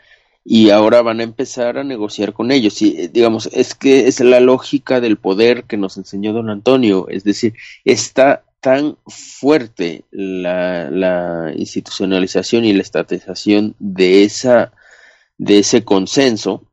y 0.49 0.69
ahora 0.69 1.01
van 1.01 1.19
a 1.19 1.23
empezar 1.23 1.77
a 1.77 1.83
negociar 1.83 2.31
con 2.31 2.51
ellos. 2.51 2.81
Y 2.81 3.01
eh, 3.01 3.09
digamos, 3.09 3.49
es 3.51 3.75
que 3.75 4.07
es 4.07 4.21
la 4.21 4.39
lógica 4.39 5.01
del 5.01 5.17
poder 5.17 5.65
que 5.65 5.75
nos 5.75 5.97
enseñó 5.97 6.31
don 6.31 6.49
Antonio, 6.49 7.09
es 7.09 7.25
decir, 7.25 7.55
está 7.83 8.45
tan 8.61 8.97
fuerte 9.05 10.05
la, 10.09 10.89
la 10.89 11.51
institucionalización 11.53 12.63
y 12.63 12.71
la 12.71 12.81
estatización 12.81 13.75
de 13.79 14.23
esa 14.23 14.71
de 15.37 15.59
ese 15.59 15.83
consenso 15.83 16.63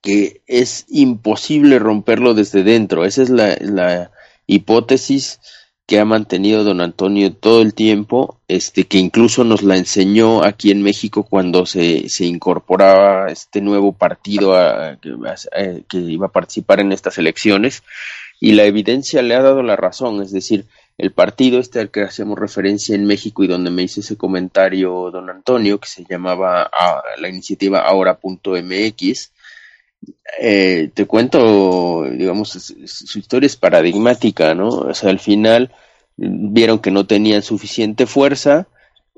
que 0.00 0.40
es 0.46 0.86
imposible 0.88 1.78
romperlo 1.78 2.32
desde 2.32 2.62
dentro. 2.62 3.04
Esa 3.04 3.22
es 3.22 3.28
la, 3.28 3.54
la 3.60 4.12
hipótesis 4.46 5.40
que 5.88 5.98
ha 5.98 6.04
mantenido 6.04 6.64
don 6.64 6.82
Antonio 6.82 7.32
todo 7.32 7.62
el 7.62 7.72
tiempo, 7.72 8.38
este, 8.46 8.84
que 8.84 8.98
incluso 8.98 9.42
nos 9.42 9.62
la 9.62 9.78
enseñó 9.78 10.44
aquí 10.44 10.70
en 10.70 10.82
México 10.82 11.22
cuando 11.22 11.64
se, 11.64 12.10
se 12.10 12.26
incorporaba 12.26 13.28
este 13.28 13.62
nuevo 13.62 13.94
partido 13.94 14.52
que, 15.00 15.84
que, 15.88 15.96
iba 15.96 16.26
a 16.26 16.30
participar 16.30 16.80
en 16.80 16.92
estas 16.92 17.16
elecciones, 17.16 17.84
y 18.38 18.52
la 18.52 18.64
evidencia 18.64 19.22
le 19.22 19.34
ha 19.34 19.40
dado 19.40 19.62
la 19.62 19.76
razón, 19.76 20.20
es 20.22 20.30
decir, 20.30 20.66
el 20.98 21.10
partido 21.10 21.58
este 21.58 21.80
al 21.80 21.90
que 21.90 22.02
hacemos 22.02 22.38
referencia 22.38 22.94
en 22.94 23.06
México 23.06 23.42
y 23.42 23.46
donde 23.46 23.70
me 23.70 23.84
hizo 23.84 24.00
ese 24.00 24.18
comentario 24.18 25.10
don 25.10 25.30
Antonio, 25.30 25.80
que 25.80 25.88
se 25.88 26.04
llamaba 26.04 26.70
ah, 26.70 27.02
la 27.16 27.30
iniciativa 27.30 27.80
ahora.mx, 27.80 29.32
eh, 30.40 30.90
te 30.94 31.06
cuento, 31.06 32.04
digamos, 32.10 32.50
su 32.50 33.18
historia 33.18 33.46
es 33.46 33.56
paradigmática, 33.56 34.54
¿no? 34.54 34.68
O 34.68 34.94
sea, 34.94 35.10
al 35.10 35.18
final 35.18 35.72
vieron 36.16 36.78
que 36.80 36.90
no 36.90 37.06
tenían 37.06 37.42
suficiente 37.42 38.06
fuerza, 38.06 38.68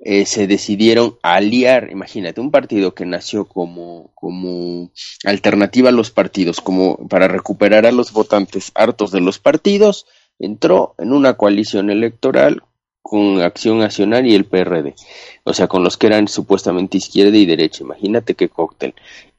eh, 0.02 0.24
se 0.24 0.46
decidieron 0.46 1.18
aliar, 1.22 1.90
imagínate, 1.90 2.40
un 2.40 2.50
partido 2.50 2.94
que 2.94 3.04
nació 3.04 3.44
como, 3.44 4.10
como 4.14 4.90
alternativa 5.24 5.90
a 5.90 5.92
los 5.92 6.10
partidos, 6.10 6.60
como 6.60 6.96
para 7.08 7.28
recuperar 7.28 7.84
a 7.84 7.92
los 7.92 8.12
votantes 8.12 8.72
hartos 8.74 9.10
de 9.10 9.20
los 9.20 9.38
partidos, 9.38 10.06
entró 10.38 10.94
en 10.96 11.12
una 11.12 11.34
coalición 11.34 11.90
electoral 11.90 12.62
con 13.02 13.42
Acción 13.42 13.78
Nacional 13.78 14.26
y 14.26 14.34
el 14.34 14.46
PRD, 14.46 14.94
o 15.44 15.52
sea, 15.52 15.68
con 15.68 15.84
los 15.84 15.98
que 15.98 16.06
eran 16.06 16.28
supuestamente 16.28 16.96
izquierda 16.96 17.36
y 17.36 17.44
derecha, 17.44 17.82
imagínate 17.82 18.34
qué 18.34 18.48
cóctel. 18.48 18.94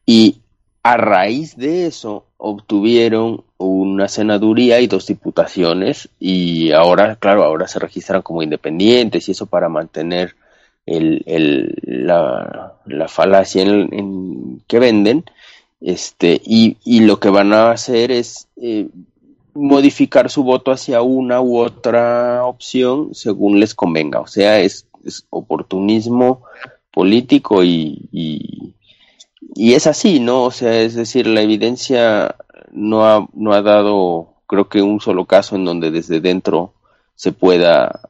Y 0.05 0.40
a 0.83 0.97
raíz 0.97 1.57
de 1.57 1.85
eso 1.85 2.25
obtuvieron 2.37 3.43
una 3.57 4.07
senaduría 4.07 4.79
y 4.79 4.87
dos 4.87 5.07
diputaciones 5.07 6.09
y 6.19 6.71
ahora, 6.71 7.15
claro, 7.17 7.43
ahora 7.43 7.67
se 7.67 7.79
registran 7.79 8.23
como 8.23 8.41
independientes 8.41 9.27
y 9.27 9.31
eso 9.31 9.45
para 9.45 9.69
mantener 9.69 10.35
el, 10.85 11.23
el, 11.27 11.75
la, 11.83 12.73
la, 12.85 13.07
falacia 13.07 13.61
en, 13.61 14.63
que 14.67 14.79
venden. 14.79 15.23
Este, 15.79 16.41
y, 16.43 16.77
y, 16.83 17.01
lo 17.01 17.19
que 17.19 17.29
van 17.29 17.53
a 17.53 17.71
hacer 17.71 18.11
es 18.11 18.47
eh, 18.57 18.87
modificar 19.53 20.29
su 20.29 20.43
voto 20.43 20.71
hacia 20.71 21.01
una 21.01 21.41
u 21.41 21.57
otra 21.57 22.45
opción 22.45 23.13
según 23.13 23.59
les 23.59 23.75
convenga. 23.75 24.19
O 24.19 24.27
sea, 24.27 24.59
es, 24.59 24.85
es 25.05 25.25
oportunismo 25.29 26.43
político 26.91 27.63
y, 27.63 28.73
y 29.41 29.73
es 29.73 29.87
así, 29.87 30.19
¿no? 30.19 30.43
O 30.43 30.51
sea, 30.51 30.79
es 30.81 30.95
decir, 30.95 31.27
la 31.27 31.41
evidencia 31.41 32.35
no 32.71 33.05
ha, 33.05 33.27
no 33.33 33.53
ha 33.53 33.61
dado, 33.61 34.35
creo 34.47 34.69
que 34.69 34.81
un 34.81 35.01
solo 35.01 35.25
caso 35.25 35.55
en 35.55 35.65
donde 35.65 35.91
desde 35.91 36.21
dentro 36.21 36.73
se 37.15 37.31
pueda, 37.31 38.09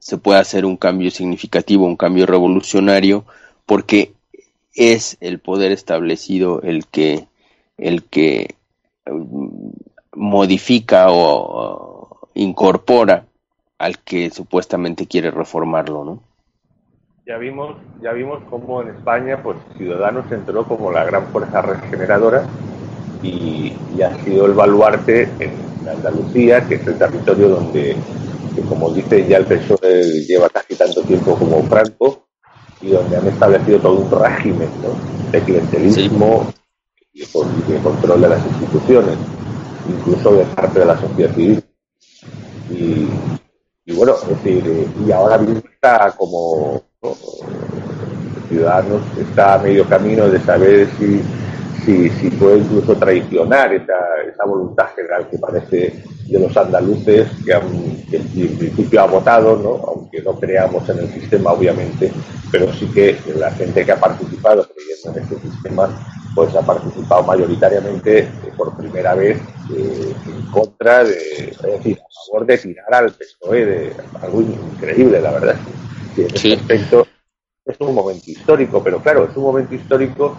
se 0.00 0.18
pueda 0.18 0.40
hacer 0.40 0.64
un 0.64 0.76
cambio 0.76 1.10
significativo, 1.10 1.86
un 1.86 1.96
cambio 1.96 2.26
revolucionario, 2.26 3.24
porque 3.66 4.14
es 4.74 5.16
el 5.20 5.38
poder 5.38 5.72
establecido 5.72 6.62
el 6.62 6.86
que, 6.86 7.26
el 7.76 8.04
que 8.04 8.56
mm, 9.06 9.70
modifica 10.12 11.06
o 11.10 12.28
incorpora 12.34 13.26
al 13.78 13.98
que 13.98 14.30
supuestamente 14.30 15.06
quiere 15.06 15.30
reformarlo, 15.30 16.04
¿no? 16.04 16.22
Ya 17.26 17.38
vimos, 17.38 17.76
ya 18.00 18.12
vimos 18.12 18.40
cómo 18.48 18.82
en 18.82 18.88
España, 18.90 19.42
pues 19.42 19.56
Ciudadanos 19.76 20.30
entró 20.30 20.64
como 20.64 20.92
la 20.92 21.04
gran 21.04 21.26
fuerza 21.26 21.60
regeneradora 21.60 22.46
y, 23.20 23.72
ha 24.00 24.14
sido 24.22 24.46
el 24.46 24.52
baluarte 24.52 25.28
en 25.40 25.88
Andalucía, 25.88 26.66
que 26.68 26.76
es 26.76 26.86
el 26.86 26.96
territorio 26.96 27.48
donde, 27.48 27.96
como 28.68 28.90
dice 28.90 29.26
ya 29.26 29.38
el 29.38 29.46
PSOE 29.46 30.24
lleva 30.26 30.48
casi 30.50 30.76
tanto 30.76 31.02
tiempo 31.02 31.34
como 31.36 31.64
Franco 31.64 32.28
y 32.80 32.90
donde 32.90 33.16
han 33.16 33.26
establecido 33.26 33.80
todo 33.80 34.00
un 34.00 34.10
régimen 34.22 34.68
de 35.32 35.40
clientelismo 35.40 36.52
y, 37.12 37.20
de, 37.20 37.78
control 37.82 38.20
de 38.20 38.28
las 38.28 38.46
instituciones, 38.46 39.16
incluso 39.88 40.32
de 40.32 40.44
parte 40.44 40.78
de 40.78 40.84
la 40.84 41.00
sociedad 41.00 41.34
civil. 41.34 41.64
Y, 42.70 43.08
y 43.84 43.96
bueno, 43.96 44.14
es 44.14 44.28
decir, 44.28 44.88
y 45.04 45.10
ahora 45.10 45.40
está 45.72 46.12
como 46.16 46.85
Ciudadanos 48.48 49.02
está 49.18 49.54
a 49.54 49.58
medio 49.58 49.86
camino 49.86 50.28
de 50.28 50.40
saber 50.40 50.88
si, 50.98 51.20
si, 51.84 52.08
si 52.08 52.30
puede 52.30 52.58
incluso 52.58 52.96
traicionar 52.96 53.74
esa, 53.74 53.94
esa, 54.26 54.44
voluntad 54.46 54.86
general 54.94 55.28
que 55.28 55.38
parece 55.38 56.02
de 56.26 56.38
los 56.38 56.56
andaluces 56.56 57.28
que, 57.44 57.52
han, 57.52 57.66
en 58.12 58.58
principio 58.58 59.02
ha 59.02 59.06
votado, 59.06 59.56
¿no? 59.56 59.84
aunque 59.88 60.22
no 60.22 60.40
creamos 60.40 60.88
en 60.88 61.00
el 61.00 61.12
sistema 61.12 61.52
obviamente, 61.52 62.10
pero 62.50 62.72
sí 62.72 62.86
que 62.86 63.18
la 63.36 63.50
gente 63.50 63.84
que 63.84 63.92
ha 63.92 64.00
participado 64.00 64.66
creyendo 64.66 65.18
en 65.18 65.24
este 65.24 65.50
sistema 65.50 65.90
pues 66.34 66.54
ha 66.54 66.62
participado 66.62 67.24
mayoritariamente 67.24 68.18
eh, 68.20 68.28
por 68.56 68.74
primera 68.76 69.14
vez 69.14 69.38
eh, 69.74 70.14
en 70.26 70.46
contra 70.50 71.04
de, 71.04 71.16
es 71.50 71.62
decir, 71.62 71.98
a 71.98 72.26
favor 72.26 72.46
de 72.46 72.58
tirar 72.58 72.94
al 72.94 73.12
PSOE, 73.12 73.66
de 73.66 73.92
algo 74.22 74.40
increíble, 74.40 75.20
la 75.20 75.32
verdad 75.32 75.56
es 76.24 77.80
un 77.80 77.94
momento 77.94 78.30
histórico, 78.30 78.82
pero 78.82 79.00
claro, 79.00 79.24
es 79.24 79.36
un 79.36 79.42
momento 79.42 79.74
histórico 79.74 80.36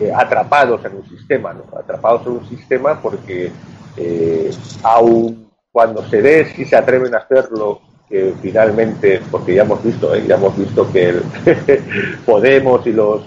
eh, 0.00 0.12
atrapados 0.14 0.84
en 0.84 0.96
un 0.96 1.08
sistema, 1.08 1.52
¿no? 1.52 1.64
Atrapados 1.76 2.26
en 2.26 2.32
un 2.32 2.48
sistema 2.48 3.00
porque 3.00 3.50
eh, 3.96 4.50
aun 4.82 5.48
cuando 5.72 6.08
se 6.08 6.20
ve 6.20 6.52
si 6.54 6.64
se 6.64 6.76
atreven 6.76 7.14
a 7.14 7.18
hacerlo, 7.18 7.80
que 8.08 8.32
finalmente, 8.40 9.20
porque 9.30 9.54
ya 9.54 9.62
hemos 9.62 9.82
visto, 9.84 10.14
¿eh? 10.14 10.24
ya 10.26 10.36
hemos 10.36 10.56
visto 10.56 10.90
que 10.90 11.10
el 11.10 11.22
Podemos 12.26 12.86
y 12.86 12.92
los 12.92 13.22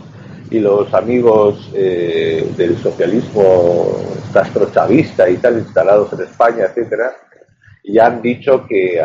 y 0.50 0.60
los 0.60 0.94
amigos 0.94 1.72
eh, 1.74 2.46
del 2.58 2.78
socialismo 2.78 3.96
castrochavista 4.34 5.30
y 5.30 5.38
tal 5.38 5.60
instalados 5.60 6.12
en 6.12 6.22
España, 6.22 6.66
etcétera, 6.66 7.16
ya 7.86 8.08
han 8.08 8.22
dicho 8.22 8.66
que 8.68 9.02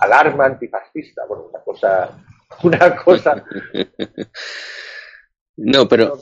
alarma 0.00 0.46
antifascista, 0.46 1.24
bueno, 1.26 1.44
una 1.50 1.60
cosa, 1.60 2.10
una 2.62 2.96
cosa. 2.96 3.44
no, 5.56 5.88
pero 5.88 6.18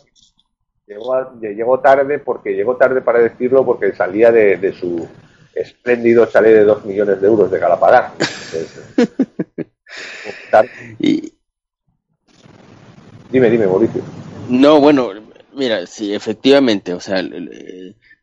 llegó, 0.87 1.81
tarde 1.81 2.19
porque 2.19 2.55
llegó 2.55 2.77
tarde 2.77 3.01
para 3.01 3.21
decirlo 3.21 3.65
porque 3.65 3.95
salía 3.95 4.31
de, 4.31 4.73
su 4.73 5.09
espléndido 5.55 6.27
chalet 6.27 6.53
de 6.53 6.65
dos 6.65 6.85
millones 6.85 7.21
de 7.21 7.27
euros 7.27 7.51
de 7.51 7.59
Galapagar. 7.59 8.13
y... 10.99 11.33
Dime, 13.31 13.51
dime, 13.51 13.67
Mauricio. 13.67 14.03
No, 14.49 14.81
bueno, 14.81 15.11
mira, 15.55 15.87
sí, 15.87 16.15
efectivamente, 16.15 16.95
o 16.95 17.01
sea, 17.01 17.23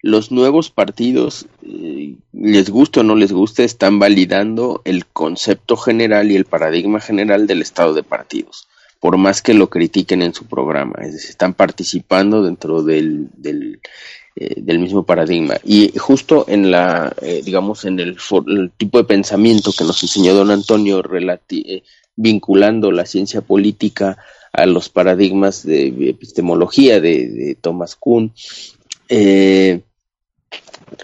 los 0.01 0.31
nuevos 0.31 0.71
partidos, 0.71 1.45
eh, 1.63 2.15
les 2.33 2.69
guste 2.69 3.01
o 3.01 3.03
no 3.03 3.15
les 3.15 3.31
guste, 3.31 3.63
están 3.63 3.99
validando 3.99 4.81
el 4.85 5.05
concepto 5.05 5.77
general 5.77 6.31
y 6.31 6.35
el 6.35 6.45
paradigma 6.45 6.99
general 6.99 7.47
del 7.47 7.61
estado 7.61 7.93
de 7.93 8.03
partidos, 8.03 8.67
por 8.99 9.17
más 9.17 9.41
que 9.41 9.53
lo 9.53 9.69
critiquen 9.69 10.21
en 10.21 10.33
su 10.33 10.45
programa, 10.45 10.95
es 11.01 11.13
decir, 11.13 11.29
están 11.29 11.53
participando 11.53 12.43
dentro 12.43 12.81
del, 12.83 13.29
del, 13.35 13.79
eh, 14.35 14.77
mismo 14.77 15.03
paradigma. 15.03 15.55
Y 15.63 15.97
justo 15.97 16.45
en 16.47 16.71
la, 16.71 17.13
eh, 17.21 17.41
digamos, 17.43 17.85
en 17.85 17.99
el, 17.99 18.17
tipo 18.77 18.97
de 18.97 19.03
pensamiento 19.03 19.71
que 19.77 19.83
nos 19.83 20.01
enseñó 20.01 20.33
don 20.33 20.51
Antonio, 20.51 21.03
vinculando 22.15 22.91
la 22.91 23.05
ciencia 23.05 23.41
política 23.41 24.17
a 24.53 24.65
los 24.65 24.89
paradigmas 24.89 25.65
de 25.65 26.09
epistemología 26.09 26.99
de, 26.99 27.57
Thomas 27.61 27.95
Kuhn, 27.95 28.33
eh, 29.09 29.81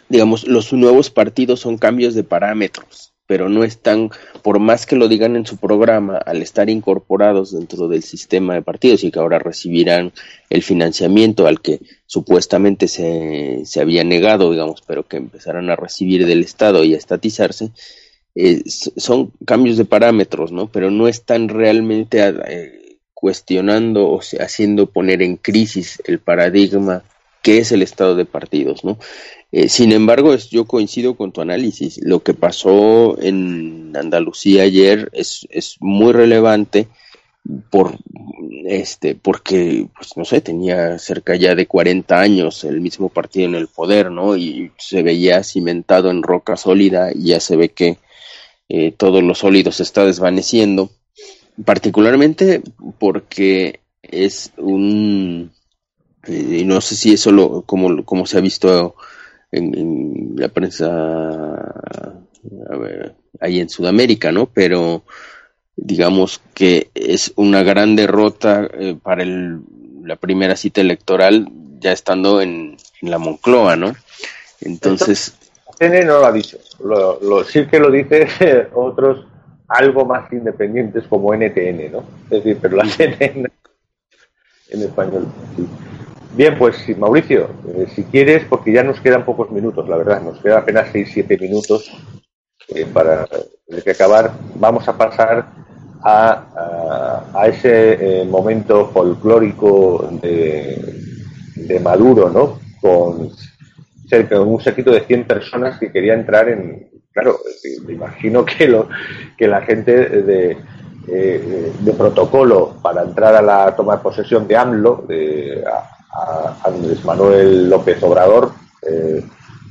digamos, 0.10 0.48
los 0.48 0.74
nuevos 0.74 1.10
partidos 1.10 1.62
son 1.62 1.78
cambios 1.78 2.14
de 2.14 2.24
parámetros, 2.24 3.14
pero 3.26 3.50
no 3.50 3.64
están, 3.64 4.10
por 4.42 4.60
más 4.60 4.86
que 4.86 4.96
lo 4.96 5.08
digan 5.08 5.36
en 5.36 5.46
su 5.46 5.58
programa, 5.58 6.18
al 6.18 6.42
estar 6.42 6.70
incorporados 6.70 7.52
dentro 7.52 7.88
del 7.88 8.04
sistema 8.04 8.54
de 8.54 8.62
partidos 8.62 9.04
y 9.04 9.12
que 9.12 9.20
ahora 9.20 9.40
recibirán 9.40 10.14
el 10.50 10.64
financiamiento 10.64 11.48
al 11.48 11.62
que 11.62 11.80
supuestamente 12.06 12.88
se, 12.88 13.62
se 13.66 13.82
había 13.82 14.04
negado, 14.04 14.52
digamos, 14.52 14.82
pero 14.86 15.08
que 15.08 15.18
empezarán 15.18 15.70
a 15.70 15.76
recibir 15.76 16.26
del 16.26 16.42
Estado 16.42 16.84
y 16.84 16.94
a 16.94 16.98
estatizarse, 16.98 17.72
eh, 18.40 18.62
son 18.68 19.32
cambios 19.46 19.78
de 19.78 19.86
parámetros, 19.86 20.52
¿no? 20.52 20.68
Pero 20.68 20.92
no 20.92 21.08
están 21.08 21.50
realmente 21.50 22.20
eh, 22.22 22.77
cuestionando 23.20 24.10
o 24.10 24.20
haciendo 24.40 24.86
poner 24.86 25.24
en 25.24 25.38
crisis 25.38 26.00
el 26.06 26.20
paradigma 26.20 27.02
que 27.42 27.58
es 27.58 27.72
el 27.72 27.82
estado 27.82 28.16
de 28.16 28.26
partidos, 28.26 28.84
¿no? 28.84 29.00
Eh, 29.52 29.70
sin 29.70 29.92
embargo, 29.92 30.36
yo 30.36 30.66
coincido 30.66 31.16
con 31.16 31.32
tu 31.32 31.42
análisis. 31.42 32.00
Lo 32.04 32.22
que 32.22 32.36
pasó 32.36 33.20
en 33.20 33.92
Andalucía 33.96 34.64
ayer 34.64 35.10
es, 35.14 35.48
es 35.50 35.78
muy 35.80 36.14
relevante 36.14 36.90
por 37.72 37.98
este 38.66 39.16
porque 39.16 39.88
pues 39.96 40.16
no 40.18 40.26
sé 40.26 40.42
tenía 40.42 41.00
cerca 41.00 41.36
ya 41.36 41.56
de 41.56 41.66
40 41.66 42.20
años 42.20 42.66
el 42.66 42.82
mismo 42.82 43.08
partido 43.08 43.48
en 43.48 43.56
el 43.56 43.68
poder 43.68 44.12
no 44.12 44.36
y 44.36 44.74
se 44.78 45.02
veía 45.02 45.44
cimentado 45.44 46.12
en 46.12 46.24
roca 46.24 46.58
sólida 46.58 47.12
y 47.16 47.28
ya 47.28 47.40
se 47.40 47.56
ve 47.56 47.70
que 47.70 47.98
eh, 48.68 48.92
todo 48.92 49.22
lo 49.22 49.34
sólido 49.34 49.72
se 49.72 49.84
está 49.84 50.04
desvaneciendo 50.04 50.90
particularmente 51.66 52.62
porque 53.00 53.80
es 54.02 54.52
un 54.58 55.52
eh, 56.28 56.60
y 56.60 56.66
no 56.66 56.82
sé 56.82 56.96
si 56.96 57.14
eso 57.14 57.32
lo 57.32 57.64
como, 57.64 58.04
como 58.06 58.26
se 58.26 58.38
ha 58.38 58.42
visto 58.42 58.96
en, 59.52 60.36
la 60.36 60.50
prensa 60.50 61.74
ahí 63.40 63.60
en 63.60 63.70
Sudamérica 63.70 64.32
no 64.32 64.46
pero 64.48 65.04
digamos 65.76 66.42
que 66.54 66.90
es 66.94 67.34
una 67.36 67.64
gran 67.64 67.96
derrota 67.96 68.70
eh, 68.74 68.98
para 69.02 69.24
el, 69.24 69.62
la 70.04 70.16
primera 70.16 70.56
cita 70.56 70.82
electoral 70.82 71.50
ya 71.80 71.92
estando 71.92 72.42
en, 72.42 72.78
la 73.02 73.20
Moncloa, 73.20 73.76
¿no? 73.76 73.94
Entonces... 74.62 75.36
No 75.80 76.04
lo 76.04 76.26
ha 76.26 76.32
dicho, 76.32 76.58
lo, 76.84 77.44
sí 77.44 77.68
que 77.68 77.80
lo 77.80 77.92
dice 77.92 78.28
otros 78.74 79.28
algo 79.68 80.06
más 80.06 80.32
independientes 80.32 81.06
como 81.08 81.34
NTN, 81.34 81.92
¿no? 81.92 82.04
Es 82.26 82.44
decir, 82.44 82.58
pero 82.62 82.78
la 82.78 82.84
NTN 82.84 83.52
en 84.70 84.82
español. 84.82 85.28
Bien, 86.34 86.58
pues 86.58 86.76
Mauricio, 86.98 87.50
eh, 87.68 87.88
si 87.96 88.04
quieres, 88.04 88.46
porque 88.46 88.72
ya 88.72 88.84
nos 88.84 89.00
quedan 89.00 89.26
pocos 89.26 89.50
minutos, 89.50 89.88
la 89.90 89.98
verdad, 89.98 90.22
nos 90.22 90.40
quedan 90.40 90.60
apenas 90.60 90.94
6-7 90.94 91.40
minutos 91.40 91.92
eh, 92.70 92.86
para 92.86 93.28
que 93.84 93.92
acabar, 93.92 94.34
vamos 94.56 94.88
a 94.88 94.98
pasar 94.98 95.48
a, 96.04 97.44
ese 97.48 98.22
eh, 98.22 98.26
momento 98.26 98.88
folclórico 98.90 100.10
de, 100.22 101.80
Maduro, 101.82 102.30
¿no? 102.30 102.60
Con 102.82 103.32
cerca 104.08 104.40
un 104.40 104.62
séquito 104.62 104.92
de 104.92 105.02
100 105.02 105.26
personas 105.26 105.80
que 105.80 105.92
quería 105.92 106.14
entrar 106.14 106.50
en. 106.50 106.90
Claro, 107.12 107.40
me 107.86 107.94
imagino 107.94 108.46
que, 108.46 108.68
lo, 108.68 108.88
que 109.38 109.48
la 109.48 109.62
gente 109.62 110.08
de, 110.22 110.58
eh, 111.08 111.74
protocolo 111.98 112.76
para 112.82 113.02
entrar 113.02 113.36
a 113.36 113.42
la 113.42 113.76
toma 113.76 113.98
de 113.98 114.04
posesión 114.04 114.48
de 114.48 114.56
AMLO, 114.56 115.06
de 115.08 115.64
Andrés 116.64 117.04
Manuel 117.04 117.70
López 117.70 118.02
Obrador, 118.04 118.52
eh, 118.84 119.24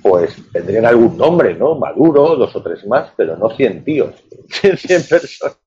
pues 0.02 0.36
tendrían 0.52 0.86
algún 0.86 1.16
nombre, 1.16 1.54
¿no? 1.54 1.76
Maduro, 1.76 2.36
dos 2.36 2.54
o 2.56 2.62
tres 2.62 2.86
más, 2.86 3.12
pero 3.16 3.36
no 3.36 3.50
100 3.50 3.84
tíos, 3.84 4.14
100 4.48 5.02
personas. 5.04 5.58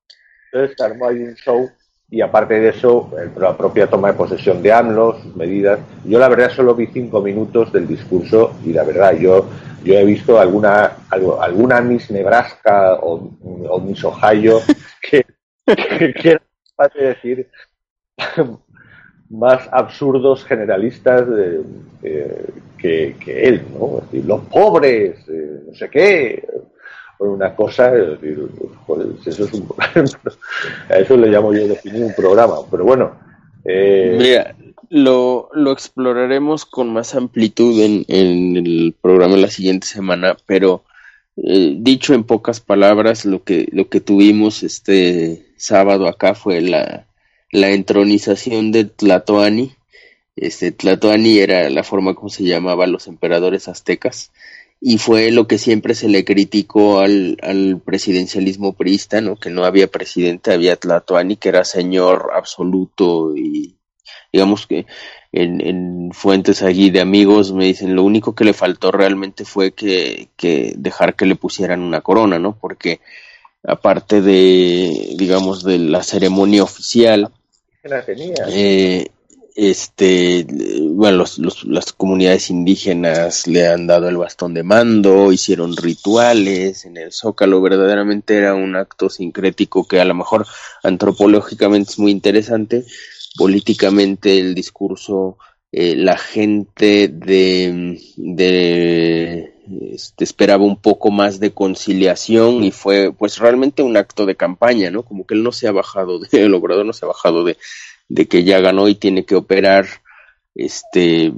Entonces 0.52 0.80
armó 0.80 1.08
ahí 1.08 1.22
un 1.22 1.34
show 1.34 1.70
y 2.10 2.20
aparte 2.20 2.58
de 2.58 2.70
eso, 2.70 3.10
la 3.38 3.56
propia 3.56 3.86
toma 3.86 4.08
de 4.08 4.14
posesión 4.14 4.60
de 4.62 4.72
AMLO, 4.72 5.20
sus 5.22 5.36
medidas. 5.36 5.78
Yo 6.04 6.18
la 6.18 6.28
verdad 6.28 6.50
solo 6.50 6.74
vi 6.74 6.88
cinco 6.88 7.22
minutos 7.22 7.72
del 7.72 7.86
discurso 7.86 8.56
y 8.64 8.72
la 8.72 8.82
verdad 8.82 9.16
yo, 9.16 9.46
yo 9.84 9.94
he 9.94 10.04
visto 10.04 10.40
alguna, 10.40 10.96
alguna 11.08 11.80
Miss 11.80 12.10
Nebraska 12.10 12.94
o, 12.94 13.30
o 13.68 13.80
Miss 13.80 14.02
Ohio 14.02 14.60
que, 15.10 15.24
que, 15.66 16.40
de 16.94 17.04
decir 17.04 17.48
más 19.28 19.68
absurdos 19.70 20.44
generalistas 20.44 21.24
que, 22.76 23.14
que, 23.20 23.42
él, 23.44 23.62
¿no? 23.72 24.00
decir, 24.00 24.24
los 24.24 24.40
pobres, 24.46 25.16
eh, 25.28 25.60
no 25.68 25.74
sé 25.74 25.88
qué, 25.88 26.44
una 27.28 27.54
cosa, 27.54 27.92
eso 27.94 29.44
es 29.44 29.52
un, 29.52 29.68
a 30.88 30.96
eso 30.96 31.16
le 31.16 31.28
llamo 31.28 31.52
yo 31.52 31.68
definir 31.68 32.02
un 32.04 32.14
programa, 32.14 32.56
pero 32.70 32.84
bueno. 32.84 33.12
Eh... 33.64 34.16
Mira, 34.18 34.56
lo, 34.88 35.50
lo 35.52 35.72
exploraremos 35.72 36.64
con 36.64 36.92
más 36.92 37.14
amplitud 37.14 37.80
en, 37.80 38.04
en 38.08 38.56
el 38.56 38.94
programa 39.00 39.36
la 39.36 39.48
siguiente 39.48 39.86
semana, 39.86 40.36
pero 40.46 40.82
eh, 41.36 41.76
dicho 41.78 42.14
en 42.14 42.24
pocas 42.24 42.60
palabras, 42.60 43.24
lo 43.24 43.44
que, 43.44 43.68
lo 43.72 43.88
que 43.88 44.00
tuvimos 44.00 44.62
este 44.62 45.46
sábado 45.56 46.08
acá 46.08 46.34
fue 46.34 46.60
la, 46.60 47.06
la 47.50 47.70
entronización 47.70 48.72
de 48.72 48.84
Tlatoani. 48.84 49.74
Este, 50.36 50.72
Tlatoani 50.72 51.38
era 51.38 51.68
la 51.70 51.84
forma 51.84 52.14
como 52.14 52.30
se 52.30 52.44
llamaba 52.44 52.86
los 52.86 53.06
emperadores 53.06 53.68
aztecas 53.68 54.32
y 54.80 54.96
fue 54.98 55.30
lo 55.30 55.46
que 55.46 55.58
siempre 55.58 55.94
se 55.94 56.08
le 56.08 56.24
criticó 56.24 57.00
al, 57.00 57.36
al 57.42 57.80
presidencialismo 57.84 58.72
priista, 58.72 59.20
¿no? 59.20 59.36
Que 59.36 59.50
no 59.50 59.64
había 59.64 59.88
presidente, 59.88 60.52
había 60.52 60.76
Tlatoani, 60.76 61.36
que 61.36 61.50
era 61.50 61.64
señor 61.64 62.30
absoluto 62.34 63.36
y 63.36 63.76
digamos 64.32 64.66
que 64.66 64.86
en, 65.32 65.60
en 65.60 66.10
fuentes 66.12 66.62
allí 66.62 66.90
de 66.90 67.00
amigos 67.00 67.52
me 67.52 67.66
dicen 67.66 67.94
lo 67.94 68.04
único 68.04 68.34
que 68.34 68.44
le 68.44 68.54
faltó 68.54 68.90
realmente 68.90 69.44
fue 69.44 69.72
que, 69.72 70.28
que 70.36 70.72
dejar 70.76 71.14
que 71.14 71.26
le 71.26 71.36
pusieran 71.36 71.82
una 71.82 72.00
corona, 72.00 72.38
¿no? 72.38 72.56
Porque 72.58 73.00
aparte 73.62 74.22
de, 74.22 75.14
digamos, 75.16 75.62
de 75.62 75.78
la 75.78 76.02
ceremonia 76.02 76.62
oficial, 76.62 77.30
eh, 78.48 79.08
este, 79.62 80.46
bueno, 80.80 81.18
los, 81.18 81.38
los, 81.38 81.64
las 81.64 81.92
comunidades 81.92 82.48
indígenas 82.48 83.46
le 83.46 83.66
han 83.66 83.86
dado 83.86 84.08
el 84.08 84.16
bastón 84.16 84.54
de 84.54 84.62
mando, 84.62 85.32
hicieron 85.32 85.76
rituales 85.76 86.86
en 86.86 86.96
el 86.96 87.12
Zócalo, 87.12 87.60
verdaderamente 87.60 88.38
era 88.38 88.54
un 88.54 88.74
acto 88.74 89.10
sincrético 89.10 89.86
que 89.86 90.00
a 90.00 90.06
lo 90.06 90.14
mejor 90.14 90.46
antropológicamente 90.82 91.90
es 91.90 91.98
muy 91.98 92.10
interesante, 92.10 92.86
políticamente 93.36 94.38
el 94.38 94.54
discurso, 94.54 95.36
eh, 95.70 95.94
la 95.94 96.16
gente 96.16 97.08
de, 97.08 98.00
de 98.16 99.52
este, 99.92 100.24
esperaba 100.24 100.64
un 100.64 100.76
poco 100.76 101.10
más 101.10 101.38
de 101.38 101.52
conciliación 101.52 102.64
y 102.64 102.70
fue 102.70 103.12
pues 103.12 103.36
realmente 103.36 103.82
un 103.82 103.98
acto 103.98 104.24
de 104.24 104.36
campaña, 104.36 104.90
¿no? 104.90 105.02
Como 105.02 105.26
que 105.26 105.34
él 105.34 105.42
no 105.42 105.52
se 105.52 105.68
ha 105.68 105.72
bajado, 105.72 106.18
de, 106.18 106.28
el 106.44 106.54
obrador 106.54 106.86
no 106.86 106.94
se 106.94 107.04
ha 107.04 107.08
bajado 107.08 107.44
de, 107.44 107.58
de 108.10 108.26
que 108.26 108.44
ya 108.44 108.60
ganó 108.60 108.88
y 108.88 108.96
tiene 108.96 109.24
que 109.24 109.36
operar 109.36 109.86
este 110.54 111.32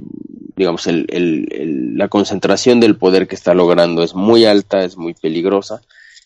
digamos 0.55 0.87
el, 0.87 1.05
el, 1.09 1.97
la 1.97 2.09
concentración 2.09 2.79
del 2.79 2.97
poder 2.97 3.27
que 3.27 3.35
está 3.35 3.53
logrando 3.53 4.03
es 4.03 4.13
muy 4.15 4.45
alta 4.45 4.83
es 4.83 4.97
muy 4.97 5.13
peligrosa. 5.13 5.81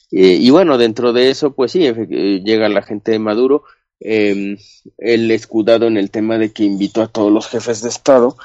Eh, 0.09 0.37
y 0.39 0.49
bueno 0.49 0.77
dentro 0.77 1.11
de 1.11 1.29
eso 1.29 1.51
pues 1.51 1.73
sí 1.73 1.85
eh, 1.85 2.41
llega 2.43 2.69
la 2.69 2.81
gente 2.81 3.11
de 3.11 3.19
Maduro 3.19 3.63
eh, 3.99 4.57
el 4.97 5.31
escudado 5.31 5.87
en 5.87 5.97
el 5.97 6.11
tema 6.11 6.37
de 6.37 6.53
que 6.53 6.63
invitó 6.63 7.01
a 7.01 7.07
todos 7.07 7.31
los 7.31 7.47
jefes 7.47 7.81
de 7.81 7.89
estado 7.89 8.37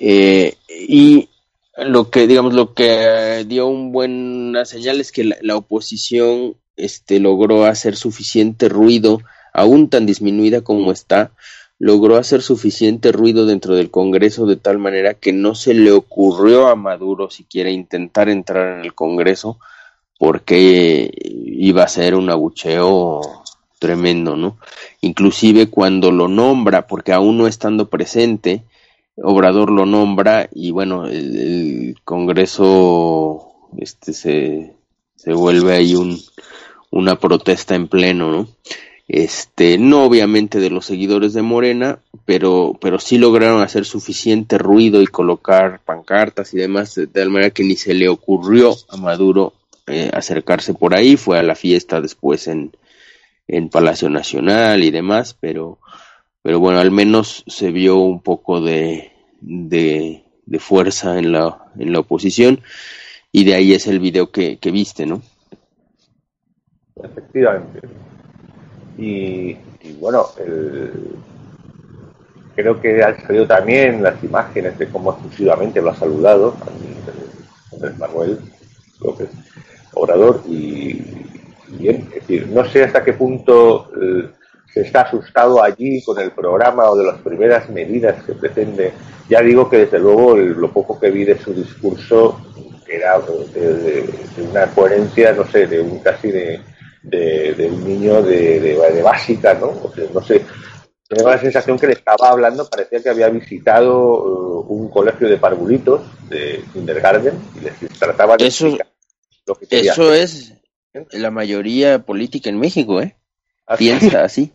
eh, 0.00 0.54
y 0.88 1.28
lo 1.76 2.08
que 2.08 2.26
digamos 2.26 2.54
lo 2.54 2.72
que 2.72 3.44
dio 3.46 3.66
un 3.66 3.92
buena 3.92 4.64
señal 4.64 5.02
es 5.02 5.12
que 5.12 5.24
la, 5.24 5.36
la 5.42 5.56
oposición 5.56 6.56
este 6.76 7.20
logró 7.20 7.66
hacer 7.66 7.96
suficiente 7.96 8.70
ruido 8.70 9.20
aún 9.52 9.88
tan 9.88 10.06
disminuida 10.06 10.62
como 10.62 10.92
está, 10.92 11.32
logró 11.78 12.16
hacer 12.16 12.42
suficiente 12.42 13.10
ruido 13.10 13.44
dentro 13.44 13.74
del 13.74 13.90
Congreso 13.90 14.46
de 14.46 14.56
tal 14.56 14.78
manera 14.78 15.14
que 15.14 15.32
no 15.32 15.54
se 15.54 15.74
le 15.74 15.90
ocurrió 15.90 16.68
a 16.68 16.76
Maduro 16.76 17.28
siquiera 17.28 17.70
intentar 17.70 18.28
entrar 18.28 18.78
en 18.78 18.84
el 18.84 18.94
Congreso 18.94 19.58
porque 20.16 21.10
iba 21.44 21.82
a 21.82 21.88
ser 21.88 22.14
un 22.14 22.30
abucheo 22.30 23.20
tremendo, 23.80 24.36
¿no? 24.36 24.58
Inclusive 25.00 25.70
cuando 25.70 26.12
lo 26.12 26.28
nombra, 26.28 26.86
porque 26.86 27.12
aún 27.12 27.38
no 27.38 27.48
estando 27.48 27.88
presente, 27.88 28.62
Obrador 29.16 29.72
lo 29.72 29.84
nombra 29.84 30.48
y 30.52 30.70
bueno, 30.70 31.06
el, 31.06 31.96
Congreso 32.04 33.54
este 33.76 34.12
se, 34.12 34.76
se 35.16 35.32
vuelve 35.32 35.74
ahí 35.74 35.96
un, 35.96 36.16
una 36.92 37.18
protesta 37.18 37.74
en 37.74 37.88
pleno, 37.88 38.30
¿no? 38.30 38.48
Este, 39.08 39.78
no 39.78 40.04
obviamente 40.04 40.60
de 40.60 40.70
los 40.70 40.86
seguidores 40.86 41.34
de 41.34 41.42
Morena, 41.42 41.98
pero, 42.24 42.76
pero 42.80 42.98
sí 42.98 43.18
lograron 43.18 43.62
hacer 43.62 43.84
suficiente 43.84 44.58
ruido 44.58 45.02
y 45.02 45.06
colocar 45.06 45.80
pancartas 45.84 46.54
y 46.54 46.58
demás, 46.58 46.94
de 46.94 47.06
tal 47.06 47.30
manera 47.30 47.50
que 47.50 47.64
ni 47.64 47.76
se 47.76 47.94
le 47.94 48.08
ocurrió 48.08 48.74
a 48.88 48.96
Maduro 48.96 49.52
eh, 49.86 50.10
acercarse 50.12 50.74
por 50.74 50.94
ahí, 50.94 51.16
fue 51.16 51.38
a 51.38 51.42
la 51.42 51.54
fiesta 51.54 52.00
después 52.00 52.46
en, 52.46 52.72
en 53.48 53.68
Palacio 53.68 54.08
Nacional 54.08 54.84
y 54.84 54.90
demás, 54.90 55.36
pero, 55.38 55.78
pero 56.42 56.60
bueno, 56.60 56.78
al 56.78 56.90
menos 56.90 57.44
se 57.46 57.70
vio 57.70 57.98
un 57.98 58.20
poco 58.20 58.60
de, 58.60 59.12
de, 59.40 60.22
fuerza 60.58 61.18
en 61.18 61.32
la, 61.32 61.72
en 61.76 61.92
la 61.92 62.00
oposición 62.00 62.60
y 63.32 63.44
de 63.44 63.54
ahí 63.54 63.74
es 63.74 63.86
el 63.86 63.98
video 63.98 64.30
que, 64.30 64.58
que 64.58 64.70
viste, 64.70 65.06
¿no? 65.06 65.22
Efectivamente. 67.02 67.80
Y, 68.98 69.56
bueno, 69.98 70.26
creo 72.54 72.80
que 72.80 73.02
han 73.02 73.20
salido 73.26 73.46
también 73.46 74.02
las 74.02 74.22
imágenes 74.22 74.78
de 74.78 74.88
cómo 74.88 75.12
exclusivamente 75.12 75.80
lo 75.80 75.90
ha 75.90 75.96
saludado 75.96 76.54
Andrés 77.72 77.98
Manuel 77.98 78.38
López 79.00 79.28
Obrador 79.94 80.42
y, 80.46 81.02
bien, 81.68 82.08
es 82.08 82.26
decir, 82.26 82.48
no 82.48 82.64
sé 82.64 82.84
hasta 82.84 83.04
qué 83.04 83.12
punto 83.12 83.90
eh, 84.00 84.28
se 84.72 84.82
está 84.82 85.02
asustado 85.02 85.62
allí 85.62 86.02
con 86.02 86.18
el 86.18 86.30
programa 86.30 86.90
o 86.90 86.96
de 86.96 87.04
las 87.04 87.20
primeras 87.20 87.68
medidas 87.68 88.22
que 88.24 88.34
pretende. 88.34 88.92
Ya 89.28 89.40
digo 89.42 89.68
que 89.68 89.78
desde 89.78 89.98
luego 89.98 90.36
lo 90.36 90.70
poco 90.72 90.98
que 90.98 91.10
vi 91.10 91.24
de 91.24 91.38
su 91.38 91.52
discurso 91.52 92.40
era 92.88 93.18
de, 93.18 94.08
una 94.50 94.66
coherencia, 94.66 95.32
no 95.32 95.46
sé, 95.46 95.66
de 95.66 95.80
un 95.80 95.98
casi 96.00 96.30
de, 96.30 96.60
de, 97.02 97.68
un 97.70 97.84
niño 97.84 98.22
de, 98.22 99.00
básica, 99.02 99.54
¿no? 99.54 99.68
O 99.68 99.92
sea, 99.94 100.04
no 100.12 100.22
sé, 100.22 100.44
tengo 101.08 101.28
la 101.28 101.38
sensación 101.38 101.78
que 101.78 101.88
le 101.88 101.94
estaba 101.94 102.30
hablando, 102.30 102.68
parecía 102.68 103.02
que 103.02 103.10
había 103.10 103.28
visitado 103.28 104.62
uh, 104.62 104.72
un 104.72 104.88
colegio 104.88 105.28
de 105.28 105.36
parvulitos 105.36 106.02
de 106.28 106.64
kindergarten 106.72 107.34
y 107.56 107.64
les 107.64 107.98
trataba 107.98 108.36
de 108.36 108.46
eso, 108.46 108.76
lo 109.46 109.54
que 109.56 109.66
Eso 109.70 110.12
es 110.14 110.54
la 111.10 111.30
mayoría 111.30 112.00
política 112.00 112.50
en 112.50 112.58
México, 112.58 113.00
¿eh? 113.00 113.16
Piensa 113.78 114.24
así 114.24 114.52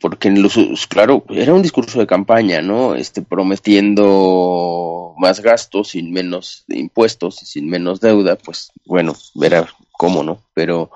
porque 0.00 0.28
en 0.28 0.42
los, 0.42 0.54
claro, 0.86 1.24
era 1.30 1.54
un 1.54 1.62
discurso 1.62 1.98
de 1.98 2.06
campaña, 2.06 2.62
¿no? 2.62 2.94
Este, 2.94 3.22
prometiendo 3.22 5.14
más 5.18 5.40
gastos, 5.40 5.88
sin 5.88 6.12
menos 6.12 6.64
impuestos, 6.68 7.36
sin 7.36 7.68
menos 7.68 8.00
deuda, 8.00 8.36
pues 8.36 8.70
bueno, 8.84 9.16
verá 9.34 9.66
cómo, 9.96 10.22
¿no? 10.22 10.42
Pero, 10.54 10.90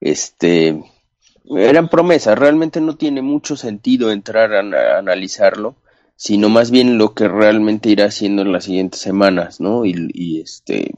este, 0.00 0.82
eran 1.44 1.88
promesas, 1.88 2.38
realmente 2.38 2.80
no 2.80 2.96
tiene 2.96 3.22
mucho 3.22 3.56
sentido 3.56 4.10
entrar 4.10 4.52
a, 4.54 4.98
analizarlo, 4.98 5.76
sino 6.16 6.48
más 6.48 6.70
bien 6.70 6.98
lo 6.98 7.14
que 7.14 7.28
realmente 7.28 7.88
irá 7.90 8.06
haciendo 8.06 8.42
en 8.42 8.52
las 8.52 8.64
siguientes 8.64 9.00
semanas, 9.00 9.60
¿no? 9.60 9.84
Y, 9.84 10.08
y 10.12 10.40
este, 10.40 10.94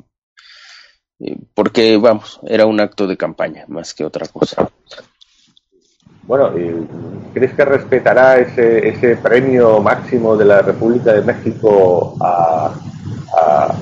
eh, 1.20 1.38
porque, 1.54 1.96
vamos, 1.96 2.40
era 2.46 2.66
un 2.66 2.80
acto 2.80 3.06
de 3.06 3.16
campaña 3.16 3.64
más 3.68 3.94
que 3.94 4.04
otra 4.04 4.26
cosa. 4.26 4.68
Bueno, 6.26 6.52
¿crees 7.32 7.54
que 7.54 7.64
respetará 7.64 8.38
ese, 8.38 8.88
ese 8.88 9.16
premio 9.16 9.80
máximo 9.80 10.36
de 10.36 10.44
la 10.44 10.60
República 10.60 11.12
de 11.12 11.22
México 11.22 12.16
a, 12.20 12.74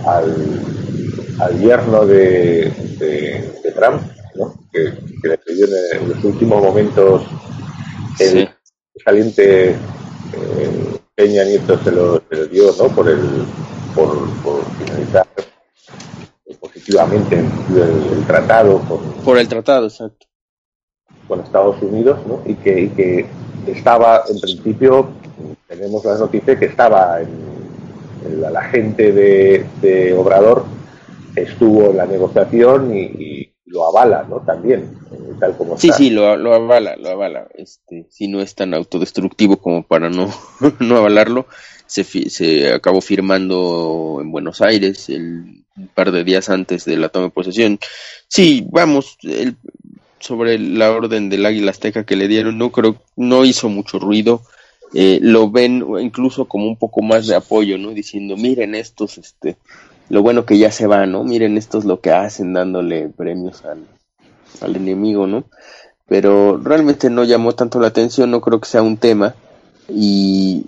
al, 0.07 0.84
yerno 1.61 2.07
de, 2.07 2.73
Trump, 3.75 4.03
¿no? 4.35 4.55
que, 4.73 4.93
le 5.29 5.39
pidió 5.39 5.67
en, 5.67 6.09
los 6.09 6.25
últimos 6.25 6.63
momentos 6.63 7.23
el 8.21 8.49
saliente 9.05 9.71
eh, 9.71 9.77
Peña 11.15 11.45
Nieto 11.45 11.79
se 11.83 11.91
lo, 11.91 12.21
dio 12.51 12.73
¿no? 12.79 12.89
por, 12.89 13.09
el, 13.09 13.45
por, 13.95 14.65
finalizar 14.79 15.27
positivamente 16.61 17.37
el, 17.37 18.27
tratado. 18.27 18.81
por 19.25 19.39
el 19.39 19.49
tratado, 19.49 19.87
exacto 19.87 20.27
con 21.29 21.41
Estados 21.41 21.81
Unidos, 21.83 22.19
¿no? 22.27 22.43
y, 22.45 22.55
que, 22.55 22.91
que 22.93 23.27
estaba, 23.67 24.25
en 24.29 24.41
principio, 24.41 25.09
tenemos 25.69 26.05
la 26.05 26.19
noticia 26.19 26.59
que 26.59 26.67
estaba 26.67 27.21
en, 27.21 28.41
la, 28.41 28.63
gente 28.63 29.13
de, 29.13 30.15
Obrador 30.17 30.65
estuvo 31.37 31.91
en 31.91 31.97
la 31.97 32.07
negociación 32.07 32.97
y, 32.97 33.51
lo 33.67 33.89
avala, 33.89 34.25
¿no? 34.29 34.37
También, 34.41 34.97
eh, 35.11 35.35
tal 35.41 35.57
como 35.57 35.77
Sí, 35.77 35.91
sí, 35.91 36.11
lo, 36.11 36.37
lo, 36.37 36.55
avala, 36.55 36.95
lo 36.97 37.09
avala. 37.09 37.49
Este, 37.55 38.07
si 38.09 38.29
no 38.29 38.41
es 38.41 38.55
tan 38.55 38.73
autodestructivo 38.73 39.57
como 39.57 39.83
para 39.83 40.11
no, 40.11 40.31
no 40.79 40.97
avalarlo, 40.97 41.47
se, 41.87 42.05
se 42.05 42.73
acabó 42.73 43.01
firmando 43.01 44.19
en 44.21 44.31
Buenos 44.31 44.61
Aires 44.61 45.09
el 45.09 45.65
un 45.77 45.89
par 45.89 46.13
de 46.13 46.25
días 46.25 46.49
antes 46.51 46.85
de 46.85 46.97
la 46.97 47.09
toma 47.09 47.27
de 47.27 47.31
posesión. 47.31 47.79
Sí, 48.29 48.67
vamos, 48.71 49.19
el, 49.23 49.57
sobre 50.21 50.59
la 50.59 50.91
orden 50.91 51.29
del 51.29 51.47
águila 51.47 51.71
azteca 51.71 52.05
que 52.05 52.17
le 52.17 52.29
dieron, 52.29 52.59
no 52.59 52.71
creo, 52.71 52.97
no 53.17 53.45
hizo 53.45 53.69
mucho 53.69 53.99
ruido. 53.99 54.43
Eh, 54.97 55.19
lo 55.21 55.51
ven 55.51 55.85
incluso 56.01 56.45
como 56.45 56.67
un 56.69 56.77
poco 56.77 57.03
más 57.03 57.27
de 57.27 57.35
apoyo, 57.35 57.79
¿no? 57.79 57.91
Diciendo, 57.91 58.37
miren 58.37 58.77
estos, 58.77 59.19
este, 59.19 59.57
lo 60.09 60.23
bueno 60.23 60.45
que 60.45 60.59
ya 60.59 60.71
se 60.71 60.87
va, 60.87 61.07
¿no? 61.07 61.25
Miren 61.25 61.57
estos 61.57 61.85
lo 61.85 62.01
que 62.01 62.13
hacen 62.13 62.53
dándole 62.53 63.09
premios 63.09 63.65
al, 63.65 63.87
al 64.61 64.77
enemigo, 64.77 65.27
¿no? 65.27 65.45
Pero 66.07 66.59
realmente 66.59 67.11
no 67.11 67.25
llamó 67.25 67.55
tanto 67.55 67.81
la 67.81 67.89
atención, 67.89 68.31
no 68.31 68.41
creo 68.41 68.61
que 68.61 68.69
sea 68.69 68.83
un 68.83 68.99
tema 68.99 69.35
y, 69.89 70.67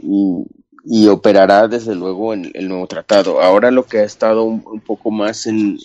y, 0.84 1.08
operará 1.08 1.68
desde 1.68 1.94
luego 1.94 2.32
en 2.32 2.50
el 2.54 2.68
nuevo 2.68 2.86
tratado. 2.86 3.42
Ahora 3.42 3.70
lo 3.70 3.84
que 3.84 3.98
ha 3.98 4.04
estado 4.04 4.44
un, 4.44 4.80
poco 4.80 5.10
más 5.10 5.46
en 5.46 5.78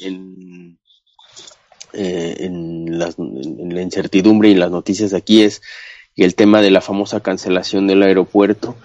eh, 1.93 2.37
en, 2.45 2.99
la 2.99 3.81
incertidumbre 3.81 4.49
y 4.49 4.55
las 4.55 4.71
noticias 4.71 5.13
aquí 5.13 5.41
es 5.43 5.61
el 6.15 6.35
tema 6.35 6.61
de 6.61 6.71
la 6.71 6.79
famosa 6.79 7.19
cancelación 7.19 7.87
del 7.87 8.03
aeropuerto. 8.03 8.75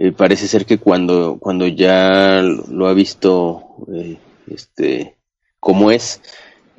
Eh, 0.00 0.12
parece 0.12 0.46
ser 0.46 0.64
que 0.64 0.78
cuando, 0.78 1.38
cuando 1.40 1.66
ya 1.66 2.40
lo 2.40 2.86
ha 2.86 2.94
visto 2.94 3.64
eh, 3.92 4.16
este, 4.48 5.16
como 5.58 5.90
es, 5.90 6.22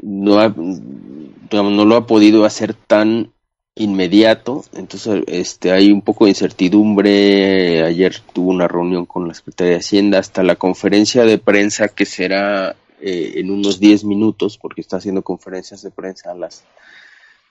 no, 0.01 0.39
ha, 0.39 0.47
no 0.47 1.83
lo 1.83 1.95
ha 1.97 2.07
podido 2.07 2.45
hacer 2.45 2.73
tan 2.73 3.33
inmediato, 3.75 4.63
entonces 4.73 5.23
este 5.27 5.73
hay 5.73 5.91
un 5.91 6.01
poco 6.01 6.25
de 6.25 6.31
incertidumbre. 6.31 7.83
Ayer 7.83 8.15
tuvo 8.31 8.51
una 8.51 8.69
reunión 8.69 9.05
con 9.05 9.27
la 9.27 9.33
Secretaría 9.33 9.73
de 9.73 9.79
Hacienda 9.79 10.19
hasta 10.19 10.41
la 10.41 10.55
conferencia 10.55 11.25
de 11.25 11.37
prensa 11.37 11.89
que 11.89 12.05
será 12.05 12.77
eh, 13.01 13.33
en 13.35 13.51
unos 13.51 13.81
10 13.81 14.05
minutos, 14.05 14.57
porque 14.57 14.79
está 14.79 14.95
haciendo 14.95 15.23
conferencias 15.23 15.81
de 15.81 15.91
prensa 15.91 16.31
a 16.31 16.35
las 16.35 16.63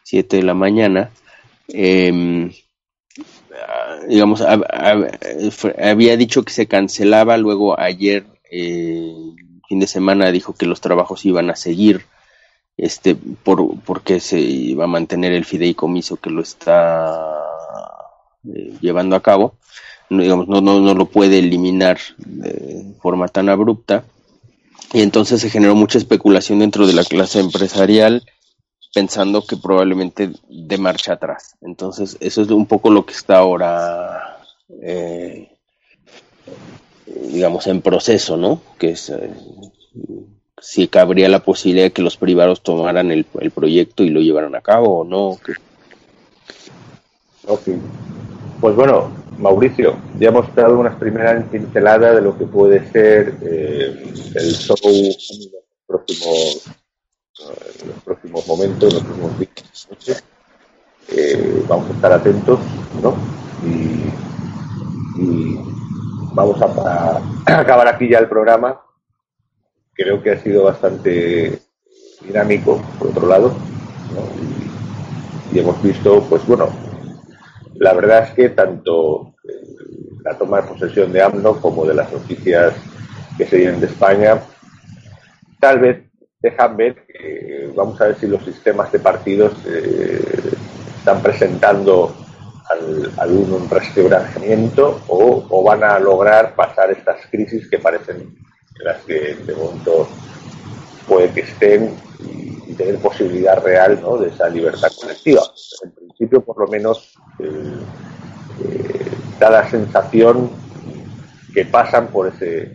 7 0.05 0.39
de 0.39 0.43
la 0.45 0.55
mañana. 0.55 1.11
Digamos, 4.09 4.43
había 4.43 6.17
dicho 6.17 6.43
que 6.43 6.53
se 6.53 6.67
cancelaba, 6.67 7.37
luego 7.37 7.79
ayer, 7.79 8.27
eh, 8.51 9.13
fin 9.69 9.81
de 9.81 9.87
semana, 9.87 10.31
dijo 10.31 10.55
que 10.55 10.67
los 10.67 10.81
trabajos 10.81 11.25
iban 11.25 11.51
a 11.51 11.57
seguir, 11.57 12.07
este, 12.77 13.15
por, 13.15 13.81
porque 13.81 14.21
se 14.21 14.41
iba 14.41 14.85
a 14.85 14.89
mantener 14.89 15.33
el 15.33 15.45
fideicomiso 15.45 16.17
que 16.17 16.31
lo 16.31 16.43
está 16.43 17.17
eh, 18.45 18.75
llevando 18.81 19.17
a 19.17 19.23
cabo. 19.23 19.57
Digamos, 20.11 20.49
no, 20.49 20.61
no, 20.61 20.81
no 20.81 20.95
lo 20.95 21.07
puede 21.07 21.39
eliminar 21.39 21.99
de 22.17 22.95
forma 23.01 23.29
tan 23.29 23.51
abrupta 23.51 24.05
y 24.93 25.03
entonces 25.03 25.41
se 25.41 25.51
generó 25.51 25.75
mucha 25.75 25.99
especulación 25.99 26.61
dentro 26.61 26.87
de 26.87 26.95
la 26.95 27.05
clase 27.05 27.41
empresarial 27.41 28.25
pensando 28.95 29.45
que 29.45 29.57
probablemente 29.57 30.31
de 30.49 30.79
marcha 30.79 31.15
atrás. 31.15 31.57
Entonces 31.61 32.17
eso 32.21 32.43
es 32.43 32.51
un 32.51 32.67
poco 32.67 32.91
lo 32.91 33.05
que 33.05 33.13
está 33.13 33.39
ahora, 33.39 34.39
eh, 34.83 35.51
digamos, 37.07 37.67
en 37.67 37.83
proceso, 37.83 38.37
¿no? 38.37 38.61
Que 38.79 38.91
es 38.91 39.11
eh, 39.11 39.31
si 40.61 40.89
cabría 40.89 41.29
la 41.29 41.41
posibilidad 41.41 41.87
de 41.87 41.93
que 41.93 42.03
los 42.03 42.17
privados 42.17 42.63
tomaran 42.63 43.11
el, 43.11 43.25
proyecto 43.25 44.03
y 44.03 44.11
lo 44.11 44.21
llevaran 44.21 44.55
a 44.55 44.61
cabo 44.61 45.01
o 45.01 45.05
no. 45.05 45.39
Ok. 47.47 47.69
Pues 48.61 48.75
bueno, 48.75 49.11
Mauricio, 49.39 49.97
ya 50.19 50.29
hemos 50.29 50.53
dado 50.55 50.79
unas 50.79 50.97
primeras 50.97 51.45
pinceladas 51.45 52.17
de 52.17 52.23
lo 52.23 52.37
que 52.37 52.45
puede 52.45 52.91
ser 52.91 53.37
eh, 53.43 54.13
el 54.35 54.53
show 54.53 54.77
en 54.85 55.07
los 55.07 55.65
próximos, 55.87 56.63
en 57.41 57.89
los 57.89 58.03
próximos 58.05 58.47
momentos, 58.47 58.93
en 58.93 58.99
los 58.99 59.05
próximos 59.05 59.39
días. 60.07 60.25
Eh, 61.11 61.65
vamos 61.69 61.91
a 61.91 61.95
estar 61.95 62.13
atentos, 62.13 62.59
¿no? 63.03 63.15
Y, 63.65 64.11
vamos 66.35 66.61
a, 66.63 67.21
acabar 67.61 67.89
aquí 67.89 68.09
ya 68.09 68.19
el 68.19 68.29
programa. 68.29 68.81
Creo 69.95 70.23
que 70.23 70.33
ha 70.33 70.43
sido 70.43 70.65
bastante 70.65 71.61
dinámico, 72.23 72.81
por 72.99 73.09
otro 73.09 73.27
lado, 73.27 73.53
y 75.53 75.59
hemos 75.59 75.83
visto, 75.83 76.23
pues 76.29 76.47
bueno, 76.47 76.69
la 77.75 77.95
verdad 77.95 78.25
es 78.25 78.31
que 78.35 78.49
tanto 78.51 79.35
eh, 79.45 79.77
la 80.23 80.37
toma 80.37 80.61
de 80.61 80.69
posesión 80.69 81.13
de 81.13 81.23
AMNO 81.23 81.61
como 81.61 81.87
de 81.87 81.95
las 81.95 82.13
noticias 82.13 82.75
que 83.37 83.47
se 83.47 83.57
vienen 83.57 83.81
de 83.81 83.87
España, 83.87 84.41
tal 85.61 85.79
vez 85.81 86.08
dejan 86.41 86.77
ver 86.77 87.07
que 87.07 87.73
vamos 87.75 88.01
a 88.01 88.07
ver 88.07 88.17
si 88.19 88.27
los 88.27 88.45
sistemas 88.45 88.93
de 88.93 89.01
partidos 89.01 89.53
eh, 89.67 90.55
están 90.99 91.21
presentando 91.23 92.15
algún 93.17 93.69
restauramiento 93.69 95.01
o, 95.09 95.63
van 95.63 95.83
a 95.83 95.99
lograr 95.99 96.55
pasar 96.55 96.91
estas 96.91 97.27
crisis 97.31 97.69
que 97.69 97.79
parecen 97.79 98.17
en 98.19 98.85
las 98.85 98.99
que 99.05 99.35
de 99.35 99.55
momento 99.55 100.07
puede 101.09 101.31
que 101.31 101.41
estén 101.41 101.97
y, 102.21 102.75
tener 102.75 102.99
posibilidad 102.99 103.61
real 103.65 103.99
¿no? 104.01 104.19
de 104.19 104.29
esa 104.29 104.49
libertad 104.49 104.89
colectiva. 105.01 105.43
En 105.83 105.91
principio 105.93 106.43
por 106.43 106.61
lo 106.61 106.69
menos 106.69 107.15
da 109.41 109.51
la 109.51 109.69
sensación 109.69 110.51
que 111.55 111.65
pasan 111.65 112.09
por 112.09 112.29
ese 112.29 112.73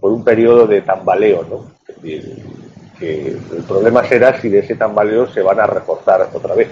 por 0.00 0.12
un 0.12 0.24
periodo 0.24 0.66
de 0.66 0.82
tambaleo, 0.82 1.44
¿no? 1.48 1.74
Que 2.98 3.28
el 3.28 3.64
problema 3.66 4.04
será 4.04 4.40
si 4.40 4.48
de 4.48 4.60
ese 4.60 4.76
tambaleo 4.76 5.26
se 5.32 5.42
van 5.42 5.60
a 5.60 5.66
reforzar 5.66 6.28
otra 6.32 6.54
vez, 6.54 6.68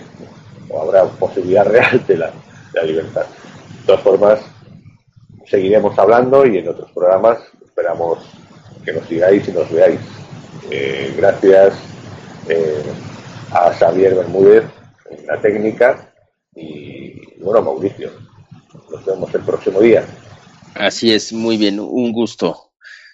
o 0.68 0.80
habrá 0.80 1.04
posibilidad 1.04 1.64
real 1.66 2.04
de 2.06 2.16
la, 2.16 2.26
de 2.26 2.80
la 2.80 2.82
libertad. 2.84 3.26
De 3.80 3.86
todas 3.86 4.00
formas, 4.02 4.40
seguiremos 5.46 5.98
hablando 5.98 6.46
y 6.46 6.58
en 6.58 6.68
otros 6.68 6.90
programas 6.92 7.38
esperamos 7.64 8.18
que 8.84 8.92
nos 8.92 9.06
sigáis 9.06 9.46
y 9.48 9.52
nos 9.52 9.70
veáis. 9.70 10.00
Eh, 10.70 11.14
gracias 11.16 11.74
eh, 12.48 12.82
a 13.50 13.72
Xavier 13.72 14.14
Bermúdez 14.14 14.64
en 15.10 15.26
la 15.26 15.40
técnica 15.40 16.12
y 16.54 17.36
bueno, 17.42 17.62
Mauricio. 17.62 18.10
Nos 18.90 19.04
vemos 19.04 19.34
el 19.34 19.42
próximo 19.42 19.80
día. 19.80 20.04
Así 20.74 21.12
es, 21.12 21.32
muy 21.32 21.56
bien, 21.56 21.80
un 21.80 22.12
gusto. 22.12 22.72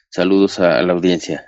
Saludos 0.09 0.61
a 0.61 0.83
la 0.83 0.93
audiencia. 0.93 1.48